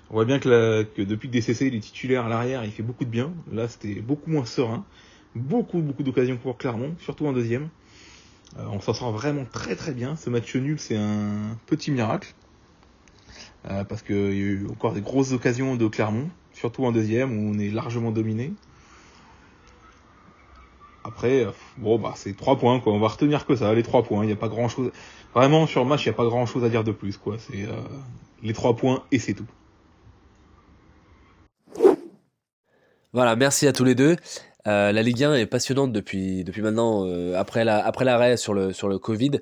on 0.09 0.15
voit 0.15 0.25
bien 0.25 0.39
que, 0.39 0.85
depuis 1.03 1.29
que 1.29 1.33
DCC 1.33 1.67
il 1.67 1.75
est 1.75 1.79
titulaire 1.79 2.25
à 2.25 2.29
l'arrière, 2.29 2.63
il 2.63 2.71
fait 2.71 2.83
beaucoup 2.83 3.05
de 3.05 3.09
bien. 3.09 3.33
Là, 3.51 3.67
c'était 3.67 4.01
beaucoup 4.01 4.29
moins 4.29 4.45
serein. 4.45 4.85
Beaucoup, 5.35 5.81
beaucoup 5.81 6.03
d'occasions 6.03 6.37
pour 6.37 6.57
Clermont, 6.57 6.95
surtout 6.99 7.27
en 7.27 7.33
deuxième. 7.33 7.69
Euh, 8.57 8.65
on 8.71 8.79
s'en 8.79 8.93
sort 8.93 9.11
vraiment 9.11 9.45
très 9.45 9.75
très 9.75 9.91
bien. 9.91 10.15
Ce 10.15 10.29
match 10.29 10.55
nul, 10.55 10.79
c'est 10.79 10.97
un 10.97 11.57
petit 11.65 11.91
miracle. 11.91 12.33
Euh, 13.69 13.83
parce 13.83 14.03
qu'il 14.03 14.15
y 14.15 14.19
a 14.19 14.31
eu 14.31 14.67
encore 14.69 14.93
des 14.93 15.01
grosses 15.01 15.31
occasions 15.31 15.75
de 15.75 15.87
Clermont, 15.87 16.29
surtout 16.53 16.85
en 16.85 16.91
deuxième, 16.91 17.37
où 17.37 17.51
on 17.53 17.59
est 17.59 17.69
largement 17.69 18.11
dominé. 18.11 18.53
Après, 21.05 21.45
euh, 21.45 21.51
bon, 21.77 21.99
bah, 21.99 22.13
c'est 22.15 22.35
trois 22.35 22.57
points, 22.57 22.79
quoi. 22.79 22.91
On 22.91 22.99
va 22.99 23.09
retenir 23.09 23.45
que 23.45 23.55
ça, 23.55 23.73
les 23.75 23.83
trois 23.83 24.01
points. 24.01 24.23
Il 24.23 24.27
n'y 24.27 24.33
a 24.33 24.37
pas 24.37 24.47
grand 24.47 24.67
chose. 24.67 24.91
Vraiment, 25.35 25.67
sur 25.67 25.83
le 25.83 25.89
match, 25.89 26.03
il 26.05 26.09
n'y 26.09 26.15
a 26.15 26.17
pas 26.17 26.25
grand 26.25 26.47
chose 26.47 26.63
à 26.63 26.69
dire 26.69 26.83
de 26.83 26.91
plus, 26.91 27.17
quoi. 27.17 27.37
C'est 27.37 27.63
euh, 27.63 27.73
les 28.41 28.53
trois 28.53 28.75
points 28.75 29.03
et 29.11 29.19
c'est 29.19 29.35
tout. 29.35 29.45
Voilà, 33.13 33.35
merci 33.35 33.67
à 33.67 33.71
tous 33.71 33.83
les 33.83 33.93
deux. 33.93 34.15
Euh, 34.67 34.91
la 34.91 35.03
Ligue 35.03 35.23
1 35.23 35.35
est 35.35 35.45
passionnante 35.45 35.91
depuis, 35.91 36.43
depuis 36.43 36.63
maintenant, 36.63 37.07
après 37.35 37.63
la, 37.63 37.85
après 37.85 38.03
l'arrêt 38.03 38.35
sur 38.35 38.55
le, 38.55 38.73
sur 38.73 38.89
le 38.89 38.97
Covid. 38.97 39.39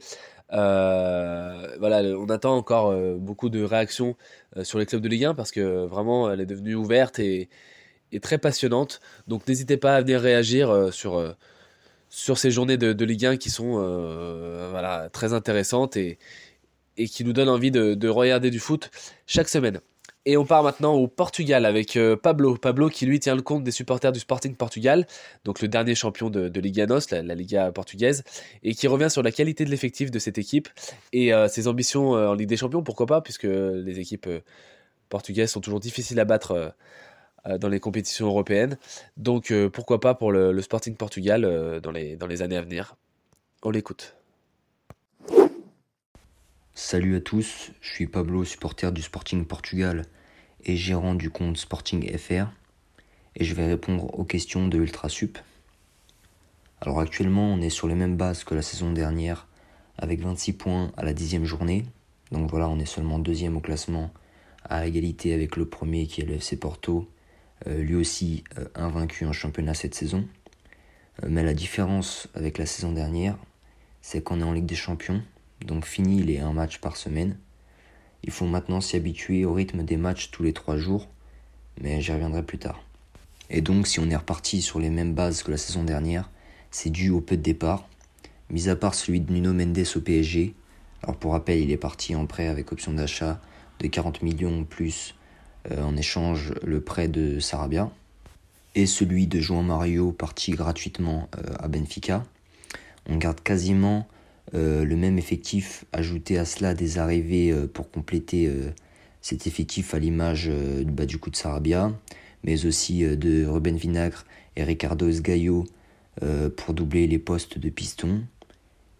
Voilà, 0.51 2.03
on 2.17 2.27
attend 2.29 2.57
encore 2.57 2.93
beaucoup 3.17 3.49
de 3.49 3.63
réactions 3.63 4.15
sur 4.61 4.79
les 4.79 4.85
clubs 4.85 5.01
de 5.01 5.07
Ligue 5.07 5.25
1 5.25 5.33
parce 5.33 5.51
que 5.51 5.85
vraiment, 5.85 6.29
elle 6.29 6.41
est 6.41 6.45
devenue 6.45 6.75
ouverte 6.75 7.19
et, 7.19 7.49
très 8.21 8.37
passionnante. 8.37 8.99
Donc, 9.27 9.47
n'hésitez 9.47 9.77
pas 9.77 9.95
à 9.95 10.01
venir 10.01 10.19
réagir 10.19 10.93
sur, 10.93 11.35
sur 12.13 12.37
ces 12.37 12.51
journées 12.51 12.77
de, 12.77 13.05
Ligue 13.05 13.25
1 13.25 13.37
qui 13.37 13.49
sont 13.49 13.79
euh, 13.79 14.67
voilà, 14.69 15.09
très 15.11 15.33
intéressantes 15.33 15.97
et, 15.97 16.19
et 16.95 17.07
qui 17.07 17.25
nous 17.25 17.33
donnent 17.33 17.49
envie 17.49 17.71
de, 17.71 17.95
de 17.95 18.07
regarder 18.07 18.51
du 18.51 18.59
foot 18.59 18.91
chaque 19.25 19.49
semaine. 19.49 19.81
Et 20.27 20.37
on 20.37 20.45
part 20.45 20.61
maintenant 20.61 20.93
au 20.93 21.07
Portugal 21.07 21.65
avec 21.65 21.97
euh, 21.97 22.15
Pablo. 22.15 22.55
Pablo 22.55 22.89
qui 22.89 23.07
lui 23.07 23.19
tient 23.19 23.33
le 23.35 23.41
compte 23.41 23.63
des 23.63 23.71
supporters 23.71 24.11
du 24.11 24.19
Sporting 24.19 24.55
Portugal, 24.55 25.07
donc 25.43 25.59
le 25.59 25.67
dernier 25.67 25.95
champion 25.95 26.29
de, 26.29 26.49
de 26.49 26.61
Liga 26.61 26.85
NOS, 26.85 27.09
la, 27.09 27.33
Liga 27.33 27.71
portugaise, 27.71 28.23
et 28.61 28.75
qui 28.75 28.85
revient 28.85 29.09
sur 29.09 29.23
la 29.23 29.31
qualité 29.31 29.65
de 29.65 29.71
l'effectif 29.71 30.11
de 30.11 30.19
cette 30.19 30.37
équipe 30.37 30.69
et 31.13 31.33
euh, 31.33 31.47
ses 31.47 31.67
ambitions 31.67 32.11
en 32.11 32.35
Ligue 32.35 32.47
des 32.47 32.57
Champions, 32.57 32.83
pourquoi 32.83 33.07
pas, 33.07 33.21
puisque 33.21 33.45
les 33.45 33.99
équipes 33.99 34.29
portugaises 35.09 35.49
sont 35.49 35.61
toujours 35.61 35.79
difficiles 35.79 36.19
à 36.19 36.25
battre 36.25 36.75
dans 37.45 37.69
les 37.69 37.79
compétitions 37.79 38.27
européennes. 38.27 38.77
Donc 39.17 39.51
euh, 39.51 39.69
pourquoi 39.69 39.99
pas 39.99 40.15
pour 40.15 40.31
le, 40.31 40.59
Sporting 40.61 40.95
Portugal 40.95 41.45
euh, 41.45 41.79
dans, 41.79 41.91
les, 41.91 42.15
dans 42.15 42.27
les 42.27 42.41
années 42.41 42.57
à 42.57 42.61
venir. 42.61 42.95
On 43.63 43.69
l'écoute. 43.69 44.15
Salut 46.75 47.15
à 47.15 47.21
tous, 47.21 47.71
je 47.81 47.93
suis 47.93 48.07
Pablo, 48.07 48.43
supporter 48.45 48.91
du 48.91 49.01
Sporting 49.01 49.45
Portugal 49.45 50.05
et 50.63 50.75
gérant 50.75 51.13
du 51.13 51.29
compte 51.29 51.57
Sporting 51.57 52.17
FR 52.17 52.47
et 53.35 53.43
je 53.43 53.53
vais 53.53 53.67
répondre 53.67 54.17
aux 54.17 54.23
questions 54.23 54.67
de 54.67 54.77
Ultrasup. 54.79 55.37
Alors 56.81 56.99
actuellement 56.99 57.53
on 57.53 57.61
est 57.61 57.69
sur 57.69 57.87
les 57.87 57.95
mêmes 57.95 58.17
bases 58.17 58.43
que 58.43 58.55
la 58.55 58.61
saison 58.61 58.91
dernière 58.91 59.47
avec 59.97 60.21
26 60.21 60.53
points 60.53 60.91
à 60.97 61.03
la 61.03 61.13
dixième 61.13 61.45
journée. 61.45 61.85
Donc 62.31 62.49
voilà, 62.49 62.67
on 62.69 62.79
est 62.79 62.85
seulement 62.85 63.19
deuxième 63.19 63.55
au 63.55 63.61
classement 63.61 64.11
à 64.63 64.87
égalité 64.87 65.33
avec 65.33 65.55
le 65.57 65.65
premier 65.65 66.07
qui 66.07 66.21
est 66.21 66.25
le 66.25 66.35
FC 66.35 66.57
Porto, 66.57 66.99
euh, 67.01 67.12
lui 67.67 67.95
aussi 67.95 68.43
euh, 68.57 68.65
invaincu 68.75 69.25
en 69.25 69.33
championnat 69.33 69.73
cette 69.73 69.95
saison. 69.95 70.27
Euh, 71.23 71.27
mais 71.29 71.43
la 71.43 71.53
différence 71.53 72.27
avec 72.35 72.57
la 72.57 72.65
saison 72.65 72.91
dernière, 72.91 73.37
c'est 74.01 74.21
qu'on 74.21 74.41
est 74.41 74.43
en 74.43 74.53
Ligue 74.53 74.65
des 74.65 74.75
Champions 74.75 75.21
donc 75.63 75.85
fini 75.85 76.21
les 76.23 76.39
un 76.39 76.53
match 76.53 76.79
par 76.79 76.97
semaine. 76.97 77.37
Il 78.23 78.31
faut 78.31 78.45
maintenant 78.45 78.81
s'y 78.81 78.95
habituer 78.95 79.45
au 79.45 79.53
rythme 79.53 79.83
des 79.83 79.97
matchs 79.97 80.31
tous 80.31 80.43
les 80.43 80.53
trois 80.53 80.77
jours, 80.77 81.07
mais 81.81 82.01
j'y 82.01 82.11
reviendrai 82.11 82.43
plus 82.43 82.57
tard. 82.57 82.83
Et 83.49 83.61
donc 83.61 83.87
si 83.87 83.99
on 83.99 84.09
est 84.09 84.15
reparti 84.15 84.61
sur 84.61 84.79
les 84.79 84.89
mêmes 84.89 85.13
bases 85.13 85.43
que 85.43 85.51
la 85.51 85.57
saison 85.57 85.83
dernière, 85.83 86.29
c'est 86.71 86.89
dû 86.89 87.09
au 87.09 87.21
peu 87.21 87.37
de 87.37 87.41
départ, 87.41 87.87
mis 88.49 88.69
à 88.69 88.75
part 88.75 88.95
celui 88.95 89.19
de 89.19 89.31
Nuno 89.31 89.53
Mendes 89.53 89.85
au 89.95 89.99
PSG. 90.01 90.53
Alors 91.01 91.17
pour 91.17 91.33
rappel, 91.33 91.59
il 91.59 91.71
est 91.71 91.77
parti 91.77 92.15
en 92.15 92.25
prêt 92.25 92.47
avec 92.47 92.71
option 92.71 92.93
d'achat 92.93 93.41
de 93.79 93.87
40 93.87 94.21
millions 94.21 94.63
plus 94.63 95.15
euh, 95.19 95.22
en 95.71 95.95
échange 95.95 96.53
le 96.63 96.81
prêt 96.81 97.07
de 97.07 97.39
Sarabia, 97.39 97.89
et 98.75 98.85
celui 98.85 99.27
de 99.27 99.39
João 99.39 99.63
Mario 99.63 100.11
parti 100.11 100.51
gratuitement 100.51 101.29
euh, 101.37 101.53
à 101.59 101.67
Benfica. 101.67 102.23
On 103.07 103.17
garde 103.17 103.41
quasiment 103.41 104.07
euh, 104.53 104.85
le 104.85 104.95
même 104.95 105.17
effectif, 105.17 105.85
ajouté 105.93 106.37
à 106.37 106.45
cela 106.45 106.73
des 106.73 106.99
arrivées 106.99 107.51
euh, 107.51 107.67
pour 107.67 107.89
compléter 107.89 108.47
euh, 108.47 108.69
cet 109.21 109.47
effectif 109.47 109.93
à 109.93 109.99
l'image 109.99 110.51
bah, 110.85 111.05
du 111.05 111.17
coup 111.17 111.29
de 111.29 111.35
Sarabia, 111.35 111.91
mais 112.43 112.65
aussi 112.65 113.05
de 113.05 113.45
Ruben 113.45 113.77
Vinagre 113.77 114.25
et 114.57 114.63
Ricardo 114.65 115.07
Esgaio 115.07 115.65
pour 116.57 116.73
doubler 116.73 117.07
les 117.07 117.19
postes 117.19 117.57
de 117.57 117.69
piston. 117.69 118.23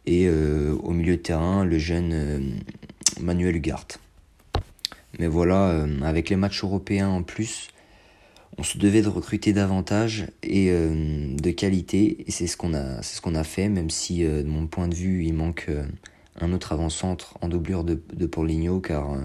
Et 0.06 0.30
au 0.30 0.92
milieu 0.92 1.18
de 1.18 1.22
terrain, 1.22 1.66
le 1.66 1.78
jeune 1.78 2.64
Manuel 3.20 3.58
Ugart. 3.58 3.86
Mais 5.20 5.28
voilà, 5.28 5.86
avec 6.04 6.30
les 6.30 6.36
matchs 6.36 6.64
européens 6.64 7.10
en 7.10 7.24
plus, 7.24 7.70
on 8.58 8.64
se 8.64 8.78
devait 8.78 9.02
de 9.02 9.08
recruter 9.08 9.54
davantage 9.54 10.28
et 10.44 10.70
euh, 10.70 11.36
de 11.36 11.52
qualité. 11.52 12.24
Et 12.28 12.32
c'est 12.32 12.48
ce 12.48 12.58
qu'on 12.58 12.74
a 12.74 13.44
fait 13.44 13.70
même 13.70 13.90
si 13.90 14.24
euh, 14.24 14.44
de 14.44 14.48
mon 14.48 14.68
point 14.68 14.88
de 14.88 14.96
vue 14.96 15.26
il 15.26 15.34
manque 15.34 15.66
euh, 15.70 15.86
un 16.40 16.54
autre 16.54 16.72
avant-centre 16.72 17.38
en 17.42 17.48
doublure 17.48 17.84
de, 17.84 18.02
de 18.14 18.26
Paulinho 18.26 18.80
car 18.80 19.16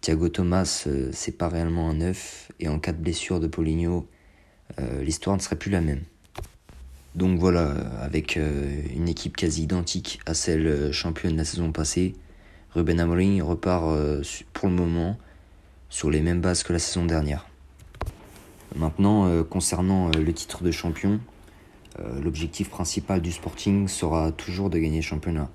Thiago 0.00 0.28
Thomas 0.28 0.88
c'est 1.12 1.36
pas 1.36 1.48
réellement 1.48 1.90
un 1.90 1.94
neuf. 1.94 2.50
Et 2.60 2.68
en 2.68 2.78
cas 2.78 2.92
de 2.92 3.02
blessure 3.02 3.40
de 3.40 3.46
Paulinho 3.46 4.08
l'histoire 5.02 5.36
ne 5.36 5.42
serait 5.42 5.56
plus 5.56 5.70
la 5.70 5.80
même. 5.80 6.02
Donc 7.16 7.40
voilà 7.40 7.70
avec 8.00 8.36
une 8.36 9.08
équipe 9.08 9.36
quasi 9.36 9.64
identique 9.64 10.20
à 10.26 10.34
celle 10.34 10.92
championne 10.92 11.32
de 11.32 11.38
la 11.38 11.44
saison 11.44 11.72
passée 11.72 12.14
Ruben 12.74 13.00
Amorim 13.00 13.42
repart 13.42 13.84
pour 14.52 14.68
le 14.68 14.74
moment 14.74 15.16
sur 15.88 16.10
les 16.10 16.20
mêmes 16.20 16.40
bases 16.40 16.62
que 16.62 16.72
la 16.72 16.78
saison 16.78 17.04
dernière 17.04 17.50
Maintenant, 18.76 19.26
euh, 19.26 19.42
concernant 19.42 20.08
euh, 20.08 20.20
le 20.20 20.32
titre 20.32 20.62
de 20.62 20.70
champion, 20.70 21.18
euh, 21.98 22.20
l'objectif 22.22 22.70
principal 22.70 23.20
du 23.20 23.32
Sporting 23.32 23.88
sera 23.88 24.30
toujours 24.30 24.70
de 24.70 24.78
gagner 24.78 24.98
le 24.98 25.02
championnat. 25.02 25.50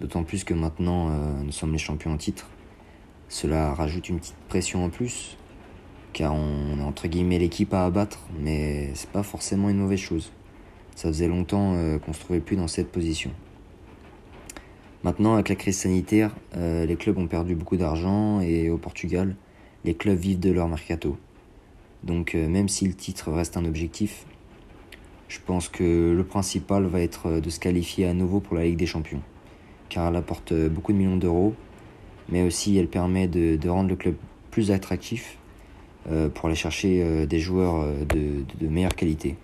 D'autant 0.00 0.24
plus 0.24 0.44
que 0.44 0.52
maintenant 0.52 1.08
nous 1.42 1.52
sommes 1.52 1.72
les 1.72 1.78
champions 1.78 2.12
en 2.12 2.18
titre. 2.18 2.46
Cela 3.30 3.72
rajoute 3.72 4.10
une 4.10 4.18
petite 4.18 4.36
pression 4.46 4.84
en 4.84 4.90
plus, 4.90 5.38
car 6.12 6.34
on 6.34 6.78
a 6.80 6.82
entre 6.82 7.08
guillemets 7.08 7.38
l'équipe 7.38 7.72
à 7.72 7.86
abattre, 7.86 8.18
mais 8.38 8.90
c'est 8.92 9.08
pas 9.08 9.22
forcément 9.22 9.70
une 9.70 9.78
mauvaise 9.78 9.98
chose. 9.98 10.32
Ça 10.96 11.08
faisait 11.08 11.28
longtemps 11.28 11.78
qu'on 12.04 12.12
se 12.12 12.20
trouvait 12.20 12.40
plus 12.40 12.56
dans 12.56 12.68
cette 12.68 12.92
position. 12.92 13.30
Maintenant, 15.06 15.34
avec 15.34 15.48
la 15.48 15.54
crise 15.54 15.78
sanitaire, 15.78 16.34
les 16.54 16.96
clubs 16.96 17.16
ont 17.16 17.28
perdu 17.28 17.54
beaucoup 17.54 17.76
d'argent 17.76 18.40
et 18.40 18.70
au 18.70 18.76
Portugal, 18.76 19.36
les 19.84 19.94
clubs 19.94 20.18
vivent 20.18 20.40
de 20.40 20.50
leur 20.50 20.66
mercato. 20.66 21.16
Donc 22.02 22.34
euh, 22.34 22.48
même 22.48 22.68
si 22.68 22.86
le 22.86 22.94
titre 22.94 23.32
reste 23.32 23.56
un 23.56 23.64
objectif, 23.64 24.26
je 25.28 25.38
pense 25.44 25.68
que 25.68 26.12
le 26.16 26.24
principal 26.24 26.86
va 26.86 27.00
être 27.00 27.40
de 27.40 27.50
se 27.50 27.58
qualifier 27.58 28.06
à 28.06 28.14
nouveau 28.14 28.40
pour 28.40 28.56
la 28.56 28.64
Ligue 28.64 28.76
des 28.76 28.86
Champions. 28.86 29.22
Car 29.88 30.08
elle 30.08 30.16
apporte 30.16 30.52
beaucoup 30.68 30.92
de 30.92 30.98
millions 30.98 31.16
d'euros, 31.16 31.54
mais 32.28 32.42
aussi 32.42 32.76
elle 32.76 32.88
permet 32.88 33.28
de, 33.28 33.68
rendre 33.68 33.88
le 33.88 33.96
club 33.96 34.14
plus 34.50 34.70
attractif 34.70 35.38
euh, 36.10 36.28
pour 36.28 36.46
aller 36.46 36.54
chercher 36.54 37.02
euh, 37.02 37.26
des 37.26 37.40
joueurs 37.40 37.86
de, 38.08 38.66
meilleure 38.68 38.94
qualité. 38.94 39.36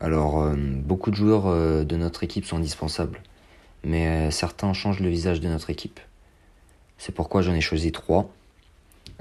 Alors, 0.00 0.44
beaucoup 0.56 1.10
de 1.10 1.16
joueurs 1.16 1.84
de 1.86 1.96
notre 1.96 2.24
équipe 2.24 2.44
sont 2.44 2.56
indispensables, 2.56 3.22
mais 3.84 4.30
certains 4.30 4.72
changent 4.72 5.00
le 5.00 5.08
visage 5.08 5.40
de 5.40 5.48
notre 5.48 5.70
équipe. 5.70 6.00
C'est 6.98 7.14
pourquoi 7.14 7.42
j'en 7.42 7.54
ai 7.54 7.60
choisi 7.60 7.92
trois. 7.92 8.32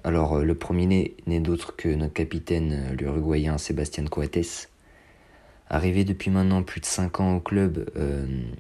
Alors, 0.04 0.40
le 0.40 0.56
premier 0.56 1.16
n'est 1.28 1.40
d'autre 1.40 1.76
que 1.76 1.90
notre 1.90 2.14
capitaine, 2.14 2.96
l'Uruguayen 2.98 3.58
Sébastien 3.58 4.06
Coates. 4.06 4.70
Arrivé 5.70 6.04
depuis 6.04 6.30
maintenant 6.30 6.62
plus 6.62 6.82
de 6.82 6.86
5 6.86 7.20
ans 7.20 7.36
au 7.36 7.40
club, 7.40 7.90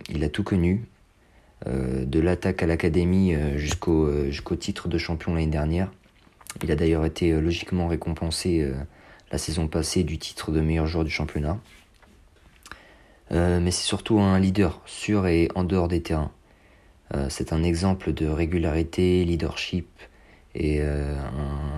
il 0.09 0.23
a 0.23 0.29
tout 0.29 0.43
connu, 0.43 0.85
de 1.65 2.19
l'attaque 2.19 2.63
à 2.63 2.65
l'académie 2.65 3.35
jusqu'au 3.55 4.55
titre 4.57 4.87
de 4.87 4.97
champion 4.97 5.33
l'année 5.35 5.47
dernière. 5.47 5.91
Il 6.63 6.71
a 6.71 6.75
d'ailleurs 6.75 7.05
été 7.05 7.39
logiquement 7.39 7.87
récompensé 7.87 8.71
la 9.31 9.37
saison 9.37 9.67
passée 9.67 10.03
du 10.03 10.17
titre 10.17 10.51
de 10.51 10.61
meilleur 10.61 10.87
joueur 10.87 11.03
du 11.03 11.11
championnat. 11.11 11.59
Euh, 13.33 13.59
mais 13.59 13.71
c'est 13.71 13.85
surtout 13.85 14.19
un 14.19 14.39
leader 14.39 14.81
sur 14.85 15.27
et 15.27 15.49
en 15.55 15.63
dehors 15.63 15.87
des 15.87 16.01
terrains. 16.01 16.31
Euh, 17.13 17.27
c'est 17.29 17.51
un 17.51 17.63
exemple 17.63 18.13
de 18.13 18.27
régularité, 18.27 19.25
leadership 19.25 19.87
et 20.55 20.79
euh, 20.81 21.17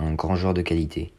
un, 0.02 0.12
grand 0.12 0.36
joueur 0.36 0.54
de 0.54 0.62
qualité. 0.62 1.12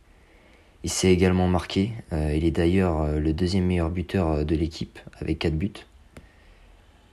Il 0.83 0.89
s'est 0.91 1.11
également 1.11 1.47
marqué, 1.47 1.91
il 2.11 2.45
est 2.45 2.51
d'ailleurs 2.51 3.19
le 3.19 3.33
deuxième 3.33 3.65
meilleur 3.65 3.89
buteur 3.89 4.45
de 4.45 4.55
l'équipe 4.55 4.99
avec 5.19 5.39
4 5.39 5.55
buts. 5.55 5.73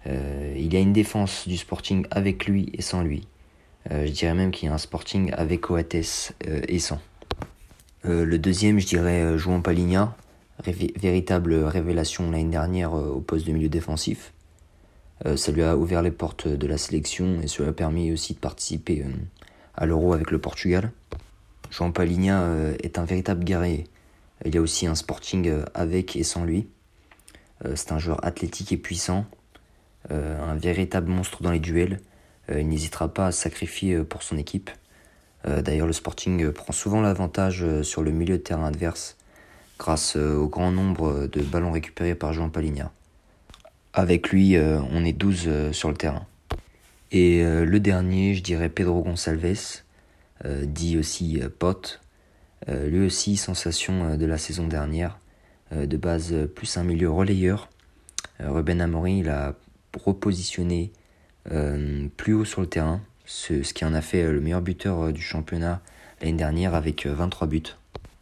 il 0.06 0.72
y 0.72 0.76
a 0.76 0.80
une 0.80 0.92
défense 0.92 1.48
du 1.48 1.56
Sporting 1.56 2.06
avec 2.10 2.46
lui 2.46 2.70
et 2.74 2.82
sans 2.82 3.02
lui. 3.02 3.26
je 3.90 4.10
dirais 4.10 4.34
même 4.34 4.50
qu'il 4.52 4.68
y 4.68 4.70
a 4.70 4.74
un 4.74 4.78
Sporting 4.78 5.32
avec 5.32 5.62
Coates 5.62 5.94
et 6.46 6.78
sans. 6.78 7.00
le 8.04 8.36
deuxième, 8.36 8.78
je 8.78 8.86
dirais 8.86 9.36
Jouan 9.38 9.60
Véritable 10.66 11.54
révélation 11.54 12.30
l'année 12.30 12.50
dernière 12.50 12.94
euh, 12.94 13.10
au 13.10 13.20
poste 13.20 13.46
de 13.46 13.52
milieu 13.52 13.68
défensif. 13.68 14.32
Euh, 15.26 15.36
ça 15.36 15.52
lui 15.52 15.62
a 15.62 15.76
ouvert 15.76 16.00
les 16.00 16.10
portes 16.10 16.48
de 16.48 16.66
la 16.66 16.78
sélection 16.78 17.40
et 17.42 17.48
cela 17.48 17.68
a 17.68 17.72
permis 17.72 18.10
aussi 18.12 18.32
de 18.32 18.38
participer 18.38 19.02
euh, 19.02 19.10
à 19.74 19.84
l'Euro 19.84 20.14
avec 20.14 20.30
le 20.30 20.38
Portugal. 20.38 20.90
Jean 21.70 21.92
Paligna 21.92 22.48
est 22.84 22.98
un 22.98 23.04
véritable 23.04 23.42
guerrier. 23.42 23.84
Il 24.44 24.54
y 24.54 24.58
a 24.58 24.60
aussi 24.60 24.86
un 24.86 24.94
sporting 24.94 25.52
avec 25.74 26.14
et 26.14 26.22
sans 26.22 26.44
lui. 26.44 26.68
C'est 27.74 27.90
un 27.90 27.98
joueur 27.98 28.24
athlétique 28.24 28.70
et 28.70 28.76
puissant, 28.76 29.26
un 30.10 30.54
véritable 30.54 31.10
monstre 31.10 31.42
dans 31.42 31.50
les 31.50 31.58
duels. 31.58 32.00
Il 32.48 32.68
n'hésitera 32.68 33.12
pas 33.12 33.26
à 33.26 33.32
sacrifier 33.32 34.04
pour 34.04 34.22
son 34.22 34.38
équipe. 34.38 34.70
D'ailleurs, 35.44 35.88
le 35.88 35.92
Sporting 35.92 36.52
prend 36.52 36.72
souvent 36.72 37.00
l'avantage 37.00 37.66
sur 37.82 38.04
le 38.04 38.12
milieu 38.12 38.36
de 38.38 38.42
terrain 38.42 38.66
adverse 38.66 39.13
grâce 39.78 40.16
euh, 40.16 40.36
au 40.36 40.48
grand 40.48 40.70
nombre 40.70 41.26
de 41.26 41.40
ballons 41.42 41.72
récupérés 41.72 42.14
par 42.14 42.32
Jean 42.32 42.48
Paligna. 42.48 42.92
Avec 43.92 44.30
lui, 44.30 44.56
euh, 44.56 44.80
on 44.90 45.04
est 45.04 45.12
12 45.12 45.44
euh, 45.46 45.72
sur 45.72 45.88
le 45.88 45.96
terrain. 45.96 46.26
Et 47.10 47.44
le 47.44 47.78
dernier, 47.78 48.34
je 48.34 48.42
dirais 48.42 48.68
Pedro 48.68 49.00
Gonçalves, 49.00 49.82
dit 50.64 50.98
aussi 50.98 51.40
Pote. 51.60 52.00
lui 52.66 53.06
aussi, 53.06 53.36
sensation 53.36 54.16
de 54.16 54.26
la 54.26 54.36
saison 54.36 54.66
dernière, 54.66 55.20
de 55.70 55.96
base 55.96 56.34
plus 56.56 56.76
un 56.76 56.82
milieu 56.82 57.08
relayeur. 57.08 57.68
Ruben 58.40 58.80
Amorim, 58.80 59.18
il 59.18 59.28
a 59.28 59.54
repositionné 60.04 60.90
plus 62.16 62.34
haut 62.34 62.44
sur 62.44 62.62
le 62.62 62.66
terrain, 62.66 63.00
ce, 63.26 63.60
qui 63.72 63.84
en 63.84 63.94
a 63.94 64.00
fait 64.00 64.32
le 64.32 64.40
meilleur 64.40 64.60
buteur 64.60 65.12
du 65.12 65.22
championnat 65.22 65.82
l'année 66.20 66.32
dernière 66.32 66.74
avec 66.74 67.06
23 67.06 67.46
buts. 67.46 67.76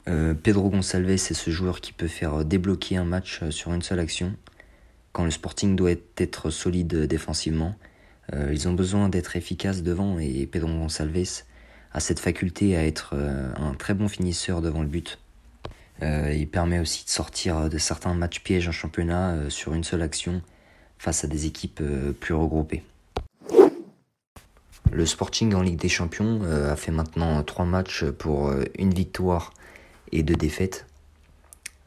Euh, 0.09 0.35
Pedro 0.35 0.69
Gonçalves, 0.69 1.17
c'est 1.17 1.35
ce 1.35 1.51
joueur 1.51 1.81
qui 1.81 1.93
peut 1.93 2.09
faire 2.09 2.45
débloquer 2.45 2.97
un 2.97 3.05
match 3.05 3.41
euh, 3.43 3.51
sur 3.51 3.73
une 3.73 3.83
seule 3.83 4.01
action. 4.01 4.35
Quand 5.13 5.25
le 5.25 5.31
Sporting 5.31 5.77
doit 5.77 5.93
être 6.17 6.51
solide 6.51 7.07
défensivement, 7.07 7.77
euh, 8.33 8.51
ils 8.53 8.67
ont 8.69 8.73
besoin 8.73 9.09
d'être 9.09 9.37
efficaces 9.37 9.83
devant 9.83 10.19
et 10.19 10.47
Pedro 10.47 10.71
Gonçalves 10.71 11.45
a 11.93 12.01
cette 12.01 12.19
faculté 12.19 12.77
à 12.77 12.87
être 12.87 13.15
un 13.15 13.75
très 13.75 13.93
bon 13.93 14.09
finisseur 14.09 14.63
devant 14.63 14.81
le 14.81 14.89
but. 14.89 15.19
il 16.01 16.49
permet 16.51 16.79
aussi 16.79 17.05
de 17.05 17.11
sortir 17.11 17.69
de 17.69 17.77
certains 17.77 18.15
matchs 18.15 18.41
pièges 18.43 18.67
en 18.67 18.73
championnat 18.73 19.51
sur 19.51 19.75
une 19.75 19.85
seule 19.85 20.01
action 20.01 20.41
face 20.97 21.23
à 21.23 21.27
des 21.27 21.45
équipes 21.45 21.83
plus 22.19 22.33
regroupées. 22.33 22.83
Le 24.91 25.05
Sporting 25.05 25.53
en 25.53 25.61
Ligue 25.61 25.79
des 25.79 25.91
Champions 25.91 26.41
a 26.45 26.77
fait 26.77 26.93
maintenant 26.93 27.43
trois 27.43 27.67
matchs 27.67 28.07
pour 28.07 28.55
une 28.79 28.95
victoire 28.95 29.53
et 30.13 30.23
deux 30.23 30.37
défaites. 30.37 30.87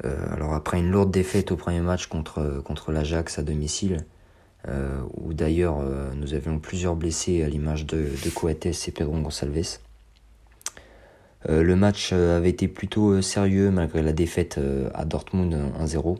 Euh, 0.03 0.33
alors 0.33 0.53
après 0.53 0.79
une 0.79 0.91
lourde 0.91 1.11
défaite 1.11 1.51
au 1.51 1.55
premier 1.55 1.79
match 1.79 2.07
contre, 2.07 2.61
contre 2.65 2.91
l'Ajax 2.91 3.39
à 3.39 3.43
domicile, 3.43 4.05
euh, 4.67 4.99
où 5.13 5.33
d'ailleurs 5.33 5.79
euh, 5.79 6.11
nous 6.15 6.33
avions 6.33 6.59
plusieurs 6.59 6.95
blessés 6.95 7.43
à 7.43 7.49
l'image 7.49 7.85
de, 7.85 8.09
de 8.23 8.29
Coates 8.29 8.65
et 8.65 8.91
Pedro 8.91 9.17
Gonçalves. 9.17 9.79
le 11.47 11.75
match 11.75 12.11
avait 12.11 12.49
été 12.49 12.67
plutôt 12.67 13.21
sérieux 13.21 13.71
malgré 13.71 14.01
la 14.01 14.13
défaite 14.13 14.59
à 14.93 15.05
Dortmund 15.05 15.53
1-0. 15.79 16.17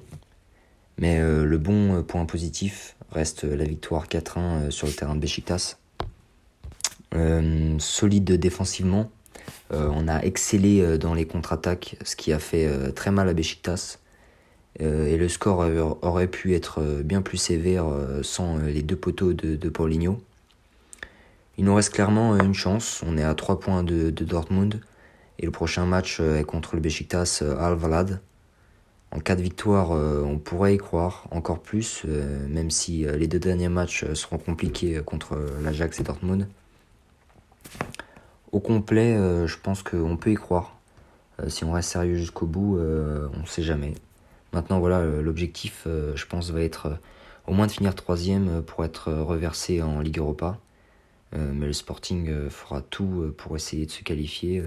Mais 0.98 1.20
le 1.20 1.58
bon 1.58 2.04
point 2.04 2.26
positif 2.26 2.96
reste 3.12 3.44
la 3.44 3.66
victoire 3.66 4.08
4-1 4.08 4.70
sur 4.70 4.88
le 4.88 4.94
terrain 4.94 5.16
de 5.16 5.20
Besiktas. 5.20 5.78
solide 7.80 8.34
défensivement, 8.34 9.10
on 9.72 10.08
a 10.08 10.22
excellé 10.22 10.82
euh, 10.82 10.98
dans 10.98 11.14
les 11.14 11.26
contre-attaques, 11.26 11.98
ce 12.04 12.16
qui 12.16 12.34
a 12.34 12.40
fait 12.40 12.66
euh, 12.68 12.92
très 12.92 13.12
mal 13.12 13.30
à 13.30 13.34
Besiktas. 13.34 14.00
et 14.80 15.18
le 15.18 15.30
score 15.30 15.66
aurait 16.02 16.28
pu 16.28 16.54
être 16.54 16.82
bien 17.02 17.22
plus 17.22 17.38
sévère 17.38 17.86
sans 18.24 18.58
les 18.58 18.82
deux 18.82 18.98
poteaux 18.98 19.32
de, 19.32 19.70
Paulinho. 19.70 20.22
Il 21.58 21.64
nous 21.64 21.74
reste 21.74 21.94
clairement 21.94 22.36
une 22.38 22.54
chance. 22.54 23.02
On 23.08 23.18
est 23.18 23.24
à 23.24 23.34
3 23.36 23.62
points 23.62 23.84
de, 23.84 24.10
Dortmund. 24.10 24.82
Et 25.40 25.46
le 25.46 25.52
prochain 25.52 25.86
match 25.86 26.20
est 26.20 26.44
contre 26.44 26.76
le 26.76 26.82
Besiktas 26.82 27.42
Al-Valad. 27.58 28.20
En 29.12 29.20
cas 29.22 29.38
de 29.38 29.42
victoire, 29.42 29.92
on 29.92 30.40
pourrait 30.40 30.76
y 30.76 30.78
croire 30.78 31.26
encore 31.32 31.62
plus, 31.62 32.04
même 32.50 32.70
si 32.70 33.06
les 33.06 33.28
deux 33.28 33.40
derniers 33.40 33.70
matchs 33.70 34.06
seront 34.14 34.40
compliqués 34.40 35.02
contre 35.06 35.38
l'Ajax 35.64 36.02
et 36.02 36.04
Dortmund 36.04 36.48
au 38.56 38.62
complet, 38.62 39.18
euh, 39.18 39.48
je 39.48 39.58
pense 39.58 39.84
qu'on 39.84 40.16
peut 40.16 40.32
y 40.32 40.36
croire. 40.36 40.78
Euh, 41.42 41.50
si 41.50 41.66
on 41.66 41.74
reste 41.74 41.90
sérieux 41.90 42.16
jusqu'au 42.16 42.46
bout, 42.46 42.78
euh, 42.78 43.28
on 43.34 43.42
ne 43.42 43.46
sait 43.46 43.64
jamais. 43.64 43.96
Maintenant, 44.54 44.80
voilà, 44.80 45.04
l'objectif, 45.04 45.86
je 45.86 46.26
pense, 46.28 46.50
va 46.52 46.62
être 46.62 46.98
au 47.46 47.54
moins 47.54 47.68
de 47.68 47.72
finir 47.74 47.94
troisième 47.94 48.62
pour 48.62 48.86
être 48.86 49.12
reversé 49.12 49.82
en 49.82 50.00
Ligue 50.00 50.20
Europa. 50.20 50.58
mais 51.34 51.66
le 51.66 51.74
Sporting 51.74 52.48
fera 52.50 52.82
tout 52.82 53.34
pour 53.38 53.58
essayer 53.58 53.86
de 53.86 53.92
se 53.92 54.02
qualifier 54.02 54.64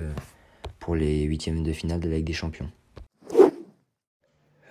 pour 0.79 0.95
les 0.95 1.23
huitièmes 1.23 1.63
de 1.63 1.73
finale 1.73 2.01
de 2.01 2.11
la 2.11 2.17
Ligue 2.17 2.27
des 2.27 2.35
Champions. 2.35 2.71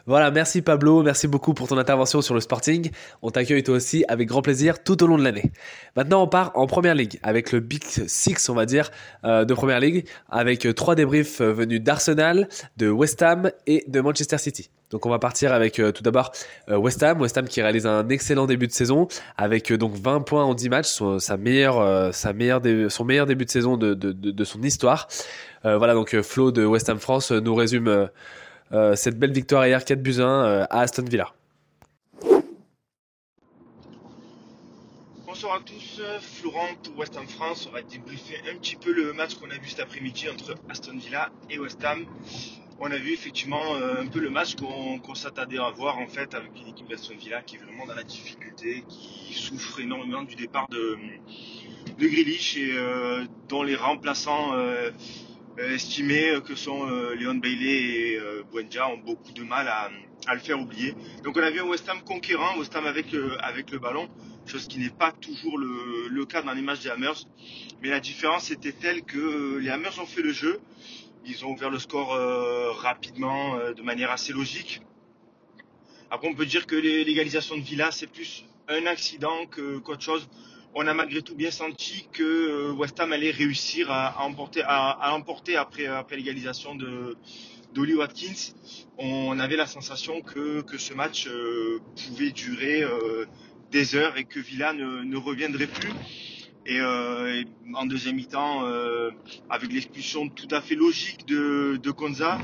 Voilà, 0.07 0.31
merci 0.31 0.61
Pablo, 0.61 1.03
merci 1.03 1.27
beaucoup 1.27 1.53
pour 1.53 1.67
ton 1.67 1.77
intervention 1.77 2.21
sur 2.21 2.33
le 2.33 2.39
Sporting. 2.39 2.91
On 3.21 3.29
t'accueille 3.29 3.61
toi 3.61 3.75
aussi 3.75 4.05
avec 4.07 4.29
grand 4.29 4.41
plaisir 4.41 4.81
tout 4.81 5.03
au 5.03 5.05
long 5.05 5.17
de 5.17 5.23
l'année. 5.23 5.51
Maintenant, 5.97 6.23
on 6.23 6.27
part 6.29 6.53
en 6.55 6.65
Première 6.65 6.95
Ligue 6.95 7.19
avec 7.23 7.51
le 7.51 7.59
Big 7.59 7.83
Six, 7.83 8.47
on 8.47 8.53
va 8.53 8.65
dire, 8.65 8.89
euh, 9.25 9.43
de 9.43 9.53
Première 9.53 9.81
Ligue, 9.81 10.07
avec 10.29 10.65
euh, 10.65 10.71
trois 10.71 10.95
débriefs 10.95 11.41
euh, 11.41 11.51
venus 11.51 11.81
d'Arsenal, 11.81 12.47
de 12.77 12.89
West 12.89 13.21
Ham 13.21 13.51
et 13.65 13.83
de 13.89 13.99
Manchester 13.99 14.37
City. 14.37 14.69
Donc 14.91 15.05
on 15.05 15.09
va 15.09 15.19
partir 15.19 15.51
avec 15.51 15.73
tout 15.73 16.01
d'abord 16.01 16.31
West 16.69 17.03
Ham, 17.03 17.19
West 17.19 17.37
Ham 17.37 17.45
qui 17.45 17.61
réalise 17.61 17.85
un 17.85 18.07
excellent 18.07 18.45
début 18.45 18.67
de 18.67 18.71
saison 18.71 19.09
avec 19.35 19.73
donc 19.73 19.93
20 19.95 20.21
points 20.21 20.45
en 20.45 20.53
10 20.53 20.69
matchs, 20.69 20.87
son, 20.87 21.19
sa 21.19 21.35
meilleure, 21.35 22.13
sa 22.15 22.31
meilleure 22.31 22.61
son 22.87 23.03
meilleur 23.03 23.25
début 23.25 23.43
de 23.43 23.49
saison 23.49 23.75
de, 23.75 23.93
de, 23.93 24.13
de, 24.13 24.31
de 24.31 24.43
son 24.45 24.61
histoire. 24.63 25.09
voilà 25.65 25.93
donc 25.93 26.21
Flo 26.21 26.53
de 26.53 26.63
West 26.63 26.87
Ham 26.87 26.99
France 26.99 27.33
nous 27.33 27.53
résume 27.53 28.07
euh, 28.73 28.95
cette 28.95 29.17
belle 29.17 29.31
victoire 29.31 29.65
hier 29.65 29.83
4 29.83 30.01
buts 30.01 30.19
1 30.19 30.21
euh, 30.21 30.65
à 30.69 30.81
Aston 30.81 31.03
Villa. 31.03 31.33
Bonsoir 35.25 35.57
à 35.57 35.59
tous, 35.59 36.01
Florent, 36.19 36.75
West 36.97 37.15
Ham 37.15 37.27
France. 37.27 37.67
On 37.69 37.73
va 37.73 37.81
débriefer 37.81 38.37
un 38.51 38.57
petit 38.57 38.75
peu 38.75 38.91
le 38.91 39.13
match 39.13 39.35
qu'on 39.35 39.49
a 39.51 39.57
vu 39.57 39.69
cet 39.69 39.81
après-midi 39.81 40.27
entre 40.29 40.55
Aston 40.69 40.97
Villa 40.97 41.29
et 41.49 41.59
West 41.59 41.83
Ham. 41.85 42.05
On 42.79 42.91
a 42.91 42.97
vu 42.97 43.13
effectivement 43.13 43.75
euh, 43.75 44.01
un 44.01 44.07
peu 44.07 44.19
le 44.19 44.29
match 44.29 44.55
qu'on 44.55 45.15
s'attendait 45.15 45.57
à 45.57 45.69
voir 45.71 45.97
en 45.97 46.07
fait 46.07 46.33
avec 46.35 46.51
une 46.61 46.67
équipe 46.67 46.87
d'Aston 46.89 47.15
Villa 47.17 47.41
qui 47.41 47.55
est 47.55 47.59
vraiment 47.59 47.85
dans 47.87 47.95
la 47.95 48.03
difficulté, 48.03 48.83
qui 48.87 49.33
souffre 49.33 49.79
énormément 49.79 50.23
du 50.23 50.35
départ 50.35 50.67
de, 50.69 50.97
de 51.97 52.05
et 52.05 53.27
dont 53.49 53.63
les 53.63 53.75
remplaçants 53.75 54.53
euh, 55.59 55.73
estimés 55.73 56.39
que 56.45 56.53
sont 56.55 56.87
euh, 56.87 57.15
Léon 57.15 57.35
Bailey 57.35 58.11
et 58.11 58.19
euh, 58.19 58.43
Buendia 58.51 58.87
ont 58.89 58.97
beaucoup 58.97 59.31
de 59.31 59.43
mal 59.43 59.67
à, 59.67 59.89
le 60.33 60.39
faire 60.39 60.59
oublier. 60.59 60.93
Donc 61.23 61.35
on 61.37 61.41
a 61.41 61.49
vu 61.49 61.59
un 61.59 61.65
West 61.65 61.89
Ham 61.89 62.01
conquérant, 62.03 62.57
West 62.59 62.75
Ham 62.75 62.85
avec, 62.85 63.07
avec 63.39 63.71
le 63.71 63.79
ballon, 63.79 64.09
chose 64.45 64.67
qui 64.67 64.77
n'est 64.77 64.89
pas 64.89 65.11
toujours 65.11 65.57
le, 65.57 66.25
cas 66.25 66.41
dans 66.41 66.53
les 66.53 66.61
matchs 66.61 66.81
des 66.81 66.89
Hammers. 66.89 67.25
Mais 67.81 67.89
la 67.89 67.99
différence 67.99 68.51
était 68.51 68.73
telle 68.73 69.03
que 69.03 69.57
les 69.57 69.69
Hammers 69.69 69.97
ont 69.99 70.05
fait 70.05 70.21
le 70.21 70.33
jeu, 70.33 70.59
ils 71.25 71.45
ont 71.45 71.51
ouvert 71.53 71.69
le 71.69 71.79
score 71.79 72.09
rapidement, 72.79 73.57
de 73.71 73.81
manière 73.83 74.11
assez 74.11 74.33
logique. 74.33 74.81
Après 76.11 76.27
on 76.27 76.33
peut 76.33 76.45
dire 76.45 76.67
que 76.67 76.75
l'égalisation 76.75 77.55
de 77.55 77.61
Villa 77.61 77.91
c'est 77.91 78.07
plus 78.07 78.43
un 78.67 78.85
accident 78.85 79.45
qu'autre 79.45 80.01
chose 80.01 80.27
on 80.79 80.85
a 80.85 80.93
malgré 80.93 81.23
tout 81.23 81.33
bien 81.33 81.49
senti 81.49 82.07
que 82.13 82.71
West 82.71 82.99
Ham 82.99 83.11
allait 83.11 83.31
réussir 83.31 83.91
à, 83.91 84.23
emporter, 84.23 84.61
à, 84.63 85.11
emporter 85.15 85.55
après, 85.55 85.87
l'égalisation 86.11 86.75
d'Oli 87.73 87.95
Watkins. 87.95 88.53
On 88.99 89.39
avait 89.39 89.55
la 89.55 89.65
sensation 89.65 90.21
que, 90.21 90.63
ce 90.77 90.93
match 90.93 91.27
pouvait 91.95 92.29
durer 92.29 92.83
des 93.71 93.95
heures 93.95 94.17
et 94.17 94.25
que 94.25 94.39
Villa 94.39 94.71
ne, 94.73 95.17
reviendrait 95.17 95.65
plus. 95.65 95.91
Et, 96.67 96.79
euh, 96.79 97.43
en 97.73 97.85
deuxième 97.85 98.17
mi-temps, 98.17 98.65
euh, 98.65 99.09
avec 99.49 99.71
l'expulsion 99.71 100.27
tout 100.29 100.49
à 100.51 100.61
fait 100.61 100.75
logique 100.75 101.25
de, 101.25 101.79
de 101.81 101.91
Konza, 101.91 102.39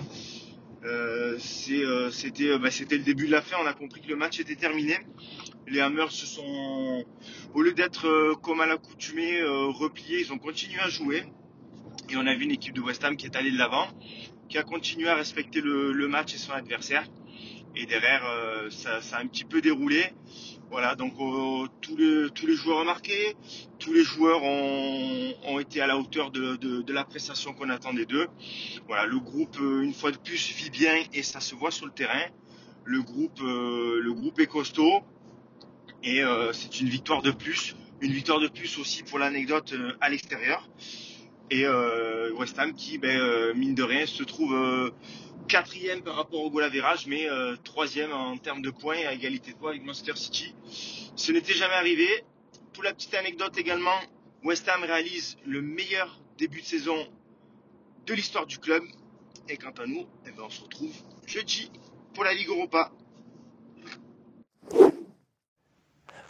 euh, 0.86 1.38
euh 1.72 2.12
c'était 2.12 2.50
euh, 2.50 2.58
bah, 2.58 2.70
le 2.80 2.98
début 3.00 3.28
de 3.28 3.32
la 3.32 3.42
fin. 3.42 3.58
On 3.62 3.66
a 3.66 3.74
compris 3.74 4.02
que 4.02 4.08
le 4.08 4.16
match 4.16 4.40
était 4.40 4.56
terminé. 4.56 4.98
Les 5.68 5.80
Hammers 5.80 6.12
se 6.12 6.26
sont, 6.26 7.06
au 7.54 7.62
lieu 7.62 7.74
d'être 7.74 8.08
euh, 8.08 8.36
comme 8.36 8.60
à 8.60 8.66
l'accoutumée 8.66 9.42
repliés, 9.44 10.20
ils 10.20 10.34
ont 10.34 10.38
continué 10.38 10.80
à 10.80 10.90
jouer. 10.90 11.24
Et 12.10 12.18
on 12.18 12.28
a 12.28 12.36
vu 12.36 12.44
une 12.44 12.52
équipe 12.52 12.74
de 12.74 12.82
West 12.82 13.04
Ham 13.04 13.16
qui 13.16 13.26
est 13.26 13.36
allée 13.36 13.52
de 13.52 13.58
l'avant, 13.58 13.88
qui 14.50 14.58
a 14.58 14.64
continué 14.64 15.08
à 15.08 15.16
respecter 15.16 15.62
le, 15.62 15.94
le 15.94 16.08
match 16.08 16.34
et 16.36 16.38
son 16.38 16.52
adversaire. 16.52 17.06
Et 17.76 17.86
derrière, 17.86 18.24
ça, 18.70 19.02
ça, 19.02 19.18
a 19.18 19.22
un 19.22 19.28
petit 19.28 19.46
peu 19.46 19.62
déroulé. 19.62 20.04
Voilà, 20.74 20.96
donc 20.96 21.14
euh, 21.20 21.68
tous, 21.82 21.96
les, 22.48 22.56
joueurs 22.56 22.80
ont 22.80 22.84
marqué, 22.84 23.36
tous 23.78 23.94
les 23.94 24.02
joueurs 24.04 24.42
ont, 24.42 25.60
été 25.60 25.82
à 25.82 25.86
la 25.86 26.00
hauteur 26.00 26.32
de, 26.32 26.92
la 26.92 27.04
prestation 27.04 27.54
qu'on 27.54 27.70
attendait 27.70 28.08
d'eux. 28.08 28.26
Voilà, 28.88 29.06
le 29.06 29.20
groupe, 29.20 29.56
euh, 29.62 29.82
une 29.82 29.94
fois 29.94 30.10
de 30.10 30.18
plus, 30.18 30.52
vit 30.56 30.72
bien 30.72 30.96
et 31.14 31.22
ça 31.22 31.42
se 31.42 31.54
voit 31.54 31.70
sur 31.70 31.86
le 31.86 31.92
terrain. 31.92 32.26
Le 32.86 33.04
groupe, 33.04 33.40
euh, 33.44 34.00
le 34.02 34.14
groupe 34.14 34.40
est 34.40 34.48
costaud 34.48 35.04
et 36.04 36.24
c'est 36.54 36.82
une 36.82 36.90
victoire 36.90 37.22
de 37.22 37.30
plus. 37.30 37.76
Une 38.02 38.12
victoire 38.12 38.40
de 38.40 38.48
plus 38.48 38.80
aussi 38.80 39.04
pour 39.04 39.20
l'anecdote 39.20 39.76
à 40.02 40.10
l'extérieur. 40.10 40.68
Et 41.52 41.68
West 42.36 42.58
Ham 42.58 42.74
qui, 42.74 42.98
ben, 42.98 43.54
mine 43.54 43.76
de 43.76 43.84
rien, 43.84 44.08
se 44.08 44.24
trouve 44.24 44.92
quatrième 45.48 46.02
par 46.02 46.16
rapport 46.16 46.42
au 46.42 46.50
goal 46.50 46.64
average, 46.64 47.08
mais 47.08 47.30
euh, 47.30 47.56
troisième 47.64 48.12
en 48.12 48.38
termes 48.38 48.62
de 48.62 48.72
points 48.72 49.06
à 49.08 49.14
égalité 49.14 49.54
de 49.54 49.58
points 49.58 49.72
avec 49.72 49.84
Manchester 49.84 50.16
City. 50.16 50.54
Ce 51.16 51.32
n'était 51.32 51.54
jamais 51.54 51.74
arrivé. 51.74 52.08
Pour 52.74 52.84
la 52.84 52.94
petite 52.94 53.14
anecdote 53.14 53.58
également, 53.58 54.00
West 54.44 54.68
Ham 54.68 54.84
réalise 54.84 55.38
le 55.46 55.62
meilleur 55.62 56.20
début 56.38 56.62
de 56.62 56.66
saison 56.66 57.08
de 58.06 58.14
l'histoire 58.14 58.46
du 58.46 58.58
club. 58.58 58.84
Et 59.50 59.58
quant 59.58 59.72
à 59.72 59.86
nous, 59.86 60.08
eh 60.26 60.32
ben, 60.32 60.44
on 60.46 60.50
se 60.50 60.62
retrouve 60.62 60.96
jeudi 61.28 61.72
pour 62.14 62.24
la 62.24 62.34
Ligue 62.34 62.50
Europa. 62.50 62.92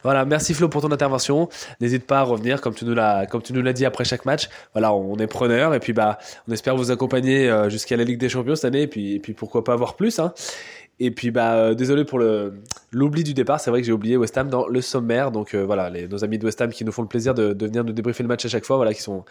Voilà, 0.04 0.26
merci 0.26 0.54
Flo 0.54 0.68
pour 0.68 0.82
ton 0.82 0.92
intervention. 0.92 1.48
N'hésite 1.80 2.06
pas 2.06 2.20
à 2.20 2.24
revenir 2.24 2.60
comme 2.60 2.74
tu 2.74 2.84
nous 2.84 2.94
l'as 2.94 3.26
comme 3.26 3.42
tu 3.42 3.54
nous 3.54 3.62
l'as 3.62 3.74
dit 3.74 3.86
après 3.86 4.04
chaque 4.04 4.26
match. 4.26 4.50
Voilà, 4.74 4.94
on 4.94 5.16
est 5.18 5.28
preneur 5.28 5.74
et 5.74 5.80
puis 5.80 5.94
bah 5.94 6.18
on 6.48 6.52
espère 6.52 6.76
vous 6.76 6.92
accompagner 6.92 7.50
euh, 7.50 7.70
jusqu'à 7.70 7.96
la 7.96 8.04
Ligue 8.04 8.20
des 8.20 8.30
Champions 8.30 8.56
cette 8.56 8.66
année 8.66 8.82
et 8.82 8.88
puis 8.88 9.20
puis 9.20 9.34
pourquoi 9.34 9.64
pas 9.64 9.74
avoir 9.74 9.96
plus 9.96 10.20
hein. 10.20 10.34
Et 11.00 11.10
puis 11.10 11.32
bah 11.32 11.54
euh, 11.56 11.74
désolé 11.74 12.04
pour 12.04 12.20
le 12.20 12.54
l'oubli 12.92 13.24
du 13.24 13.34
départ, 13.34 13.60
c'est 13.62 13.72
vrai 13.72 13.80
que 13.80 13.88
j'ai 13.88 13.94
oublié 13.94 14.18
West 14.18 14.38
Ham 14.38 14.50
dans 14.50 14.68
le 14.68 14.82
sommaire. 14.82 15.32
Donc 15.32 15.54
euh, 15.56 15.64
voilà, 15.64 15.90
nos 15.90 16.24
amis 16.24 16.38
de 16.38 16.46
West 16.46 16.62
Ham 16.62 16.72
qui 16.72 16.84
nous 16.84 16.92
font 16.92 17.02
le 17.02 17.08
plaisir 17.08 17.34
de, 17.34 17.54
de 17.54 17.66
venir 17.66 17.86
nous 17.86 17.94
débriefer 17.94 18.24
le 18.24 18.30
match 18.30 18.46
à 18.46 18.50
chaque 18.50 18.66
fois, 18.66 18.76
voilà 18.76 18.94
qui 18.94 19.02
sont 19.02 19.24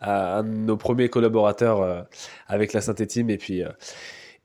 un 0.00 0.44
de 0.44 0.48
nos 0.48 0.76
premiers 0.76 1.08
collaborateurs 1.08 2.06
avec 2.46 2.72
la 2.72 2.80
Saint-Étienne 2.80 3.30
et 3.30 3.36
puis 3.36 3.64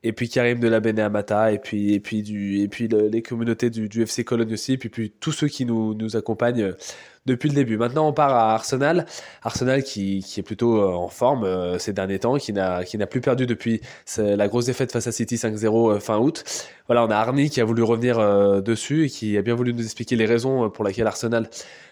et 0.04 0.12
puis 0.12 0.28
Karim 0.28 0.60
de 0.60 0.68
la 0.68 0.80
Bene 0.80 1.00
Amata, 1.00 1.50
et 1.50 1.58
puis, 1.58 1.94
et 1.94 2.00
puis, 2.00 2.22
du, 2.22 2.60
et 2.60 2.68
puis 2.68 2.88
les 2.88 3.22
communautés 3.22 3.70
du, 3.70 4.02
FC 4.02 4.22
Cologne 4.22 4.52
aussi, 4.52 4.74
et 4.74 4.78
puis, 4.78 4.90
puis 4.90 5.10
tous 5.18 5.32
ceux 5.32 5.48
qui 5.48 5.64
nous, 5.64 5.94
nous 5.94 6.14
accompagnent 6.14 6.62
euh, 6.62 6.76
depuis 7.24 7.48
le 7.48 7.54
début. 7.54 7.78
Maintenant, 7.78 8.06
on 8.06 8.12
part 8.12 8.34
à 8.34 8.52
Arsenal. 8.52 9.06
Arsenal 9.42 9.82
qui, 9.82 10.22
qui 10.22 10.40
est 10.40 10.42
plutôt 10.42 10.76
euh, 10.78 10.92
en 10.92 11.08
forme 11.08 11.44
euh, 11.44 11.78
ces 11.78 11.94
derniers 11.94 12.18
temps, 12.18 12.36
qui 12.36 12.52
n'a, 12.52 12.84
qui 12.84 12.98
n'a 12.98 13.06
plus 13.06 13.22
perdu 13.22 13.46
depuis 13.46 13.80
la 14.18 14.46
grosse 14.46 14.66
défaite 14.66 14.92
face 14.92 15.06
à 15.06 15.12
City 15.12 15.36
5-0 15.36 15.98
fin 16.00 16.18
août. 16.18 16.44
Voilà, 16.86 17.02
on 17.04 17.10
a 17.10 17.16
Arnie 17.16 17.48
qui 17.48 17.62
a 17.62 17.64
voulu 17.64 17.82
revenir 17.82 18.18
dessus 18.62 19.06
et 19.06 19.08
qui 19.08 19.38
a 19.38 19.42
bien 19.42 19.54
voulu 19.54 19.72
nous 19.72 19.82
expliquer 19.82 20.16
les 20.16 20.26
raisons 20.26 20.68
pour 20.68 20.84
lesquelles 20.84 21.06
Arsenal 21.06 21.48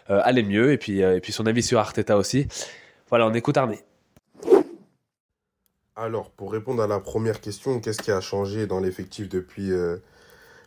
allait 0.08 0.42
mieux, 0.42 0.72
et 0.72 0.76
puis, 0.76 1.00
et 1.00 1.20
puis 1.20 1.32
son 1.32 1.46
avis 1.46 1.62
sur 1.62 1.78
Arteta 1.78 2.18
aussi. 2.18 2.46
Voilà, 3.08 3.26
on 3.26 3.32
écoute 3.32 3.56
Arnie. 3.56 3.78
Alors, 5.94 6.30
pour 6.30 6.52
répondre 6.52 6.82
à 6.82 6.86
la 6.86 7.00
première 7.00 7.42
question, 7.42 7.78
qu'est-ce 7.78 8.00
qui 8.00 8.10
a 8.10 8.22
changé 8.22 8.66
dans 8.66 8.80
l'effectif 8.80 9.28
depuis 9.28 9.72
euh, 9.72 9.98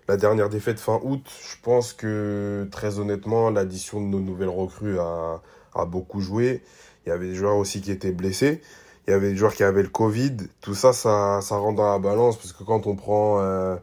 la 0.07 0.17
dernière 0.17 0.49
défaite 0.49 0.79
fin 0.79 0.99
août? 1.03 1.25
Je 1.49 1.55
pense 1.63 1.93
que, 1.93 2.67
très 2.69 2.99
honnêtement, 2.99 3.49
l'addition 3.49 3.99
de 3.99 4.05
nos 4.05 4.19
nouvelles 4.19 4.49
recrues 4.49 4.99
a, 4.99 5.41
a, 5.73 5.85
beaucoup 5.85 6.21
joué. 6.21 6.61
Il 7.05 7.09
y 7.09 7.11
avait 7.11 7.29
des 7.29 7.33
joueurs 7.33 7.55
aussi 7.55 7.81
qui 7.81 7.89
étaient 7.91 8.11
blessés. 8.11 8.61
Il 9.07 9.11
y 9.11 9.13
avait 9.13 9.31
des 9.31 9.35
joueurs 9.35 9.55
qui 9.55 9.63
avaient 9.63 9.81
le 9.81 9.89
Covid. 9.89 10.37
Tout 10.61 10.75
ça, 10.75 10.93
ça, 10.93 11.39
ça 11.41 11.57
rentre 11.57 11.77
dans 11.77 11.91
la 11.91 11.97
balance, 11.97 12.37
parce 12.37 12.53
que 12.53 12.63
quand 12.63 12.85
on 12.85 12.95
prend 12.95 13.39
euh, 13.41 13.75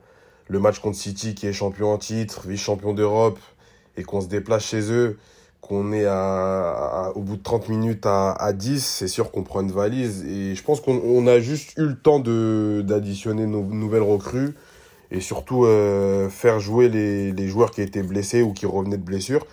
le 0.46 0.60
match 0.60 0.78
contre 0.78 0.96
City, 0.96 1.34
qui 1.34 1.48
est 1.48 1.52
champion 1.52 1.92
en 1.92 1.98
titre, 1.98 2.46
vice-champion 2.46 2.94
d'Europe, 2.94 3.40
et 3.96 4.04
qu'on 4.04 4.20
se 4.20 4.28
déplace 4.28 4.64
chez 4.64 4.92
eux, 4.92 5.18
qu'on 5.62 5.92
est 5.92 6.06
à, 6.06 7.12
au 7.14 7.20
bout 7.20 7.36
de 7.36 7.42
30 7.42 7.68
minutes 7.68 8.04
à, 8.04 8.32
à 8.32 8.52
10, 8.52 8.84
c'est 8.84 9.08
sûr 9.08 9.30
qu'on 9.30 9.44
prend 9.44 9.62
une 9.62 9.70
valise. 9.70 10.24
Et 10.26 10.56
je 10.56 10.62
pense 10.62 10.80
qu'on 10.80 11.26
a 11.28 11.38
juste 11.38 11.78
eu 11.78 11.86
le 11.86 11.96
temps 11.96 12.18
d'additionner 12.18 13.46
nos 13.46 13.62
nouvelles 13.62 14.02
recrues 14.02 14.54
et 15.12 15.20
surtout 15.20 15.64
euh, 15.64 16.28
faire 16.28 16.58
jouer 16.58 16.88
les, 16.88 17.32
les, 17.32 17.48
joueurs 17.48 17.70
qui 17.70 17.80
étaient 17.80 18.02
blessés 18.02 18.42
ou 18.42 18.52
qui 18.52 18.66
revenaient 18.66 18.96
de 18.96 19.04
blessure, 19.04 19.46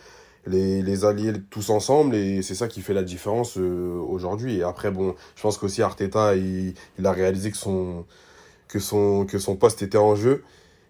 les, 0.47 0.81
les 0.81 1.05
allier 1.05 1.33
tous 1.51 1.69
ensemble. 1.69 2.15
Et 2.15 2.41
c'est 2.41 2.55
ça 2.55 2.67
qui 2.67 2.81
fait 2.81 2.95
la 2.95 3.03
différence 3.03 3.57
euh, 3.57 3.99
aujourd'hui. 3.99 4.57
Et 4.57 4.63
après, 4.63 4.89
bon, 4.89 5.15
je 5.35 5.41
pense 5.43 5.59
qu'aussi 5.59 5.83
Arteta, 5.83 6.35
il, 6.35 6.73
il 6.97 7.05
a 7.05 7.11
réalisé 7.11 7.51
que 7.51 7.57
son, 7.57 8.05
que, 8.67 8.79
son, 8.79 9.25
que 9.25 9.37
son 9.37 9.55
poste 9.55 9.83
était 9.83 9.97
en 9.99 10.15
jeu 10.15 10.43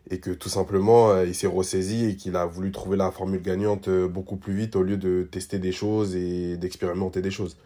et 0.09 0.19
que 0.19 0.31
tout 0.31 0.49
simplement 0.49 1.11
euh, 1.11 1.25
il 1.25 1.35
s'est 1.35 1.47
ressaisi 1.47 2.05
et 2.05 2.15
qu'il 2.15 2.35
a 2.35 2.45
voulu 2.45 2.71
trouver 2.71 2.97
la 2.97 3.11
formule 3.11 3.41
gagnante 3.41 3.87
euh, 3.87 4.07
beaucoup 4.07 4.37
plus 4.37 4.53
vite 4.53 4.75
au 4.75 4.83
lieu 4.83 4.97
de 4.97 5.27
tester 5.29 5.59
des 5.59 5.71
choses 5.71 6.15
et 6.15 6.57
d'expérimenter 6.57 7.21
des 7.21 7.31
choses. 7.31 7.57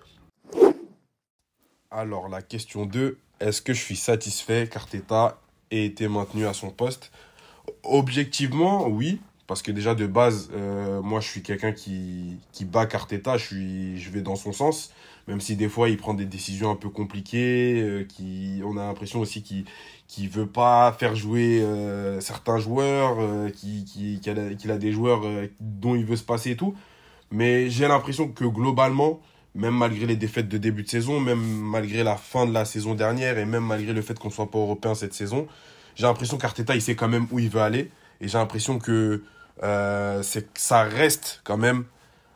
Alors 1.91 2.27
la 2.27 2.41
question 2.41 2.85
2, 2.85 3.17
est-ce 3.39 3.61
que 3.61 3.73
je 3.73 3.81
suis 3.81 3.95
satisfait 3.95 4.67
qu'Arteta 4.67 5.39
ait 5.71 5.85
été 5.85 6.07
maintenu 6.07 6.45
à 6.45 6.53
son 6.53 6.71
poste? 6.71 7.11
Objectivement, 7.83 8.87
oui, 8.87 9.21
parce 9.47 9.61
que 9.61 9.71
déjà 9.71 9.95
de 9.95 10.07
base, 10.07 10.49
euh, 10.53 11.01
moi 11.01 11.19
je 11.19 11.27
suis 11.27 11.43
quelqu'un 11.43 11.71
qui, 11.71 12.37
qui 12.51 12.65
bat 12.65 12.87
Arteta, 12.91 13.37
je, 13.37 13.45
suis, 13.45 13.99
je 13.99 14.09
vais 14.09 14.21
dans 14.21 14.35
son 14.35 14.51
sens 14.51 14.91
même 15.27 15.41
si 15.41 15.55
des 15.55 15.69
fois 15.69 15.89
il 15.89 15.97
prend 15.97 16.13
des 16.13 16.25
décisions 16.25 16.71
un 16.71 16.75
peu 16.75 16.89
compliquées, 16.89 18.05
qui, 18.09 18.61
on 18.65 18.77
a 18.77 18.85
l'impression 18.85 19.19
aussi 19.19 19.41
qu'il 19.41 19.65
qui 20.13 20.27
veut 20.27 20.45
pas 20.45 20.95
faire 20.99 21.15
jouer 21.15 21.61
euh, 21.63 22.19
certains 22.21 22.59
joueurs, 22.59 23.17
euh, 23.19 23.49
qui, 23.49 23.83
qui, 23.83 24.19
qu'il 24.19 24.71
a, 24.71 24.73
a, 24.73 24.77
des 24.77 24.91
joueurs 24.91 25.25
euh, 25.25 25.47
dont 25.59 25.95
il 25.95 26.05
veut 26.05 26.15
se 26.15 26.23
passer 26.23 26.51
et 26.51 26.55
tout. 26.55 26.75
Mais 27.31 27.69
j'ai 27.71 27.87
l'impression 27.87 28.27
que 28.27 28.45
globalement, 28.45 29.21
même 29.55 29.75
malgré 29.75 30.05
les 30.05 30.15
défaites 30.15 30.47
de 30.47 30.59
début 30.59 30.83
de 30.83 30.89
saison, 30.89 31.19
même 31.19 31.41
malgré 31.41 32.03
la 32.03 32.15
fin 32.15 32.45
de 32.45 32.53
la 32.53 32.63
saison 32.63 32.93
dernière 32.93 33.39
et 33.39 33.45
même 33.45 33.65
malgré 33.65 33.91
le 33.91 34.03
fait 34.03 34.19
qu'on 34.19 34.29
soit 34.29 34.51
pas 34.51 34.59
européen 34.59 34.93
cette 34.93 35.15
saison, 35.15 35.47
j'ai 35.95 36.03
l'impression 36.03 36.37
qu'Arteta 36.37 36.75
il 36.75 36.81
sait 36.81 36.95
quand 36.95 37.07
même 37.07 37.25
où 37.31 37.39
il 37.39 37.49
veut 37.49 37.61
aller 37.61 37.89
et 38.21 38.27
j'ai 38.27 38.37
l'impression 38.37 38.77
que 38.77 39.23
c'est 40.21 40.57
ça 40.57 40.83
reste 40.83 41.41
quand 41.43 41.57
même 41.57 41.85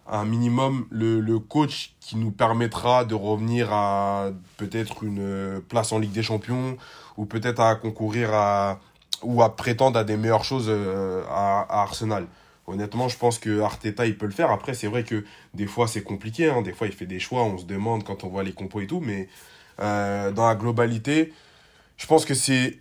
un 0.09 0.25
minimum 0.25 0.87
le, 0.89 1.19
le 1.19 1.39
coach 1.39 1.95
qui 1.99 2.15
nous 2.17 2.31
permettra 2.31 3.05
de 3.05 3.15
revenir 3.15 3.71
à 3.71 4.29
peut-être 4.57 5.03
une 5.03 5.61
place 5.67 5.91
en 5.91 5.99
Ligue 5.99 6.11
des 6.11 6.23
Champions 6.23 6.77
ou 7.17 7.25
peut-être 7.25 7.59
à 7.59 7.75
concourir 7.75 8.33
à 8.33 8.79
ou 9.23 9.41
à 9.41 9.55
prétendre 9.55 9.99
à 9.99 10.03
des 10.03 10.17
meilleures 10.17 10.43
choses 10.43 10.67
euh, 10.69 11.23
à, 11.29 11.81
Arsenal. 11.81 12.27
Honnêtement, 12.67 13.07
je 13.07 13.17
pense 13.17 13.39
que 13.39 13.61
Arteta 13.61 14.05
il 14.05 14.17
peut 14.17 14.25
le 14.25 14.31
faire. 14.31 14.51
Après, 14.51 14.73
c'est 14.73 14.87
vrai 14.87 15.03
que 15.03 15.23
des 15.53 15.67
fois 15.67 15.87
c'est 15.87 16.03
compliqué. 16.03 16.49
Hein. 16.49 16.61
Des 16.61 16.73
fois, 16.73 16.87
il 16.87 16.93
fait 16.93 17.05
des 17.05 17.19
choix. 17.19 17.43
On 17.43 17.57
se 17.57 17.65
demande 17.65 18.03
quand 18.03 18.23
on 18.23 18.29
voit 18.29 18.43
les 18.43 18.53
compos 18.53 18.81
et 18.81 18.87
tout. 18.87 18.99
Mais 18.99 19.29
euh, 19.79 20.31
dans 20.31 20.47
la 20.47 20.55
globalité, 20.55 21.33
je 21.97 22.05
pense 22.07 22.25
que 22.25 22.33
c'est 22.33 22.79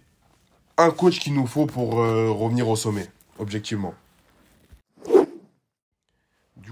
un 0.77 0.91
coach 0.91 1.20
qu'il 1.20 1.35
nous 1.35 1.47
faut 1.47 1.66
pour 1.66 2.01
euh, 2.01 2.31
revenir 2.31 2.68
au 2.68 2.77
sommet, 2.77 3.07
objectivement. 3.39 3.95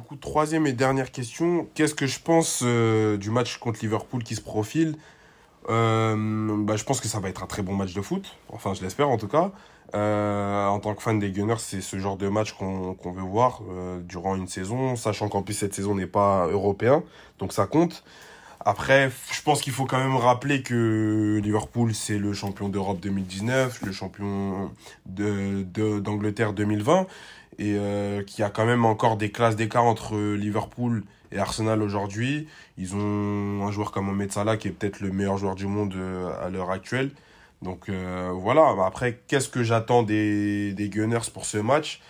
Coup, 0.09 0.17
troisième 0.17 0.67
et 0.67 0.73
dernière 0.73 1.11
question. 1.13 1.67
Qu'est-ce 1.75 1.95
que 1.95 2.07
je 2.07 2.21
pense 2.21 2.61
euh, 2.63 3.17
du 3.17 3.31
match 3.31 3.57
contre 3.57 3.79
Liverpool 3.81 4.23
qui 4.23 4.35
se 4.35 4.41
profile 4.41 4.97
euh, 5.71 6.15
bah, 6.59 6.77
je 6.77 6.85
pense 6.85 7.01
que 7.01 7.09
ça 7.09 7.21
va 7.21 7.31
être 7.31 7.43
un 7.43 7.47
très 7.47 7.63
bon 7.63 7.75
match 7.75 7.95
de 7.95 8.03
foot. 8.03 8.37
Enfin, 8.51 8.75
je 8.75 8.83
l'espère 8.83 9.09
en 9.09 9.17
tout 9.17 9.29
cas. 9.29 9.51
Euh, 9.95 10.67
en 10.67 10.79
tant 10.79 10.95
que 10.95 11.03
fan 11.03 11.19
des 11.19 11.31
Gunners, 11.31 11.55
c'est 11.59 11.81
ce 11.81 11.99
genre 11.99 12.19
de 12.19 12.29
match 12.29 12.53
qu'on 12.53 12.95
veut 13.03 13.23
voir 13.23 13.63
durant 14.03 14.37
une 14.37 14.47
saison, 14.47 14.95
sachant 14.95 15.31
qu'en 15.31 15.43
plus 15.43 15.55
cette 15.55 15.73
saison 15.73 15.95
n'est 15.95 16.07
pas 16.07 16.49
européen, 16.49 17.03
donc 17.39 17.55
ça 17.55 17.67
compte. 17.67 18.05
Après, 18.67 19.11
je 19.31 19.43
pense 19.43 19.61
qu'il 19.61 19.75
faut 19.75 19.85
quand 19.85 19.99
même 19.99 20.17
rappeler 20.17 20.63
que 20.63 21.39
Liverpool, 21.43 21.95
c'est 21.95 22.19
le 22.19 22.33
champion 22.33 22.71
d'Europe 22.71 22.99
2019, 23.01 23.83
le 23.83 23.93
champion 23.93 24.71
d'Angleterre 25.07 26.53
de, 26.53 26.65
2020, 26.65 27.07
et 27.59 27.77
euh, 27.79 28.23
qu'il 28.23 28.41
y 28.41 28.45
a 28.45 28.51
quand 28.51 28.67
même 28.67 28.85
encore 28.85 29.17
des 29.17 29.31
classes 29.31 29.57
d'écart 29.57 29.85
entre 29.85 30.17
Liverpool 30.17 31.05
Et 31.33 31.39
Arsenal 31.39 31.83
aujourd'hui, 31.83 32.47
ils 32.79 32.95
ont 32.95 33.67
un 33.67 33.71
joueur 33.73 33.91
comme 33.91 34.07
Mohamed 34.07 34.31
qui 34.59 34.69
est 34.69 34.71
peut-être 34.71 35.01
le 35.01 35.11
meilleur 35.11 35.37
joueur 35.37 35.57
du 35.57 35.67
monde 35.67 35.95
euh, 35.97 36.31
à 36.41 36.49
l'heure 36.49 36.71
actuelle. 36.71 37.11
Donc 37.61 37.89
euh, 37.89 38.31
voilà, 38.33 38.75
après, 38.87 39.21
qu'est-ce 39.27 39.49
que 39.49 39.63
j'attends 39.63 40.03
des, 40.05 40.73
des 40.75 40.89
Gunners 40.89 41.31
pour 41.33 41.45
ce 41.45 41.59
match? 41.59 42.01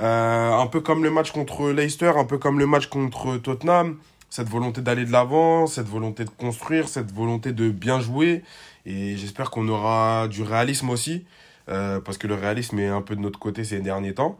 Euh, 0.00 0.52
Un 0.52 0.66
peu 0.66 0.80
comme 0.80 1.02
le 1.02 1.10
match 1.10 1.32
contre 1.32 1.70
Leicester, 1.70 2.12
un 2.16 2.24
peu 2.24 2.38
comme 2.38 2.58
le 2.58 2.66
match 2.66 2.86
contre 2.86 3.38
Tottenham. 3.38 3.98
Cette 4.28 4.48
volonté 4.48 4.80
d'aller 4.80 5.04
de 5.04 5.10
l'avant, 5.10 5.66
cette 5.66 5.88
volonté 5.88 6.24
de 6.24 6.30
construire, 6.30 6.88
cette 6.88 7.12
volonté 7.12 7.52
de 7.52 7.70
bien 7.70 7.98
jouer. 7.98 8.44
Et 8.86 9.16
j'espère 9.16 9.50
qu'on 9.50 9.66
aura 9.68 10.28
du 10.28 10.44
réalisme 10.44 10.90
aussi, 10.90 11.24
parce 11.66 12.16
que 12.16 12.28
le 12.28 12.34
réalisme 12.34 12.78
est 12.78 12.86
un 12.86 13.02
peu 13.02 13.16
de 13.16 13.20
notre 13.20 13.40
côté 13.40 13.64
ces 13.64 13.80
derniers 13.80 14.14
temps. 14.14 14.38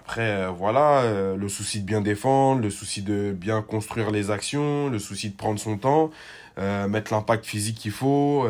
Après, 0.00 0.22
euh, 0.28 0.50
voilà, 0.50 1.02
euh, 1.02 1.36
le 1.36 1.48
souci 1.48 1.80
de 1.80 1.86
bien 1.86 2.00
défendre, 2.00 2.60
le 2.60 2.70
souci 2.70 3.02
de 3.02 3.32
bien 3.32 3.62
construire 3.62 4.10
les 4.10 4.30
actions, 4.30 4.88
le 4.88 4.98
souci 4.98 5.30
de 5.30 5.36
prendre 5.36 5.58
son 5.60 5.78
temps, 5.78 6.10
euh, 6.58 6.88
mettre 6.88 7.12
l'impact 7.12 7.46
physique 7.46 7.78
qu'il 7.78 7.92
faut. 7.92 8.46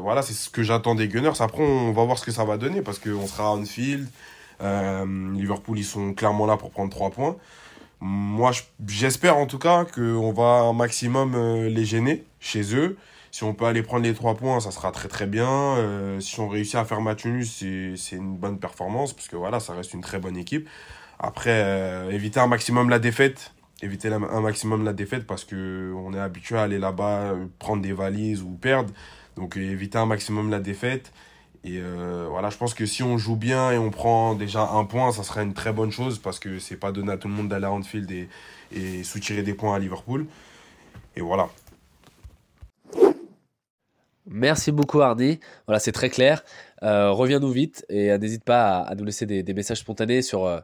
voilà, 0.00 0.22
c'est 0.22 0.32
ce 0.32 0.50
que 0.50 0.62
j'attends 0.62 0.94
des 0.94 1.08
Gunners. 1.08 1.40
Après, 1.40 1.62
on 1.62 1.92
va 1.92 2.04
voir 2.04 2.18
ce 2.18 2.24
que 2.24 2.32
ça 2.32 2.44
va 2.44 2.56
donner 2.56 2.82
parce 2.82 2.98
qu'on 2.98 3.26
sera 3.26 3.44
à 3.44 3.50
Anfield. 3.50 4.08
Euh, 4.62 5.04
Liverpool, 5.34 5.78
ils 5.78 5.84
sont 5.84 6.14
clairement 6.14 6.46
là 6.46 6.56
pour 6.56 6.70
prendre 6.70 6.90
trois 6.90 7.10
points. 7.10 7.36
Moi, 8.00 8.52
je- 8.52 8.62
j'espère 8.88 9.36
en 9.36 9.46
tout 9.46 9.58
cas 9.58 9.84
qu'on 9.84 10.32
va 10.32 10.62
un 10.62 10.72
maximum 10.72 11.36
les 11.66 11.84
gêner 11.84 12.24
chez 12.40 12.74
eux. 12.74 12.96
Si 13.32 13.44
on 13.44 13.54
peut 13.54 13.64
aller 13.64 13.82
prendre 13.82 14.04
les 14.04 14.12
trois 14.12 14.34
points, 14.34 14.60
ça 14.60 14.70
sera 14.70 14.92
très 14.92 15.08
très 15.08 15.26
bien. 15.26 15.48
Euh, 15.48 16.20
si 16.20 16.38
on 16.38 16.48
réussit 16.48 16.74
à 16.74 16.84
faire 16.84 17.00
match 17.00 17.24
nul, 17.24 17.46
c'est 17.46 18.16
une 18.16 18.36
bonne 18.36 18.58
performance 18.58 19.14
parce 19.14 19.26
que 19.26 19.36
voilà, 19.36 19.58
ça 19.58 19.72
reste 19.72 19.94
une 19.94 20.02
très 20.02 20.18
bonne 20.18 20.36
équipe. 20.36 20.68
Après, 21.18 21.62
euh, 21.64 22.10
éviter 22.10 22.40
un 22.40 22.46
maximum 22.46 22.90
la 22.90 22.98
défaite. 22.98 23.54
Éviter 23.80 24.08
un 24.12 24.40
maximum 24.42 24.84
la 24.84 24.92
défaite 24.92 25.26
parce 25.26 25.44
que 25.44 25.94
on 25.96 26.12
est 26.12 26.20
habitué 26.20 26.58
à 26.58 26.62
aller 26.64 26.78
là-bas, 26.78 27.32
euh, 27.32 27.46
prendre 27.58 27.80
des 27.80 27.94
valises 27.94 28.42
ou 28.42 28.50
perdre. 28.50 28.92
Donc, 29.36 29.56
éviter 29.56 29.96
un 29.96 30.06
maximum 30.06 30.50
la 30.50 30.60
défaite. 30.60 31.10
Et 31.64 31.80
voilà, 32.28 32.50
je 32.50 32.56
pense 32.58 32.74
que 32.74 32.86
si 32.86 33.02
on 33.04 33.18
joue 33.18 33.36
bien 33.36 33.70
et 33.70 33.78
on 33.78 33.90
prend 33.90 34.34
déjà 34.34 34.68
un 34.72 34.84
point, 34.84 35.12
ça 35.12 35.22
serait 35.22 35.44
une 35.44 35.54
très 35.54 35.72
bonne 35.72 35.92
chose 35.92 36.18
parce 36.18 36.40
que 36.40 36.58
c'est 36.58 36.76
pas 36.76 36.90
donné 36.92 37.12
à 37.12 37.16
tout 37.16 37.28
le 37.28 37.34
monde 37.34 37.48
d'aller 37.48 37.66
à 37.66 37.72
Anfield 37.72 38.10
et, 38.10 38.28
et 38.72 39.04
soutirer 39.04 39.42
des 39.42 39.54
points 39.54 39.76
à 39.76 39.78
Liverpool. 39.78 40.26
Et 41.16 41.20
voilà. 41.20 41.48
Merci 44.26 44.70
beaucoup 44.70 45.00
Hardy. 45.00 45.40
Voilà, 45.66 45.80
c'est 45.80 45.92
très 45.92 46.10
clair. 46.10 46.44
Euh, 46.82 47.10
Reviens-nous 47.10 47.50
vite 47.50 47.84
et 47.88 48.10
euh, 48.10 48.18
n'hésite 48.18 48.44
pas 48.44 48.78
à, 48.78 48.94
nous 48.94 49.04
laisser 49.04 49.26
des, 49.26 49.54
messages 49.54 49.80
spontanés 49.80 50.20
euh, 50.34 50.60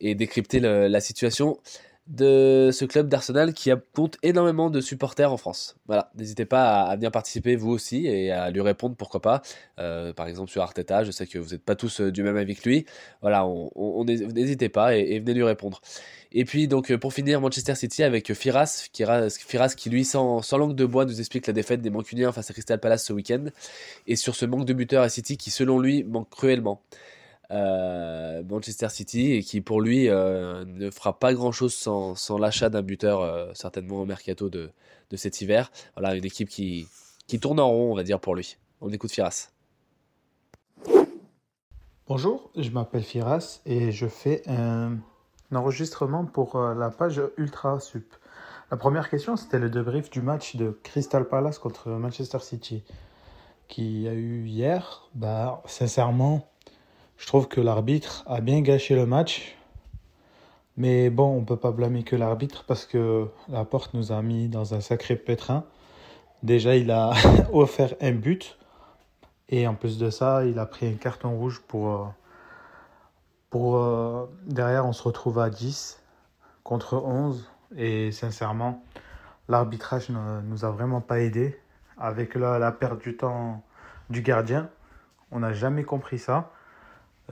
et 0.00 0.14
décrypter 0.14 0.60
la 0.60 1.00
situation 1.00 1.58
de 2.08 2.70
ce 2.72 2.84
club 2.84 3.08
d'Arsenal 3.08 3.52
qui 3.52 3.70
compte 3.94 4.16
énormément 4.22 4.70
de 4.70 4.80
supporters 4.80 5.32
en 5.32 5.36
France. 5.36 5.76
Voilà, 5.86 6.10
n'hésitez 6.16 6.44
pas 6.44 6.82
à, 6.82 6.94
venir 6.96 7.10
participer 7.10 7.56
vous 7.56 7.70
aussi 7.70 8.06
et 8.06 8.30
à 8.30 8.50
lui 8.50 8.60
répondre 8.60 8.94
pourquoi 8.96 9.20
pas. 9.20 9.42
Euh, 9.80 10.12
par 10.12 10.28
exemple 10.28 10.50
sur 10.50 10.62
Arteta, 10.62 11.02
je 11.04 11.10
sais 11.10 11.26
que 11.26 11.38
vous 11.38 11.50
n'êtes 11.50 11.62
pas 11.64 11.74
tous 11.74 12.00
euh, 12.00 12.12
du 12.12 12.22
même 12.22 12.36
avis 12.36 12.54
que 12.54 12.68
lui. 12.68 12.86
Voilà, 13.22 13.46
on, 13.46 13.70
on- 13.74 14.00
on 14.00 14.04
n'hé- 14.04 14.24
n'hésitez 14.26 14.68
pas 14.68 14.96
et, 14.96 15.18
venez 15.18 15.34
lui 15.34 15.42
répondre. 15.42 15.80
Et 16.32 16.44
puis 16.44 16.68
donc 16.68 16.90
euh, 16.92 16.98
pour 16.98 17.12
finir 17.12 17.40
Manchester 17.40 17.74
City 17.74 18.02
avec 18.02 18.32
Firas, 18.34 18.88
Firas 18.92 19.68
qui 19.76 19.90
lui 19.90 20.04
sans, 20.04 20.42
sans 20.42 20.58
langue 20.58 20.74
de 20.76 20.84
bois 20.84 21.04
nous 21.06 21.18
explique 21.18 21.46
la 21.46 21.52
défaite 21.52 21.80
des 21.82 21.90
Mancuniens 21.90 22.30
face 22.32 22.50
à 22.50 22.52
Crystal 22.52 22.78
Palace 22.78 23.04
ce 23.04 23.12
week-end 23.12 23.44
et 24.06 24.16
sur 24.16 24.34
ce 24.36 24.44
manque 24.46 24.64
de 24.64 24.72
buteurs 24.72 25.02
à 25.02 25.08
City 25.08 25.36
qui 25.36 25.50
selon 25.50 25.80
lui 25.80 26.04
manque 26.04 26.30
cruellement. 26.30 26.80
Euh, 27.52 28.42
Manchester 28.48 28.88
City 28.88 29.32
et 29.32 29.42
qui 29.42 29.60
pour 29.60 29.80
lui 29.80 30.08
euh, 30.08 30.64
ne 30.64 30.90
fera 30.90 31.16
pas 31.18 31.32
grand 31.32 31.52
chose 31.52 31.74
sans, 31.74 32.38
l'achat 32.38 32.70
d'un 32.70 32.82
buteur 32.82 33.20
euh, 33.20 33.52
certainement 33.54 34.00
au 34.00 34.04
mercato 34.04 34.50
de, 34.50 34.70
de 35.10 35.16
cet 35.16 35.40
hiver. 35.40 35.70
Voilà 35.96 36.16
une 36.16 36.24
équipe 36.24 36.48
qui, 36.48 36.88
qui 37.28 37.38
tourne 37.38 37.60
en 37.60 37.68
rond 37.68 37.92
on 37.92 37.94
va 37.94 38.02
dire 38.02 38.18
pour 38.18 38.34
lui. 38.34 38.56
On 38.80 38.90
écoute 38.90 39.12
Firas. 39.12 39.50
Bonjour, 42.08 42.50
je 42.56 42.70
m'appelle 42.70 43.02
Firas 43.02 43.60
et 43.64 43.92
je 43.92 44.06
fais 44.06 44.42
un, 44.48 44.96
enregistrement 45.54 46.24
pour 46.24 46.58
la 46.58 46.90
page 46.90 47.20
Ultra 47.36 47.78
Sup. 47.78 48.12
La 48.72 48.76
première 48.76 49.08
question, 49.08 49.36
c'était 49.36 49.60
le 49.60 49.70
débrief 49.70 50.10
du 50.10 50.20
match 50.20 50.56
de 50.56 50.76
Crystal 50.82 51.28
Palace 51.28 51.60
contre 51.60 51.90
Manchester 51.90 52.40
City 52.40 52.82
qui 53.68 54.08
a 54.08 54.12
eu 54.12 54.44
hier. 54.46 55.08
Bah, 55.14 55.62
sincèrement, 55.66 56.48
je 57.18 57.26
trouve 57.26 57.48
que 57.48 57.60
l'arbitre 57.60 58.24
a 58.26 58.40
bien 58.40 58.60
gâché 58.60 58.94
le 58.94 59.06
match. 59.06 59.56
Mais 60.76 61.08
bon, 61.10 61.36
on 61.36 61.44
peut 61.44 61.56
pas 61.56 61.70
blâmer 61.72 62.02
que 62.04 62.16
l'arbitre 62.16 62.64
parce 62.66 62.84
que 62.86 63.28
la 63.48 63.64
porte 63.64 63.94
nous 63.94 64.12
a 64.12 64.20
mis 64.22 64.48
dans 64.48 64.74
un 64.74 64.80
sacré 64.80 65.16
pétrin. 65.16 65.64
Déjà, 66.42 66.76
il 66.76 66.90
a 66.90 67.12
offert 67.52 67.94
un 68.00 68.12
but. 68.12 68.58
Et 69.48 69.66
en 69.66 69.74
plus 69.74 69.98
de 69.98 70.10
ça, 70.10 70.44
il 70.44 70.58
a 70.58 70.66
pris 70.66 70.86
un 70.88 70.94
carton 70.94 71.36
rouge 71.36 71.62
pour. 71.68 71.88
euh, 71.90 72.04
pour 73.50 73.76
euh, 73.76 74.26
derrière, 74.46 74.86
on 74.86 74.92
se 74.92 75.02
retrouve 75.02 75.38
à 75.38 75.50
10 75.50 76.02
contre 76.64 76.94
11. 76.94 77.48
Et 77.76 78.12
sincèrement, 78.12 78.82
l'arbitrage 79.48 80.10
ne 80.10 80.40
nous 80.42 80.64
a 80.64 80.70
vraiment 80.70 81.00
pas 81.00 81.20
aidé. 81.20 81.58
Avec 81.98 82.34
la, 82.34 82.58
la 82.58 82.72
perte 82.72 83.00
du 83.00 83.16
temps 83.16 83.62
du 84.10 84.20
gardien, 84.22 84.68
on 85.32 85.40
n'a 85.40 85.54
jamais 85.54 85.82
compris 85.84 86.18
ça. 86.18 86.50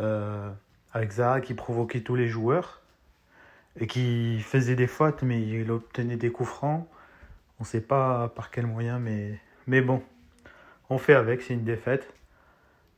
Euh, 0.01 0.51
avec 0.93 1.13
Zaha 1.13 1.41
qui 1.41 1.55
provoquait 1.55 2.01
tous 2.01 2.15
les 2.15 2.29
joueurs 2.29 2.83
et 3.79 3.87
qui 3.87 4.41
faisait 4.41 4.77
des 4.77 4.87
fautes, 4.87 5.23
mais 5.23 5.43
il 5.43 5.71
obtenait 5.71 6.17
des 6.17 6.31
coups 6.31 6.49
francs. 6.49 6.87
On 7.59 7.65
ne 7.65 7.67
sait 7.67 7.81
pas 7.81 8.29
par 8.29 8.51
quel 8.51 8.67
moyen, 8.67 8.99
mais, 8.99 9.41
mais 9.67 9.81
bon, 9.81 10.03
on 10.91 10.99
fait 10.99 11.15
avec, 11.15 11.43
c'est 11.43 11.55
une 11.55 11.65
défaite. 11.65 12.15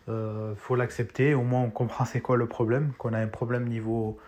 Euh, 0.09 0.55
faut 0.57 0.76
l'accepter, 0.76 1.34
au 1.34 1.42
moins 1.42 1.62
on 1.62 1.70
comprend 1.70 2.05
c'est 2.05 2.20
quoi 2.20 2.36
le 2.36 2.47
problème, 2.47 2.92
qu'on 2.99 3.12
a 3.12 3.18
un 3.18 3.26
problème 3.26 3.66
niveau, 3.66 4.18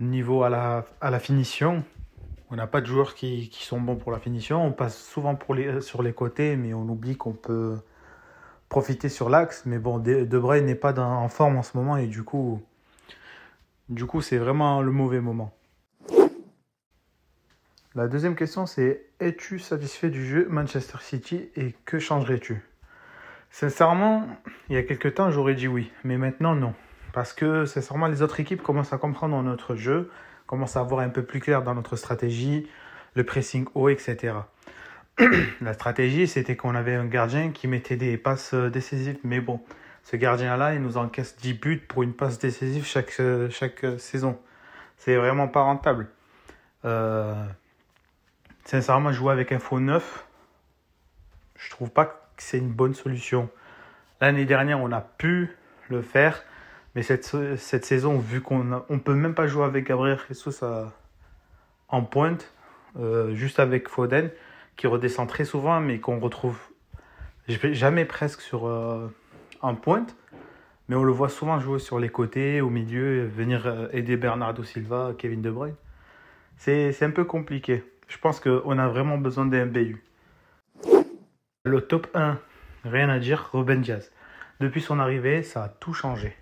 niveau 0.00 0.44
à, 0.44 0.48
la, 0.48 0.86
à 1.00 1.10
la 1.10 1.18
finition. 1.18 1.84
On 2.50 2.56
n'a 2.56 2.66
pas 2.66 2.80
de 2.80 2.86
joueurs 2.86 3.14
qui, 3.14 3.48
qui 3.50 3.64
sont 3.64 3.80
bons 3.80 3.96
pour 3.96 4.12
la 4.12 4.18
finition, 4.18 4.64
on 4.64 4.72
passe 4.72 4.96
souvent 4.96 5.34
pour 5.34 5.54
les, 5.54 5.80
sur 5.80 6.02
les 6.02 6.12
côtés, 6.12 6.56
mais 6.56 6.72
on 6.72 6.82
oublie 6.82 7.16
qu'on 7.16 7.32
peut 7.32 7.78
profiter 8.74 9.08
sur 9.08 9.30
l'axe. 9.30 9.62
Mais 9.66 9.78
bon, 9.78 10.00
De, 10.00 10.24
Bruyne 10.36 10.66
n'est 10.66 10.74
pas 10.74 10.98
en 10.98 11.28
forme 11.28 11.56
en 11.56 11.62
ce 11.62 11.76
moment 11.76 11.96
et 11.96 12.08
du 12.08 12.24
coup, 12.24 12.60
du 13.88 14.04
coup 14.04 14.20
c'est 14.20 14.36
vraiment 14.36 14.82
le 14.82 14.90
mauvais 14.90 15.20
moment. 15.20 15.54
La 17.94 18.08
deuxième 18.08 18.34
question 18.34 18.66
c'est 18.66 19.06
es-tu 19.20 19.60
satisfait 19.60 20.10
du 20.10 20.26
jeu 20.26 20.48
Manchester 20.50 20.98
City 21.00 21.50
et 21.54 21.76
que 21.84 22.00
changerais-tu? 22.00 22.64
Sincèrement, 23.48 24.26
il 24.68 24.74
y 24.74 24.78
a 24.78 24.82
quelques 24.82 25.14
temps, 25.14 25.30
j'aurais 25.30 25.54
dit 25.54 25.68
oui, 25.68 25.92
mais 26.02 26.18
maintenant 26.18 26.56
non. 26.56 26.74
Parce 27.12 27.32
que 27.32 27.66
sincèrement, 27.66 28.08
les 28.08 28.22
autres 28.22 28.40
équipes 28.40 28.60
commencent 28.60 28.92
à 28.92 28.98
comprendre 28.98 29.40
notre 29.44 29.76
jeu, 29.76 30.10
commencent 30.48 30.76
à 30.76 30.82
voir 30.82 31.02
un 31.02 31.10
peu 31.10 31.22
plus 31.22 31.38
clair 31.38 31.62
dans 31.62 31.76
notre 31.76 31.94
stratégie, 31.94 32.68
le 33.14 33.22
pressing 33.22 33.66
haut, 33.76 33.88
etc. 33.88 34.34
La 35.60 35.74
stratégie, 35.74 36.26
c'était 36.26 36.56
qu'on 36.56 36.74
avait 36.74 36.94
un 36.94 37.06
gardien 37.06 37.50
qui 37.52 37.68
mettait 37.68 37.96
des 37.96 38.16
passes 38.16 38.52
euh, 38.54 38.68
décisives, 38.68 39.18
mais 39.22 39.40
bon, 39.40 39.60
ce 40.02 40.16
gardien-là, 40.16 40.74
il 40.74 40.82
nous 40.82 40.96
encaisse 40.96 41.36
10 41.36 41.54
buts 41.54 41.84
pour 41.86 42.02
une 42.02 42.12
passe 42.12 42.38
décisive 42.38 42.84
chaque, 42.84 43.14
euh, 43.20 43.48
chaque 43.50 43.84
euh, 43.84 43.96
saison. 43.98 44.38
C'est 44.96 45.16
vraiment 45.16 45.48
pas 45.48 45.62
rentable. 45.62 46.08
Sincèrement, 48.64 49.12
jouer 49.12 49.32
avec 49.32 49.52
un 49.52 49.58
faux 49.58 49.80
neuf, 49.80 50.26
je 51.56 51.70
trouve 51.70 51.90
pas 51.90 52.06
que 52.06 52.42
c'est 52.42 52.58
une 52.58 52.70
bonne 52.70 52.94
solution. 52.94 53.48
L'année 54.20 54.44
dernière, 54.44 54.80
on 54.80 54.92
a 54.92 55.00
pu 55.00 55.50
le 55.88 56.02
faire, 56.02 56.42
mais 56.94 57.02
cette, 57.02 57.36
cette 57.56 57.84
saison, 57.84 58.18
vu 58.18 58.40
qu'on 58.42 58.84
on 58.88 58.98
peut 58.98 59.14
même 59.14 59.34
pas 59.34 59.46
jouer 59.46 59.64
avec 59.64 59.86
Gabriel 59.86 60.18
Jesus 60.28 60.64
en 61.88 62.02
pointe, 62.02 62.52
juste 63.32 63.60
avec 63.60 63.88
Foden, 63.88 64.30
qui 64.76 64.86
redescend 64.86 65.28
très 65.28 65.44
souvent, 65.44 65.80
mais 65.80 65.98
qu'on 66.00 66.18
retrouve 66.20 66.58
jamais 67.48 68.04
presque 68.04 68.40
sur 68.40 68.66
euh, 68.66 69.08
en 69.60 69.74
pointe, 69.74 70.16
mais 70.88 70.96
on 70.96 71.04
le 71.04 71.12
voit 71.12 71.28
souvent 71.28 71.58
jouer 71.60 71.78
sur 71.78 71.98
les 71.98 72.08
côtés, 72.08 72.60
au 72.60 72.70
milieu, 72.70 73.26
venir 73.26 73.66
euh, 73.66 73.88
aider 73.92 74.16
Bernardo 74.16 74.62
Silva, 74.64 75.12
Kevin 75.16 75.42
De 75.42 75.50
Bruyne. 75.50 75.76
C'est 76.56 77.02
un 77.02 77.10
peu 77.10 77.24
compliqué. 77.24 77.84
Je 78.08 78.18
pense 78.18 78.40
qu'on 78.40 78.78
a 78.78 78.88
vraiment 78.88 79.18
besoin 79.18 79.46
d'un 79.46 79.66
BU. 79.66 80.02
Le 81.64 81.80
top 81.80 82.08
1, 82.14 82.38
rien 82.84 83.08
à 83.08 83.18
dire, 83.18 83.50
Ruben 83.52 83.80
Diaz. 83.80 84.12
Depuis 84.60 84.80
son 84.80 85.00
arrivée, 85.00 85.42
ça 85.42 85.64
a 85.64 85.68
tout 85.68 85.94
changé. 85.94 86.36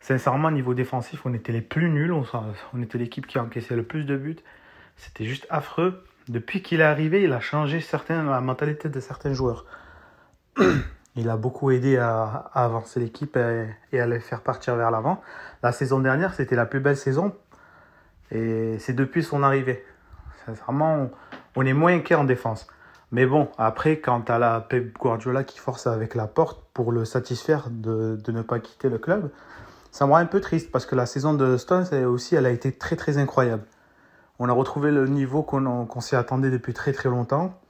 Sincèrement, 0.00 0.50
niveau 0.50 0.74
défensif, 0.74 1.24
on 1.26 1.34
était 1.34 1.52
les 1.52 1.60
plus 1.60 1.90
nuls. 1.90 2.12
On 2.12 2.82
était 2.82 2.98
l'équipe 2.98 3.26
qui 3.26 3.38
encaissait 3.38 3.76
le 3.76 3.82
plus 3.82 4.04
de 4.04 4.16
buts. 4.16 4.36
C'était 4.96 5.24
juste 5.24 5.46
affreux. 5.50 6.04
Depuis 6.28 6.62
qu'il 6.62 6.80
est 6.80 6.84
arrivé, 6.84 7.22
il 7.22 7.32
a 7.32 7.40
changé 7.40 7.84
la 8.08 8.40
mentalité 8.40 8.88
de 8.88 9.00
certains 9.00 9.34
joueurs. 9.34 9.66
Il 11.16 11.28
a 11.28 11.36
beaucoup 11.36 11.70
aidé 11.70 11.96
à, 11.96 12.50
avancer 12.54 12.98
l'équipe 12.98 13.36
et, 13.36 14.00
à 14.00 14.06
les 14.06 14.18
faire 14.18 14.40
partir 14.40 14.74
vers 14.74 14.90
l'avant. 14.90 15.22
La 15.62 15.70
saison 15.70 16.00
dernière, 16.00 16.34
c'était 16.34 16.56
la 16.56 16.66
plus 16.66 16.80
belle 16.80 16.96
saison. 16.96 17.32
Et 18.32 18.78
c'est 18.80 18.94
depuis 18.94 19.22
son 19.22 19.44
arrivée. 19.44 19.84
Sincèrement, 20.44 21.10
on, 21.54 21.64
est 21.64 21.72
moins 21.72 21.94
inquiet 21.94 22.16
en 22.16 22.24
défense. 22.24 22.66
Mais 23.12 23.26
bon, 23.26 23.48
après, 23.58 24.00
quand 24.00 24.22
tu 24.22 24.32
la 24.32 24.60
Pep 24.60 24.98
Guardiola 24.98 25.44
qui 25.44 25.60
force 25.60 25.86
avec 25.86 26.16
la 26.16 26.26
porte 26.26 26.64
pour 26.74 26.90
le 26.90 27.04
satisfaire 27.04 27.68
de, 27.70 28.18
ne 28.26 28.42
pas 28.42 28.58
quitter 28.58 28.88
le 28.88 28.98
club, 28.98 29.30
ça 29.92 30.06
me 30.06 30.10
rend 30.10 30.18
un 30.18 30.26
peu 30.26 30.40
triste 30.40 30.72
parce 30.72 30.84
que 30.84 30.96
la 30.96 31.06
saison 31.06 31.34
de 31.34 31.56
Stones 31.56 31.86
elle 31.92 32.06
aussi, 32.06 32.36
a 32.36 32.50
été 32.50 32.72
très 32.72 32.96
très 32.96 33.18
incroyable. 33.18 33.62
On 34.40 34.48
a 34.48 34.52
retrouvé 34.52 34.90
le 34.90 35.06
niveau 35.06 35.42
qu'on 35.42 36.00
s'y 36.00 36.16
attendait 36.16 36.50
depuis 36.50 36.74
très 36.74 36.92
très 36.92 37.08
longtemps. 37.08 37.60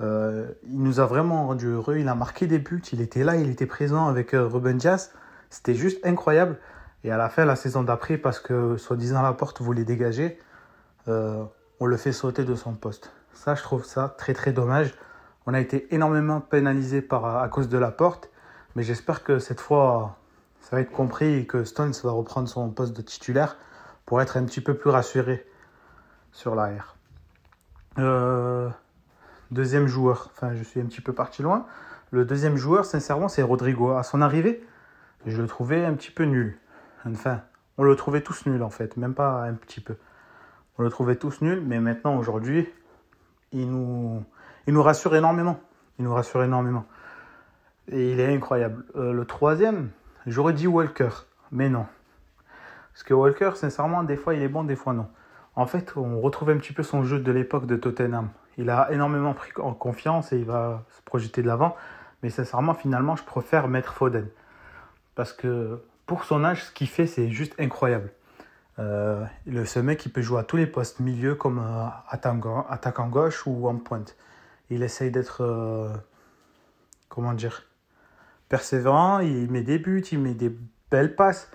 Euh, 0.00 0.48
il 0.64 0.82
nous 0.82 0.98
a 0.98 1.04
vraiment 1.04 1.46
rendu 1.46 1.66
heureux. 1.66 1.98
Il 1.98 2.08
a 2.08 2.14
marqué 2.14 2.46
des 2.46 2.58
buts. 2.58 2.82
Il 2.92 3.02
était 3.02 3.22
là, 3.22 3.36
il 3.36 3.50
était 3.50 3.66
présent 3.66 4.08
avec 4.08 4.32
euh, 4.32 4.46
Ruben 4.46 4.78
Dias. 4.78 5.10
C'était 5.50 5.74
juste 5.74 6.04
incroyable. 6.06 6.58
Et 7.04 7.10
à 7.10 7.18
la 7.18 7.28
fin, 7.28 7.44
la 7.44 7.56
saison 7.56 7.82
d'après, 7.82 8.16
parce 8.16 8.40
que 8.40 8.78
soi-disant 8.78 9.20
la 9.20 9.34
porte 9.34 9.60
voulait 9.60 9.84
dégager, 9.84 10.38
euh, 11.08 11.44
on 11.80 11.86
le 11.86 11.96
fait 11.98 12.12
sauter 12.12 12.44
de 12.44 12.54
son 12.54 12.72
poste. 12.72 13.12
Ça, 13.34 13.54
je 13.54 13.62
trouve 13.62 13.84
ça 13.84 14.14
très 14.16 14.32
très 14.32 14.52
dommage. 14.52 14.94
On 15.46 15.52
a 15.52 15.60
été 15.60 15.94
énormément 15.94 16.40
pénalisé 16.40 17.06
à 17.10 17.48
cause 17.50 17.68
de 17.68 17.78
la 17.78 17.90
porte. 17.90 18.30
Mais 18.74 18.84
j'espère 18.84 19.22
que 19.22 19.38
cette 19.38 19.60
fois, 19.60 20.16
ça 20.60 20.76
va 20.76 20.82
être 20.82 20.92
compris 20.92 21.34
et 21.34 21.46
que 21.46 21.64
Stones 21.64 21.92
va 22.04 22.12
reprendre 22.12 22.48
son 22.48 22.70
poste 22.70 22.96
de 22.96 23.02
titulaire 23.02 23.56
pour 24.06 24.22
être 24.22 24.38
un 24.38 24.44
petit 24.44 24.60
peu 24.62 24.74
plus 24.74 24.90
rassuré 24.90 25.46
sur 26.32 26.54
l'arrière. 26.54 26.96
Euh, 27.98 28.68
deuxième 29.50 29.86
joueur, 29.86 30.30
enfin 30.32 30.54
je 30.54 30.62
suis 30.62 30.80
un 30.80 30.86
petit 30.86 31.00
peu 31.00 31.12
parti 31.12 31.42
loin. 31.42 31.66
Le 32.10 32.24
deuxième 32.24 32.56
joueur, 32.56 32.84
sincèrement, 32.84 33.28
c'est 33.28 33.42
Rodrigo. 33.42 33.92
À 33.92 34.02
son 34.02 34.20
arrivée, 34.20 34.64
je 35.26 35.40
le 35.40 35.46
trouvais 35.46 35.84
un 35.84 35.94
petit 35.94 36.10
peu 36.10 36.24
nul. 36.24 36.58
Enfin, 37.06 37.40
on 37.78 37.84
le 37.84 37.94
trouvait 37.96 38.20
tous 38.20 38.46
nul 38.46 38.62
en 38.62 38.70
fait, 38.70 38.96
même 38.96 39.14
pas 39.14 39.44
un 39.44 39.54
petit 39.54 39.80
peu. 39.80 39.96
On 40.78 40.82
le 40.82 40.90
trouvait 40.90 41.16
tous 41.16 41.40
nul, 41.40 41.62
mais 41.64 41.78
maintenant, 41.78 42.16
aujourd'hui, 42.16 42.68
il 43.52 43.70
nous, 43.70 44.24
il 44.66 44.74
nous 44.74 44.82
rassure 44.82 45.14
énormément. 45.14 45.60
Il 45.98 46.04
nous 46.04 46.14
rassure 46.14 46.42
énormément. 46.42 46.86
Et 47.88 48.12
il 48.12 48.20
est 48.20 48.34
incroyable. 48.34 48.84
Euh, 48.96 49.12
le 49.12 49.24
troisième, 49.24 49.90
j'aurais 50.26 50.52
dit 50.52 50.66
Walker, 50.66 51.10
mais 51.52 51.68
non. 51.68 51.86
Parce 52.92 53.02
que 53.02 53.14
Walker, 53.14 53.52
sincèrement, 53.54 54.02
des 54.02 54.16
fois 54.16 54.34
il 54.34 54.42
est 54.42 54.48
bon, 54.48 54.64
des 54.64 54.76
fois 54.76 54.92
non. 54.92 55.08
En 55.56 55.66
fait, 55.66 55.96
on 55.96 56.20
retrouve 56.20 56.50
un 56.50 56.56
petit 56.56 56.72
peu 56.72 56.82
son 56.82 57.02
jeu 57.04 57.18
de 57.18 57.32
l'époque 57.32 57.66
de 57.66 57.76
Tottenham. 57.76 58.30
Il 58.56 58.70
a 58.70 58.90
énormément 58.92 59.34
pris 59.34 59.50
en 59.58 59.74
confiance 59.74 60.32
et 60.32 60.38
il 60.38 60.44
va 60.44 60.84
se 60.96 61.02
projeter 61.02 61.42
de 61.42 61.46
l'avant. 61.46 61.76
Mais 62.22 62.30
sincèrement, 62.30 62.74
finalement, 62.74 63.16
je 63.16 63.24
préfère 63.24 63.68
mettre 63.68 63.94
Foden. 63.94 64.28
Parce 65.14 65.32
que 65.32 65.82
pour 66.06 66.24
son 66.24 66.44
âge, 66.44 66.64
ce 66.64 66.72
qu'il 66.72 66.88
fait, 66.88 67.06
c'est 67.06 67.30
juste 67.30 67.54
incroyable. 67.58 68.10
Euh, 68.78 69.24
ce 69.64 69.78
mec, 69.78 70.04
il 70.06 70.12
peut 70.12 70.22
jouer 70.22 70.40
à 70.40 70.44
tous 70.44 70.56
les 70.56 70.66
postes, 70.66 71.00
milieu 71.00 71.34
comme 71.34 71.58
euh, 71.58 71.86
attaquant 72.08 73.08
gauche 73.08 73.46
ou 73.46 73.68
en 73.68 73.76
pointe. 73.76 74.16
Il 74.70 74.82
essaye 74.82 75.10
d'être, 75.10 75.42
euh, 75.42 75.88
comment 77.08 77.34
dire, 77.34 77.64
persévérant, 78.48 79.20
il 79.20 79.50
met 79.50 79.62
des 79.62 79.78
buts, 79.78 80.04
il 80.12 80.18
met 80.18 80.34
des 80.34 80.56
belles 80.90 81.14
passes. 81.14 81.50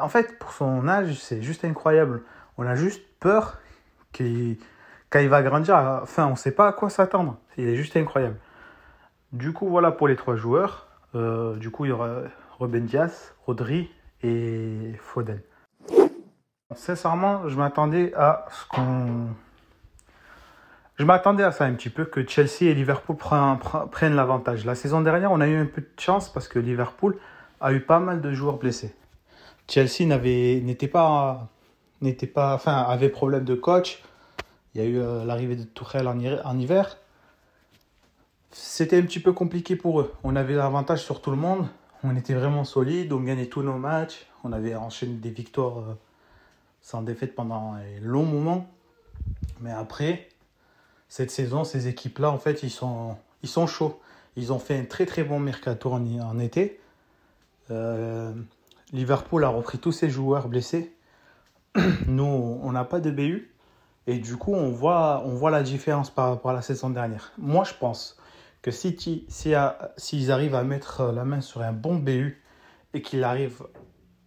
En 0.00 0.08
fait, 0.08 0.38
pour 0.38 0.52
son 0.52 0.88
âge, 0.88 1.14
c'est 1.20 1.42
juste 1.42 1.64
incroyable. 1.64 2.22
On 2.58 2.66
a 2.66 2.74
juste 2.74 3.02
peur 3.20 3.58
qu'il, 4.12 4.58
quand 5.10 5.26
va 5.26 5.42
grandir, 5.42 5.76
enfin, 6.02 6.26
on 6.26 6.32
ne 6.32 6.36
sait 6.36 6.52
pas 6.52 6.68
à 6.68 6.72
quoi 6.72 6.90
s'attendre. 6.90 7.38
Il 7.56 7.68
est 7.68 7.76
juste 7.76 7.96
incroyable. 7.96 8.36
Du 9.32 9.52
coup, 9.52 9.68
voilà 9.68 9.90
pour 9.90 10.08
les 10.08 10.16
trois 10.16 10.36
joueurs. 10.36 10.88
Euh, 11.14 11.56
du 11.56 11.70
coup, 11.70 11.84
il 11.84 11.88
y 11.88 11.92
aura 11.92 12.22
Ruben 12.58 12.84
Dias, 12.84 13.32
Rodri 13.46 13.90
et 14.22 14.92
Foden. 15.00 15.40
Sincèrement, 16.74 17.48
je 17.48 17.56
m'attendais 17.56 18.12
à 18.14 18.46
ce 18.50 18.66
qu'on. 18.68 19.28
Je 20.96 21.04
m'attendais 21.04 21.42
à 21.42 21.52
ça 21.52 21.64
un 21.64 21.72
petit 21.74 21.90
peu, 21.90 22.04
que 22.04 22.26
Chelsea 22.26 22.62
et 22.62 22.74
Liverpool 22.74 23.16
prennent, 23.16 23.58
prennent 23.90 24.14
l'avantage. 24.14 24.64
La 24.64 24.74
saison 24.74 25.00
dernière, 25.00 25.32
on 25.32 25.40
a 25.40 25.48
eu 25.48 25.56
un 25.56 25.66
peu 25.66 25.80
de 25.80 25.90
chance 25.98 26.32
parce 26.32 26.48
que 26.48 26.58
Liverpool 26.58 27.18
a 27.60 27.72
eu 27.72 27.80
pas 27.80 27.98
mal 27.98 28.20
de 28.20 28.32
joueurs 28.32 28.58
blessés. 28.58 28.94
Chelsea 29.68 30.04
n'était 30.06 30.88
pas, 30.88 31.48
n'était 32.02 32.26
pas, 32.26 32.54
enfin, 32.54 32.76
avait 32.76 33.08
problème 33.08 33.44
de 33.44 33.54
coach. 33.54 34.02
Il 34.74 34.80
y 34.80 34.84
a 34.84 34.88
eu 34.88 34.98
euh, 34.98 35.24
l'arrivée 35.24 35.56
de 35.56 35.64
Tourelle 35.64 36.08
en, 36.08 36.58
hiver. 36.58 36.98
C'était 38.50 38.98
un 38.98 39.02
petit 39.02 39.20
peu 39.20 39.32
compliqué 39.32 39.76
pour 39.76 40.00
eux. 40.00 40.12
On 40.24 40.36
avait 40.36 40.54
l'avantage 40.54 41.02
sur 41.02 41.20
tout 41.20 41.30
le 41.30 41.36
monde. 41.36 41.66
On 42.04 42.16
était 42.16 42.34
vraiment 42.34 42.64
solide. 42.64 43.12
On 43.12 43.20
gagnait 43.20 43.46
tous 43.46 43.62
nos 43.62 43.76
matchs. 43.76 44.26
On 44.44 44.52
avait 44.52 44.74
enchaîné 44.74 45.14
des 45.14 45.30
victoires 45.30 45.78
euh, 45.78 45.94
sans 46.80 47.02
défaite 47.02 47.34
pendant 47.34 47.74
un 47.74 48.00
long 48.00 48.24
moment. 48.24 48.66
Mais 49.60 49.70
après, 49.70 50.28
cette 51.08 51.30
saison, 51.30 51.64
ces 51.64 51.88
équipes-là, 51.88 52.30
en 52.30 52.38
fait, 52.38 52.62
ils 52.62 52.70
sont, 52.70 53.16
chauds. 53.66 54.00
Ils 54.36 54.52
ont 54.52 54.58
fait 54.58 54.78
un 54.78 54.84
très 54.84 55.06
très 55.06 55.22
bon 55.24 55.38
mercato 55.38 55.92
en, 55.92 56.04
en 56.20 56.38
été. 56.38 56.80
Euh, 57.70 58.32
Liverpool 58.92 59.44
a 59.44 59.48
repris 59.48 59.78
tous 59.78 59.92
ses 59.92 60.10
joueurs 60.10 60.48
blessés. 60.48 60.94
Nous, 62.06 62.24
on 62.62 62.72
n'a 62.72 62.84
pas 62.84 63.00
de 63.00 63.10
BU. 63.10 63.50
Et 64.06 64.18
du 64.18 64.36
coup, 64.36 64.52
on 64.52 64.70
voit, 64.70 65.22
on 65.24 65.34
voit 65.34 65.50
la 65.50 65.62
différence 65.62 66.10
par 66.10 66.28
rapport 66.28 66.50
à 66.50 66.54
la 66.54 66.62
saison 66.62 66.90
dernière. 66.90 67.32
Moi, 67.38 67.64
je 67.64 67.74
pense 67.74 68.18
que 68.62 68.70
s'ils 68.70 70.32
arrivent 70.32 70.54
à 70.54 70.64
mettre 70.64 71.12
la 71.12 71.24
main 71.24 71.40
sur 71.40 71.62
un 71.62 71.72
bon 71.72 71.96
BU 71.96 72.42
et 72.94 73.02
qu'il 73.02 73.24
arrive 73.24 73.62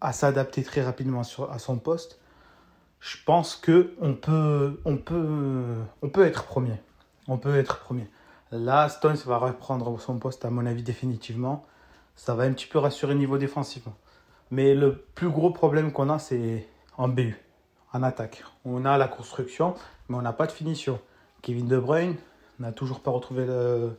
à 0.01 0.13
s'adapter 0.13 0.63
très 0.63 0.81
rapidement 0.81 1.23
sur, 1.23 1.51
à 1.51 1.59
son 1.59 1.77
poste, 1.77 2.19
je 2.99 3.17
pense 3.25 3.55
que 3.55 3.93
on 4.01 4.13
peut, 4.13 4.79
on 4.85 4.97
peut, 4.97 5.75
on 6.01 6.09
peut 6.09 6.25
être 6.25 6.45
premier. 6.45 6.79
On 7.27 7.37
peut 7.37 7.55
être 7.57 7.79
premier. 7.79 8.09
Là, 8.51 8.87
Stones 8.89 9.17
va 9.25 9.37
reprendre 9.37 9.99
son 9.99 10.17
poste, 10.17 10.45
à 10.45 10.49
mon 10.49 10.65
avis, 10.65 10.83
définitivement. 10.83 11.65
Ça 12.15 12.33
va 12.33 12.43
un 12.43 12.53
petit 12.53 12.67
peu 12.67 12.79
rassurer 12.79 13.15
niveau 13.15 13.37
défensivement. 13.37 13.95
Mais 14.51 14.73
le 14.73 14.95
plus 14.95 15.29
gros 15.29 15.49
problème 15.49 15.91
qu'on 15.91 16.09
a, 16.09 16.19
c'est 16.19 16.67
en 16.97 17.07
BU 17.07 17.37
en 17.95 18.03
attaque. 18.03 18.43
On 18.65 18.85
a 18.85 18.97
la 18.97 19.07
construction, 19.07 19.73
mais 20.09 20.17
on 20.17 20.21
n'a 20.21 20.33
pas 20.33 20.47
de 20.47 20.51
finition. 20.51 20.99
Kevin 21.41 21.67
De 21.67 21.79
Bruyne 21.79 22.15
n'a 22.59 22.71
toujours 22.71 22.99
pas 22.99 23.11
retrouvé 23.11 23.45
le, 23.45 23.97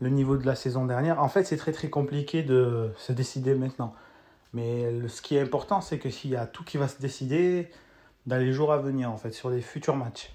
niveau 0.00 0.36
de 0.36 0.46
la 0.46 0.54
saison 0.54 0.86
dernière. 0.86 1.22
En 1.22 1.28
fait, 1.28 1.44
c'est 1.44 1.56
très 1.56 1.72
très 1.72 1.90
compliqué 1.90 2.42
de 2.42 2.92
se 2.96 3.12
décider 3.12 3.54
maintenant. 3.54 3.94
Mais 4.52 5.08
ce 5.08 5.20
qui 5.22 5.36
est 5.36 5.40
important, 5.40 5.80
c'est 5.80 5.98
que 5.98 6.08
s'il 6.08 6.30
y 6.30 6.36
a 6.36 6.46
tout 6.46 6.64
qui 6.64 6.78
va 6.78 6.88
se 6.88 7.00
décider 7.00 7.68
dans 8.26 8.38
les 8.38 8.52
jours 8.52 8.72
à 8.72 8.78
venir, 8.78 9.10
en 9.10 9.16
fait, 9.16 9.32
sur 9.32 9.50
les 9.50 9.60
futurs 9.60 9.96
matchs, 9.96 10.32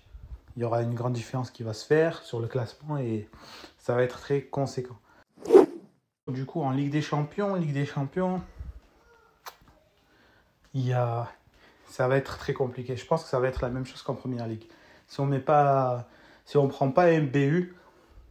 il 0.57 0.61
y 0.61 0.65
aura 0.65 0.81
une 0.81 0.93
grande 0.93 1.13
différence 1.13 1.49
qui 1.49 1.63
va 1.63 1.73
se 1.73 1.85
faire 1.85 2.21
sur 2.23 2.39
le 2.39 2.47
classement 2.47 2.97
et 2.97 3.29
ça 3.77 3.95
va 3.95 4.03
être 4.03 4.19
très 4.19 4.41
conséquent. 4.41 4.97
Du 6.27 6.45
coup, 6.45 6.61
en 6.61 6.71
Ligue 6.71 6.91
des 6.91 7.01
Champions, 7.01 7.55
Ligue 7.55 7.73
des 7.73 7.85
Champions, 7.85 8.41
il 10.73 10.87
y 10.87 10.93
a, 10.93 11.29
ça 11.91 12.07
va 12.07 12.17
être 12.17 12.37
très 12.37 12.53
compliqué. 12.53 12.95
Je 12.95 13.05
pense 13.05 13.23
que 13.23 13.29
ça 13.29 13.39
va 13.39 13.47
être 13.47 13.61
la 13.61 13.69
même 13.69 13.85
chose 13.85 14.01
qu'en 14.01 14.15
première 14.15 14.47
ligue. 14.47 14.65
Si 15.07 15.19
on 15.19 15.25
met 15.25 15.39
pas, 15.39 16.07
si 16.45 16.57
on 16.57 16.67
prend 16.69 16.89
pas 16.89 17.05
un 17.05 17.21
BU, 17.21 17.75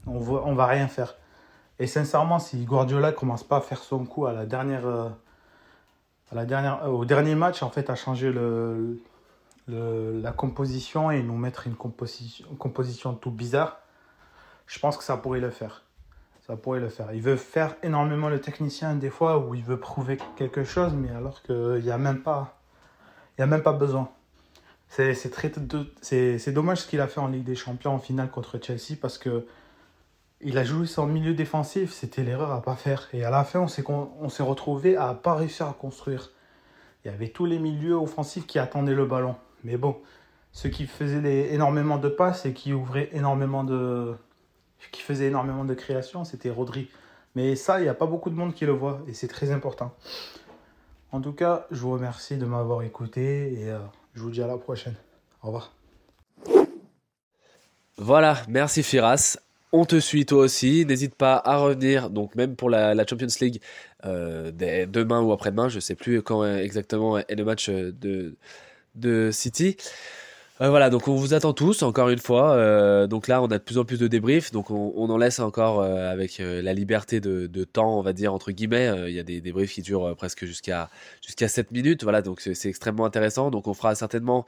on 0.06 0.18
va, 0.18 0.42
on 0.46 0.54
va 0.54 0.66
rien 0.66 0.88
faire. 0.88 1.16
Et 1.78 1.86
sincèrement, 1.86 2.38
si 2.38 2.64
Guardiola 2.64 3.12
commence 3.12 3.44
pas 3.44 3.58
à 3.58 3.60
faire 3.60 3.82
son 3.82 4.06
coup 4.06 4.26
à 4.26 4.32
la 4.32 4.46
dernière, 4.46 4.86
euh, 4.86 5.08
à 6.32 6.34
la 6.34 6.46
dernière, 6.46 6.84
euh, 6.84 6.88
au 6.88 7.04
dernier 7.04 7.34
match, 7.34 7.62
en 7.62 7.68
fait, 7.68 7.90
à 7.90 7.96
changer 7.96 8.32
le, 8.32 8.98
le, 9.68 10.20
la 10.20 10.32
composition 10.32 11.10
et 11.10 11.22
nous 11.22 11.36
mettre 11.36 11.66
une 11.66 11.76
composition, 11.76 12.46
une 12.50 12.56
composition 12.56 13.14
tout 13.14 13.30
bizarre, 13.30 13.80
je 14.66 14.78
pense 14.78 14.96
que 14.96 15.04
ça 15.04 15.18
pourrait 15.18 15.40
le 15.40 15.50
faire. 15.50 15.84
Ça 16.46 16.56
pourrait 16.56 16.80
le 16.80 16.88
faire. 16.88 17.12
Il 17.12 17.20
veut 17.20 17.36
faire 17.36 17.76
énormément 17.82 18.30
le 18.30 18.40
technicien 18.40 18.94
des 18.94 19.10
fois 19.10 19.38
où 19.38 19.54
il 19.54 19.62
veut 19.62 19.78
prouver 19.78 20.18
quelque 20.36 20.64
chose, 20.64 20.94
mais 20.94 21.10
alors 21.10 21.42
qu'il 21.42 21.82
n'y 21.82 21.90
a 21.90 21.98
même 21.98 22.22
pas 22.22 22.59
n'y 23.40 23.44
a 23.44 23.46
même 23.46 23.62
pas 23.62 23.72
besoin. 23.72 24.08
C'est 24.88 26.52
dommage 26.52 26.82
ce 26.82 26.86
qu'il 26.88 27.00
a 27.00 27.06
fait 27.06 27.20
en 27.20 27.28
Ligue 27.28 27.44
des 27.44 27.54
Champions 27.54 27.94
en 27.94 27.98
finale 27.98 28.30
contre 28.30 28.58
Chelsea 28.62 28.96
parce 29.00 29.18
que 29.18 29.46
il 30.42 30.56
a 30.56 30.64
joué 30.64 30.86
son 30.86 31.06
milieu 31.06 31.34
défensif, 31.34 31.92
c'était 31.92 32.22
l'erreur 32.22 32.50
à 32.50 32.62
pas 32.62 32.74
faire. 32.74 33.08
Et 33.12 33.24
à 33.24 33.30
la 33.30 33.44
fin, 33.44 33.60
on 33.60 34.28
s'est 34.28 34.42
retrouvé 34.42 34.96
à 34.96 35.12
pas 35.12 35.34
réussir 35.34 35.68
à 35.68 35.74
construire. 35.74 36.30
Il 37.04 37.10
y 37.10 37.14
avait 37.14 37.28
tous 37.28 37.44
les 37.44 37.58
milieux 37.58 37.94
offensifs 37.94 38.46
qui 38.46 38.58
attendaient 38.58 38.94
le 38.94 39.04
ballon. 39.04 39.36
Mais 39.64 39.76
bon, 39.76 39.98
ceux 40.52 40.70
qui 40.70 40.86
faisaient 40.86 41.52
énormément 41.52 41.98
de 41.98 42.08
passes 42.08 42.46
et 42.46 42.54
qui 42.54 42.72
ouvraient 42.72 43.10
énormément 43.12 43.64
de, 43.64 44.14
qui 44.92 45.02
faisait 45.02 45.26
énormément 45.26 45.64
de 45.64 45.74
création, 45.74 46.24
c'était 46.24 46.50
Rodri. 46.50 46.90
Mais 47.34 47.54
ça, 47.54 47.78
il 47.78 47.82
n'y 47.82 47.88
a 47.88 47.94
pas 47.94 48.06
beaucoup 48.06 48.30
de 48.30 48.34
monde 48.34 48.54
qui 48.54 48.66
le 48.66 48.72
voit 48.72 49.02
et 49.06 49.14
c'est 49.14 49.28
très 49.28 49.50
important. 49.52 49.94
En 51.12 51.20
tout 51.20 51.32
cas, 51.32 51.66
je 51.70 51.80
vous 51.80 51.92
remercie 51.92 52.36
de 52.36 52.46
m'avoir 52.46 52.82
écouté 52.82 53.52
et 53.54 53.70
euh, 53.70 53.78
je 54.14 54.22
vous 54.22 54.30
dis 54.30 54.42
à 54.42 54.46
la 54.46 54.56
prochaine. 54.56 54.94
Au 55.42 55.48
revoir. 55.48 55.72
Voilà, 57.96 58.36
merci 58.48 58.82
Firas. 58.82 59.36
On 59.72 59.84
te 59.84 59.98
suit 60.00 60.24
toi 60.24 60.38
aussi. 60.38 60.86
N'hésite 60.86 61.14
pas 61.14 61.40
à 61.44 61.56
revenir, 61.56 62.10
donc 62.10 62.34
même 62.34 62.56
pour 62.56 62.70
la, 62.70 62.94
Champions 63.06 63.26
League, 63.40 63.60
euh, 64.04 64.52
demain 64.86 65.20
ou 65.20 65.32
après-demain, 65.32 65.68
je 65.68 65.76
ne 65.76 65.80
sais 65.80 65.94
plus 65.94 66.22
quand 66.22 66.44
exactement 66.44 67.18
est 67.18 67.34
le 67.34 67.44
match 67.44 67.68
de, 67.68 68.36
de 68.94 69.30
City. 69.32 69.76
Voilà, 70.68 70.90
donc 70.90 71.08
on 71.08 71.14
vous 71.14 71.32
attend 71.32 71.52
tous, 71.54 71.82
encore 71.82 72.10
une 72.10 72.18
fois. 72.18 73.06
donc 73.06 73.28
là, 73.28 73.42
on 73.42 73.46
a 73.46 73.58
de 73.58 73.62
plus 73.62 73.78
en 73.78 73.84
plus 73.84 73.98
de 73.98 74.08
débriefs, 74.08 74.52
donc 74.52 74.70
on, 74.70 75.08
en 75.08 75.16
laisse 75.16 75.38
encore 75.40 75.82
avec 75.82 76.38
la 76.38 76.74
liberté 76.74 77.20
de, 77.20 77.64
temps, 77.64 77.98
on 77.98 78.02
va 78.02 78.12
dire, 78.12 78.34
entre 78.34 78.52
guillemets. 78.52 78.90
Il 79.08 79.14
y 79.14 79.18
a 79.18 79.22
des 79.22 79.40
débriefs 79.40 79.72
qui 79.72 79.82
durent 79.82 80.14
presque 80.16 80.44
jusqu'à 80.44 80.90
jusqu'à 81.24 81.48
7 81.48 81.70
minutes, 81.70 82.02
voilà, 82.02 82.20
donc 82.20 82.40
c'est 82.40 82.68
extrêmement 82.68 83.06
intéressant. 83.06 83.50
Donc 83.50 83.68
on 83.68 83.74
fera 83.74 83.94
certainement 83.94 84.44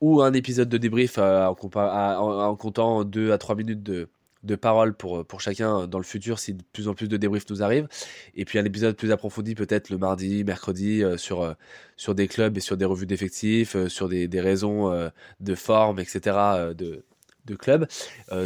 ou 0.00 0.20
un 0.22 0.32
épisode 0.34 0.68
de 0.68 0.78
débrief 0.78 1.18
en, 1.18 1.48
en, 1.48 2.56
comptant 2.56 3.04
2 3.04 3.32
à 3.32 3.38
3 3.38 3.54
minutes 3.56 3.82
de, 3.82 4.08
de 4.46 4.56
parole 4.56 4.94
pour, 4.94 5.24
pour 5.26 5.40
chacun 5.40 5.86
dans 5.86 5.98
le 5.98 6.04
futur 6.04 6.38
si 6.38 6.54
de 6.54 6.62
plus 6.72 6.88
en 6.88 6.94
plus 6.94 7.08
de 7.08 7.16
débriefs 7.16 7.48
nous 7.50 7.62
arrivent. 7.62 7.88
Et 8.34 8.44
puis 8.44 8.58
un 8.58 8.64
épisode 8.64 8.96
plus 8.96 9.12
approfondi 9.12 9.54
peut-être 9.54 9.90
le 9.90 9.98
mardi, 9.98 10.44
mercredi 10.44 11.02
euh, 11.02 11.16
sur, 11.16 11.42
euh, 11.42 11.54
sur 11.96 12.14
des 12.14 12.28
clubs 12.28 12.56
et 12.56 12.60
sur 12.60 12.76
des 12.76 12.84
revues 12.84 13.06
d'effectifs, 13.06 13.76
euh, 13.76 13.88
sur 13.88 14.08
des, 14.08 14.28
des 14.28 14.40
raisons 14.40 15.10
de 15.40 15.54
forme, 15.54 15.98
etc. 15.98 16.20
de, 16.76 17.04
de 17.44 17.54
clubs, 17.54 17.86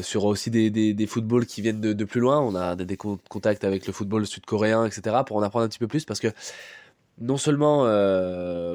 sur 0.02 0.24
aussi 0.24 0.50
des, 0.50 0.70
des, 0.70 0.94
des, 0.94 1.06
footballs 1.06 1.46
qui 1.46 1.60
viennent 1.62 1.80
de, 1.80 1.92
de 1.92 2.04
plus 2.04 2.20
loin. 2.20 2.40
On 2.40 2.54
a, 2.54 2.76
des 2.76 2.96
contacts 2.96 3.64
avec 3.64 3.86
le 3.86 3.92
football 3.92 4.26
sud-coréen, 4.26 4.86
etc. 4.86 5.16
pour 5.26 5.36
en 5.36 5.42
apprendre 5.42 5.66
un 5.66 5.68
petit 5.68 5.78
peu 5.78 5.88
plus 5.88 6.04
parce 6.04 6.20
que 6.20 6.28
non 7.18 7.36
seulement 7.36 7.84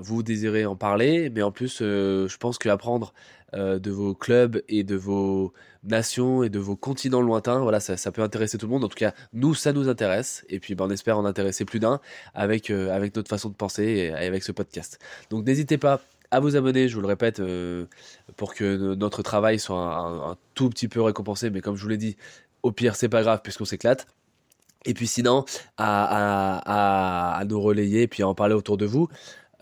vous 0.02 0.24
désirez 0.24 0.66
en 0.66 0.76
parler, 0.76 1.30
mais 1.30 1.42
en 1.42 1.52
plus 1.52 1.80
je 1.80 2.38
pense 2.38 2.58
qu'apprendre 2.58 3.14
de 3.56 3.92
vos 3.92 4.14
clubs 4.14 4.62
et 4.68 4.84
de 4.84 4.96
vos 4.96 5.54
nations 5.86 6.44
et 6.44 6.50
de 6.50 6.60
vos 6.60 6.76
continents 6.76 7.22
lointains. 7.22 7.60
Voilà, 7.60 7.80
ça, 7.80 7.98
ça, 7.98 8.12
peut 8.12 8.22
intéresser 8.22 8.58
tout 8.58 8.66
le 8.66 8.72
monde. 8.72 8.84
En 8.84 8.90
tout 8.90 8.98
cas, 8.98 9.14
nous, 9.34 9.54
ça 9.54 9.74
nous 9.74 9.88
intéresse. 9.90 10.46
Et 10.50 10.60
puis, 10.60 10.76
ben, 10.76 10.86
on 10.86 10.90
espère 10.90 11.18
en 11.18 11.26
intéresser 11.26 11.66
plus 11.66 11.80
d'un 11.80 12.00
avec, 12.34 12.70
euh, 12.70 12.94
avec 12.94 13.16
notre 13.16 13.30
façon 13.30 13.50
de 13.50 13.56
penser 13.56 13.84
et, 13.84 14.12
avec 14.12 14.44
ce 14.44 14.52
podcast. 14.52 15.00
Donc, 15.30 15.46
n'hésitez 15.46 15.78
pas 15.78 16.02
à 16.32 16.40
vous 16.40 16.56
abonner, 16.56 16.90
je 16.90 16.96
vous 16.96 17.02
le 17.02 17.08
répète, 17.08 17.40
euh, 17.40 17.86
pour 18.36 18.56
que 18.56 18.96
notre 18.96 19.22
travail 19.22 19.60
soit 19.60 19.78
un, 19.78 20.38
tout 20.54 20.70
petit 20.70 20.88
peu 20.88 21.02
récompensé. 21.02 21.50
Mais 21.50 21.62
comme 21.62 21.76
je 21.76 21.84
vous 21.84 21.90
l'ai 21.90 21.98
dit, 21.98 22.18
au 22.64 22.72
pire, 22.72 22.96
c'est 22.96 23.10
pas 23.10 23.22
grave 23.22 23.42
puisqu'on 23.44 23.66
s'éclate. 23.66 24.08
Et 24.88 24.94
puis 24.94 25.08
sinon, 25.08 25.46
à, 25.78 26.60
à, 26.66 27.40
à, 27.40 27.46
nous 27.46 27.60
relayer 27.60 28.08
puis 28.08 28.22
à 28.22 28.28
en 28.28 28.36
parler 28.36 28.54
autour 28.54 28.78
de 28.78 28.86
vous. 28.86 29.08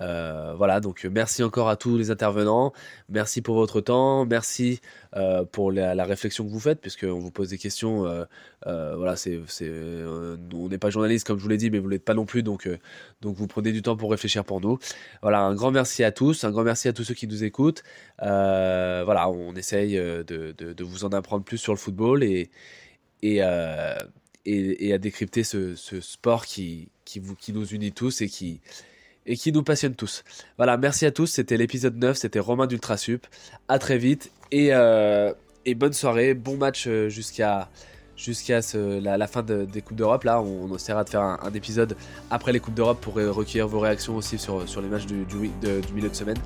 Euh, 0.01 0.53
voilà, 0.57 0.79
donc 0.79 1.05
merci 1.05 1.43
encore 1.43 1.69
à 1.69 1.75
tous 1.75 1.97
les 1.97 2.11
intervenants, 2.11 2.73
merci 3.09 3.41
pour 3.41 3.55
votre 3.55 3.81
temps, 3.81 4.25
merci 4.25 4.81
euh, 5.15 5.43
pour 5.45 5.71
la, 5.71 6.03
réflexion 6.03 6.45
que 6.45 6.49
vous 6.49 6.59
faites, 6.59 6.81
puisqu'on 6.81 7.19
vous 7.19 7.31
pose 7.31 7.49
des 7.49 7.57
questions. 7.57 8.05
Euh, 8.05 8.95
voilà, 8.95 9.15
c'est, 9.15 9.39
on 10.53 10.69
n'est 10.69 10.77
pas 10.77 10.89
journaliste 10.89 11.27
comme 11.27 11.37
je 11.37 11.43
vous 11.43 11.49
l'ai 11.49 11.57
dit, 11.57 11.69
mais 11.69 11.79
vous 11.79 11.89
l'êtes 11.89 12.05
pas 12.05 12.13
non 12.13 12.25
plus, 12.25 12.43
donc, 12.43 12.69
donc 13.21 13.35
vous 13.35 13.47
prenez 13.47 13.71
du 13.71 13.81
temps 13.81 13.95
pour 13.95 14.11
réfléchir 14.11 14.43
pour 14.43 14.61
nous. 14.61 14.79
Voilà, 15.21 15.41
un 15.41 15.55
grand 15.55 15.71
merci 15.71 16.03
à 16.03 16.11
tous, 16.11 16.43
un 16.43 16.51
grand 16.51 16.63
merci 16.63 16.87
à 16.87 16.93
tous 16.93 17.03
ceux 17.03 17.13
qui 17.13 17.27
nous 17.27 17.43
écoutent. 17.43 17.83
voilà, 18.19 19.29
on 19.29 19.55
essaye 19.55 19.95
de, 19.95 20.23
de, 20.23 20.83
vous 20.83 21.05
en 21.05 21.09
apprendre 21.09 21.43
plus 21.43 21.57
sur 21.57 21.73
le 21.73 21.77
football 21.77 22.23
et, 22.23 22.49
et, 23.21 23.41
et, 24.45 24.93
à 24.93 24.97
décrypter 24.97 25.43
ce, 25.43 25.75
ce 25.75 26.01
sport 26.01 26.45
qui, 26.45 26.89
qui, 27.05 27.19
vous, 27.19 27.35
qui 27.35 27.53
nous 27.53 27.65
unit 27.67 27.91
tous 27.91 28.21
et 28.21 28.27
qui 28.27 28.61
et 29.25 29.35
qui 29.35 29.51
nous 29.51 29.63
passionne 29.63 29.95
tous. 29.95 30.23
Voilà, 30.57 30.77
merci 30.77 31.05
à 31.05 31.11
tous. 31.11 31.27
C'était 31.27 31.57
l'épisode 31.57 31.97
9, 31.97 32.17
c'était 32.17 32.39
Romain 32.39 32.67
d'Ultrasup. 32.67 33.25
À 33.67 33.79
très 33.79 33.97
vite 33.97 34.31
et, 34.51 34.69
euh, 34.71 35.33
et 35.65 35.75
bonne 35.75 35.93
soirée, 35.93 36.33
bon 36.33 36.57
match 36.57 36.85
euh, 36.87 37.09
jusqu'à 37.09 37.69
la, 38.17 39.27
fin 39.27 39.43
des 39.43 39.81
Coupes 39.81 39.97
d'Europe. 39.97 40.23
Là, 40.23 40.41
on, 40.41 40.75
essaiera 40.75 41.03
de 41.03 41.09
faire 41.09 41.21
un, 41.21 41.53
épisode 41.53 41.95
après 42.31 42.51
les 42.51 42.59
Coupes 42.59 42.75
d'Europe 42.75 42.99
pour 43.01 43.15
recueillir 43.15 43.67
vos 43.67 43.79
réactions 43.79 44.15
aussi 44.15 44.37
sur, 44.37 44.63
les 44.81 44.87
matchs 44.87 45.05
du 45.05 45.25
milieu 45.93 46.09
de 46.09 46.15
semaine. 46.15 46.37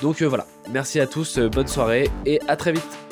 Donc 0.00 0.22
euh, 0.22 0.26
voilà, 0.26 0.46
merci 0.70 1.00
à 1.00 1.06
tous, 1.06 1.38
bonne 1.38 1.68
soirée 1.68 2.10
et 2.26 2.40
à 2.48 2.56
très 2.56 2.72
vite. 2.72 3.11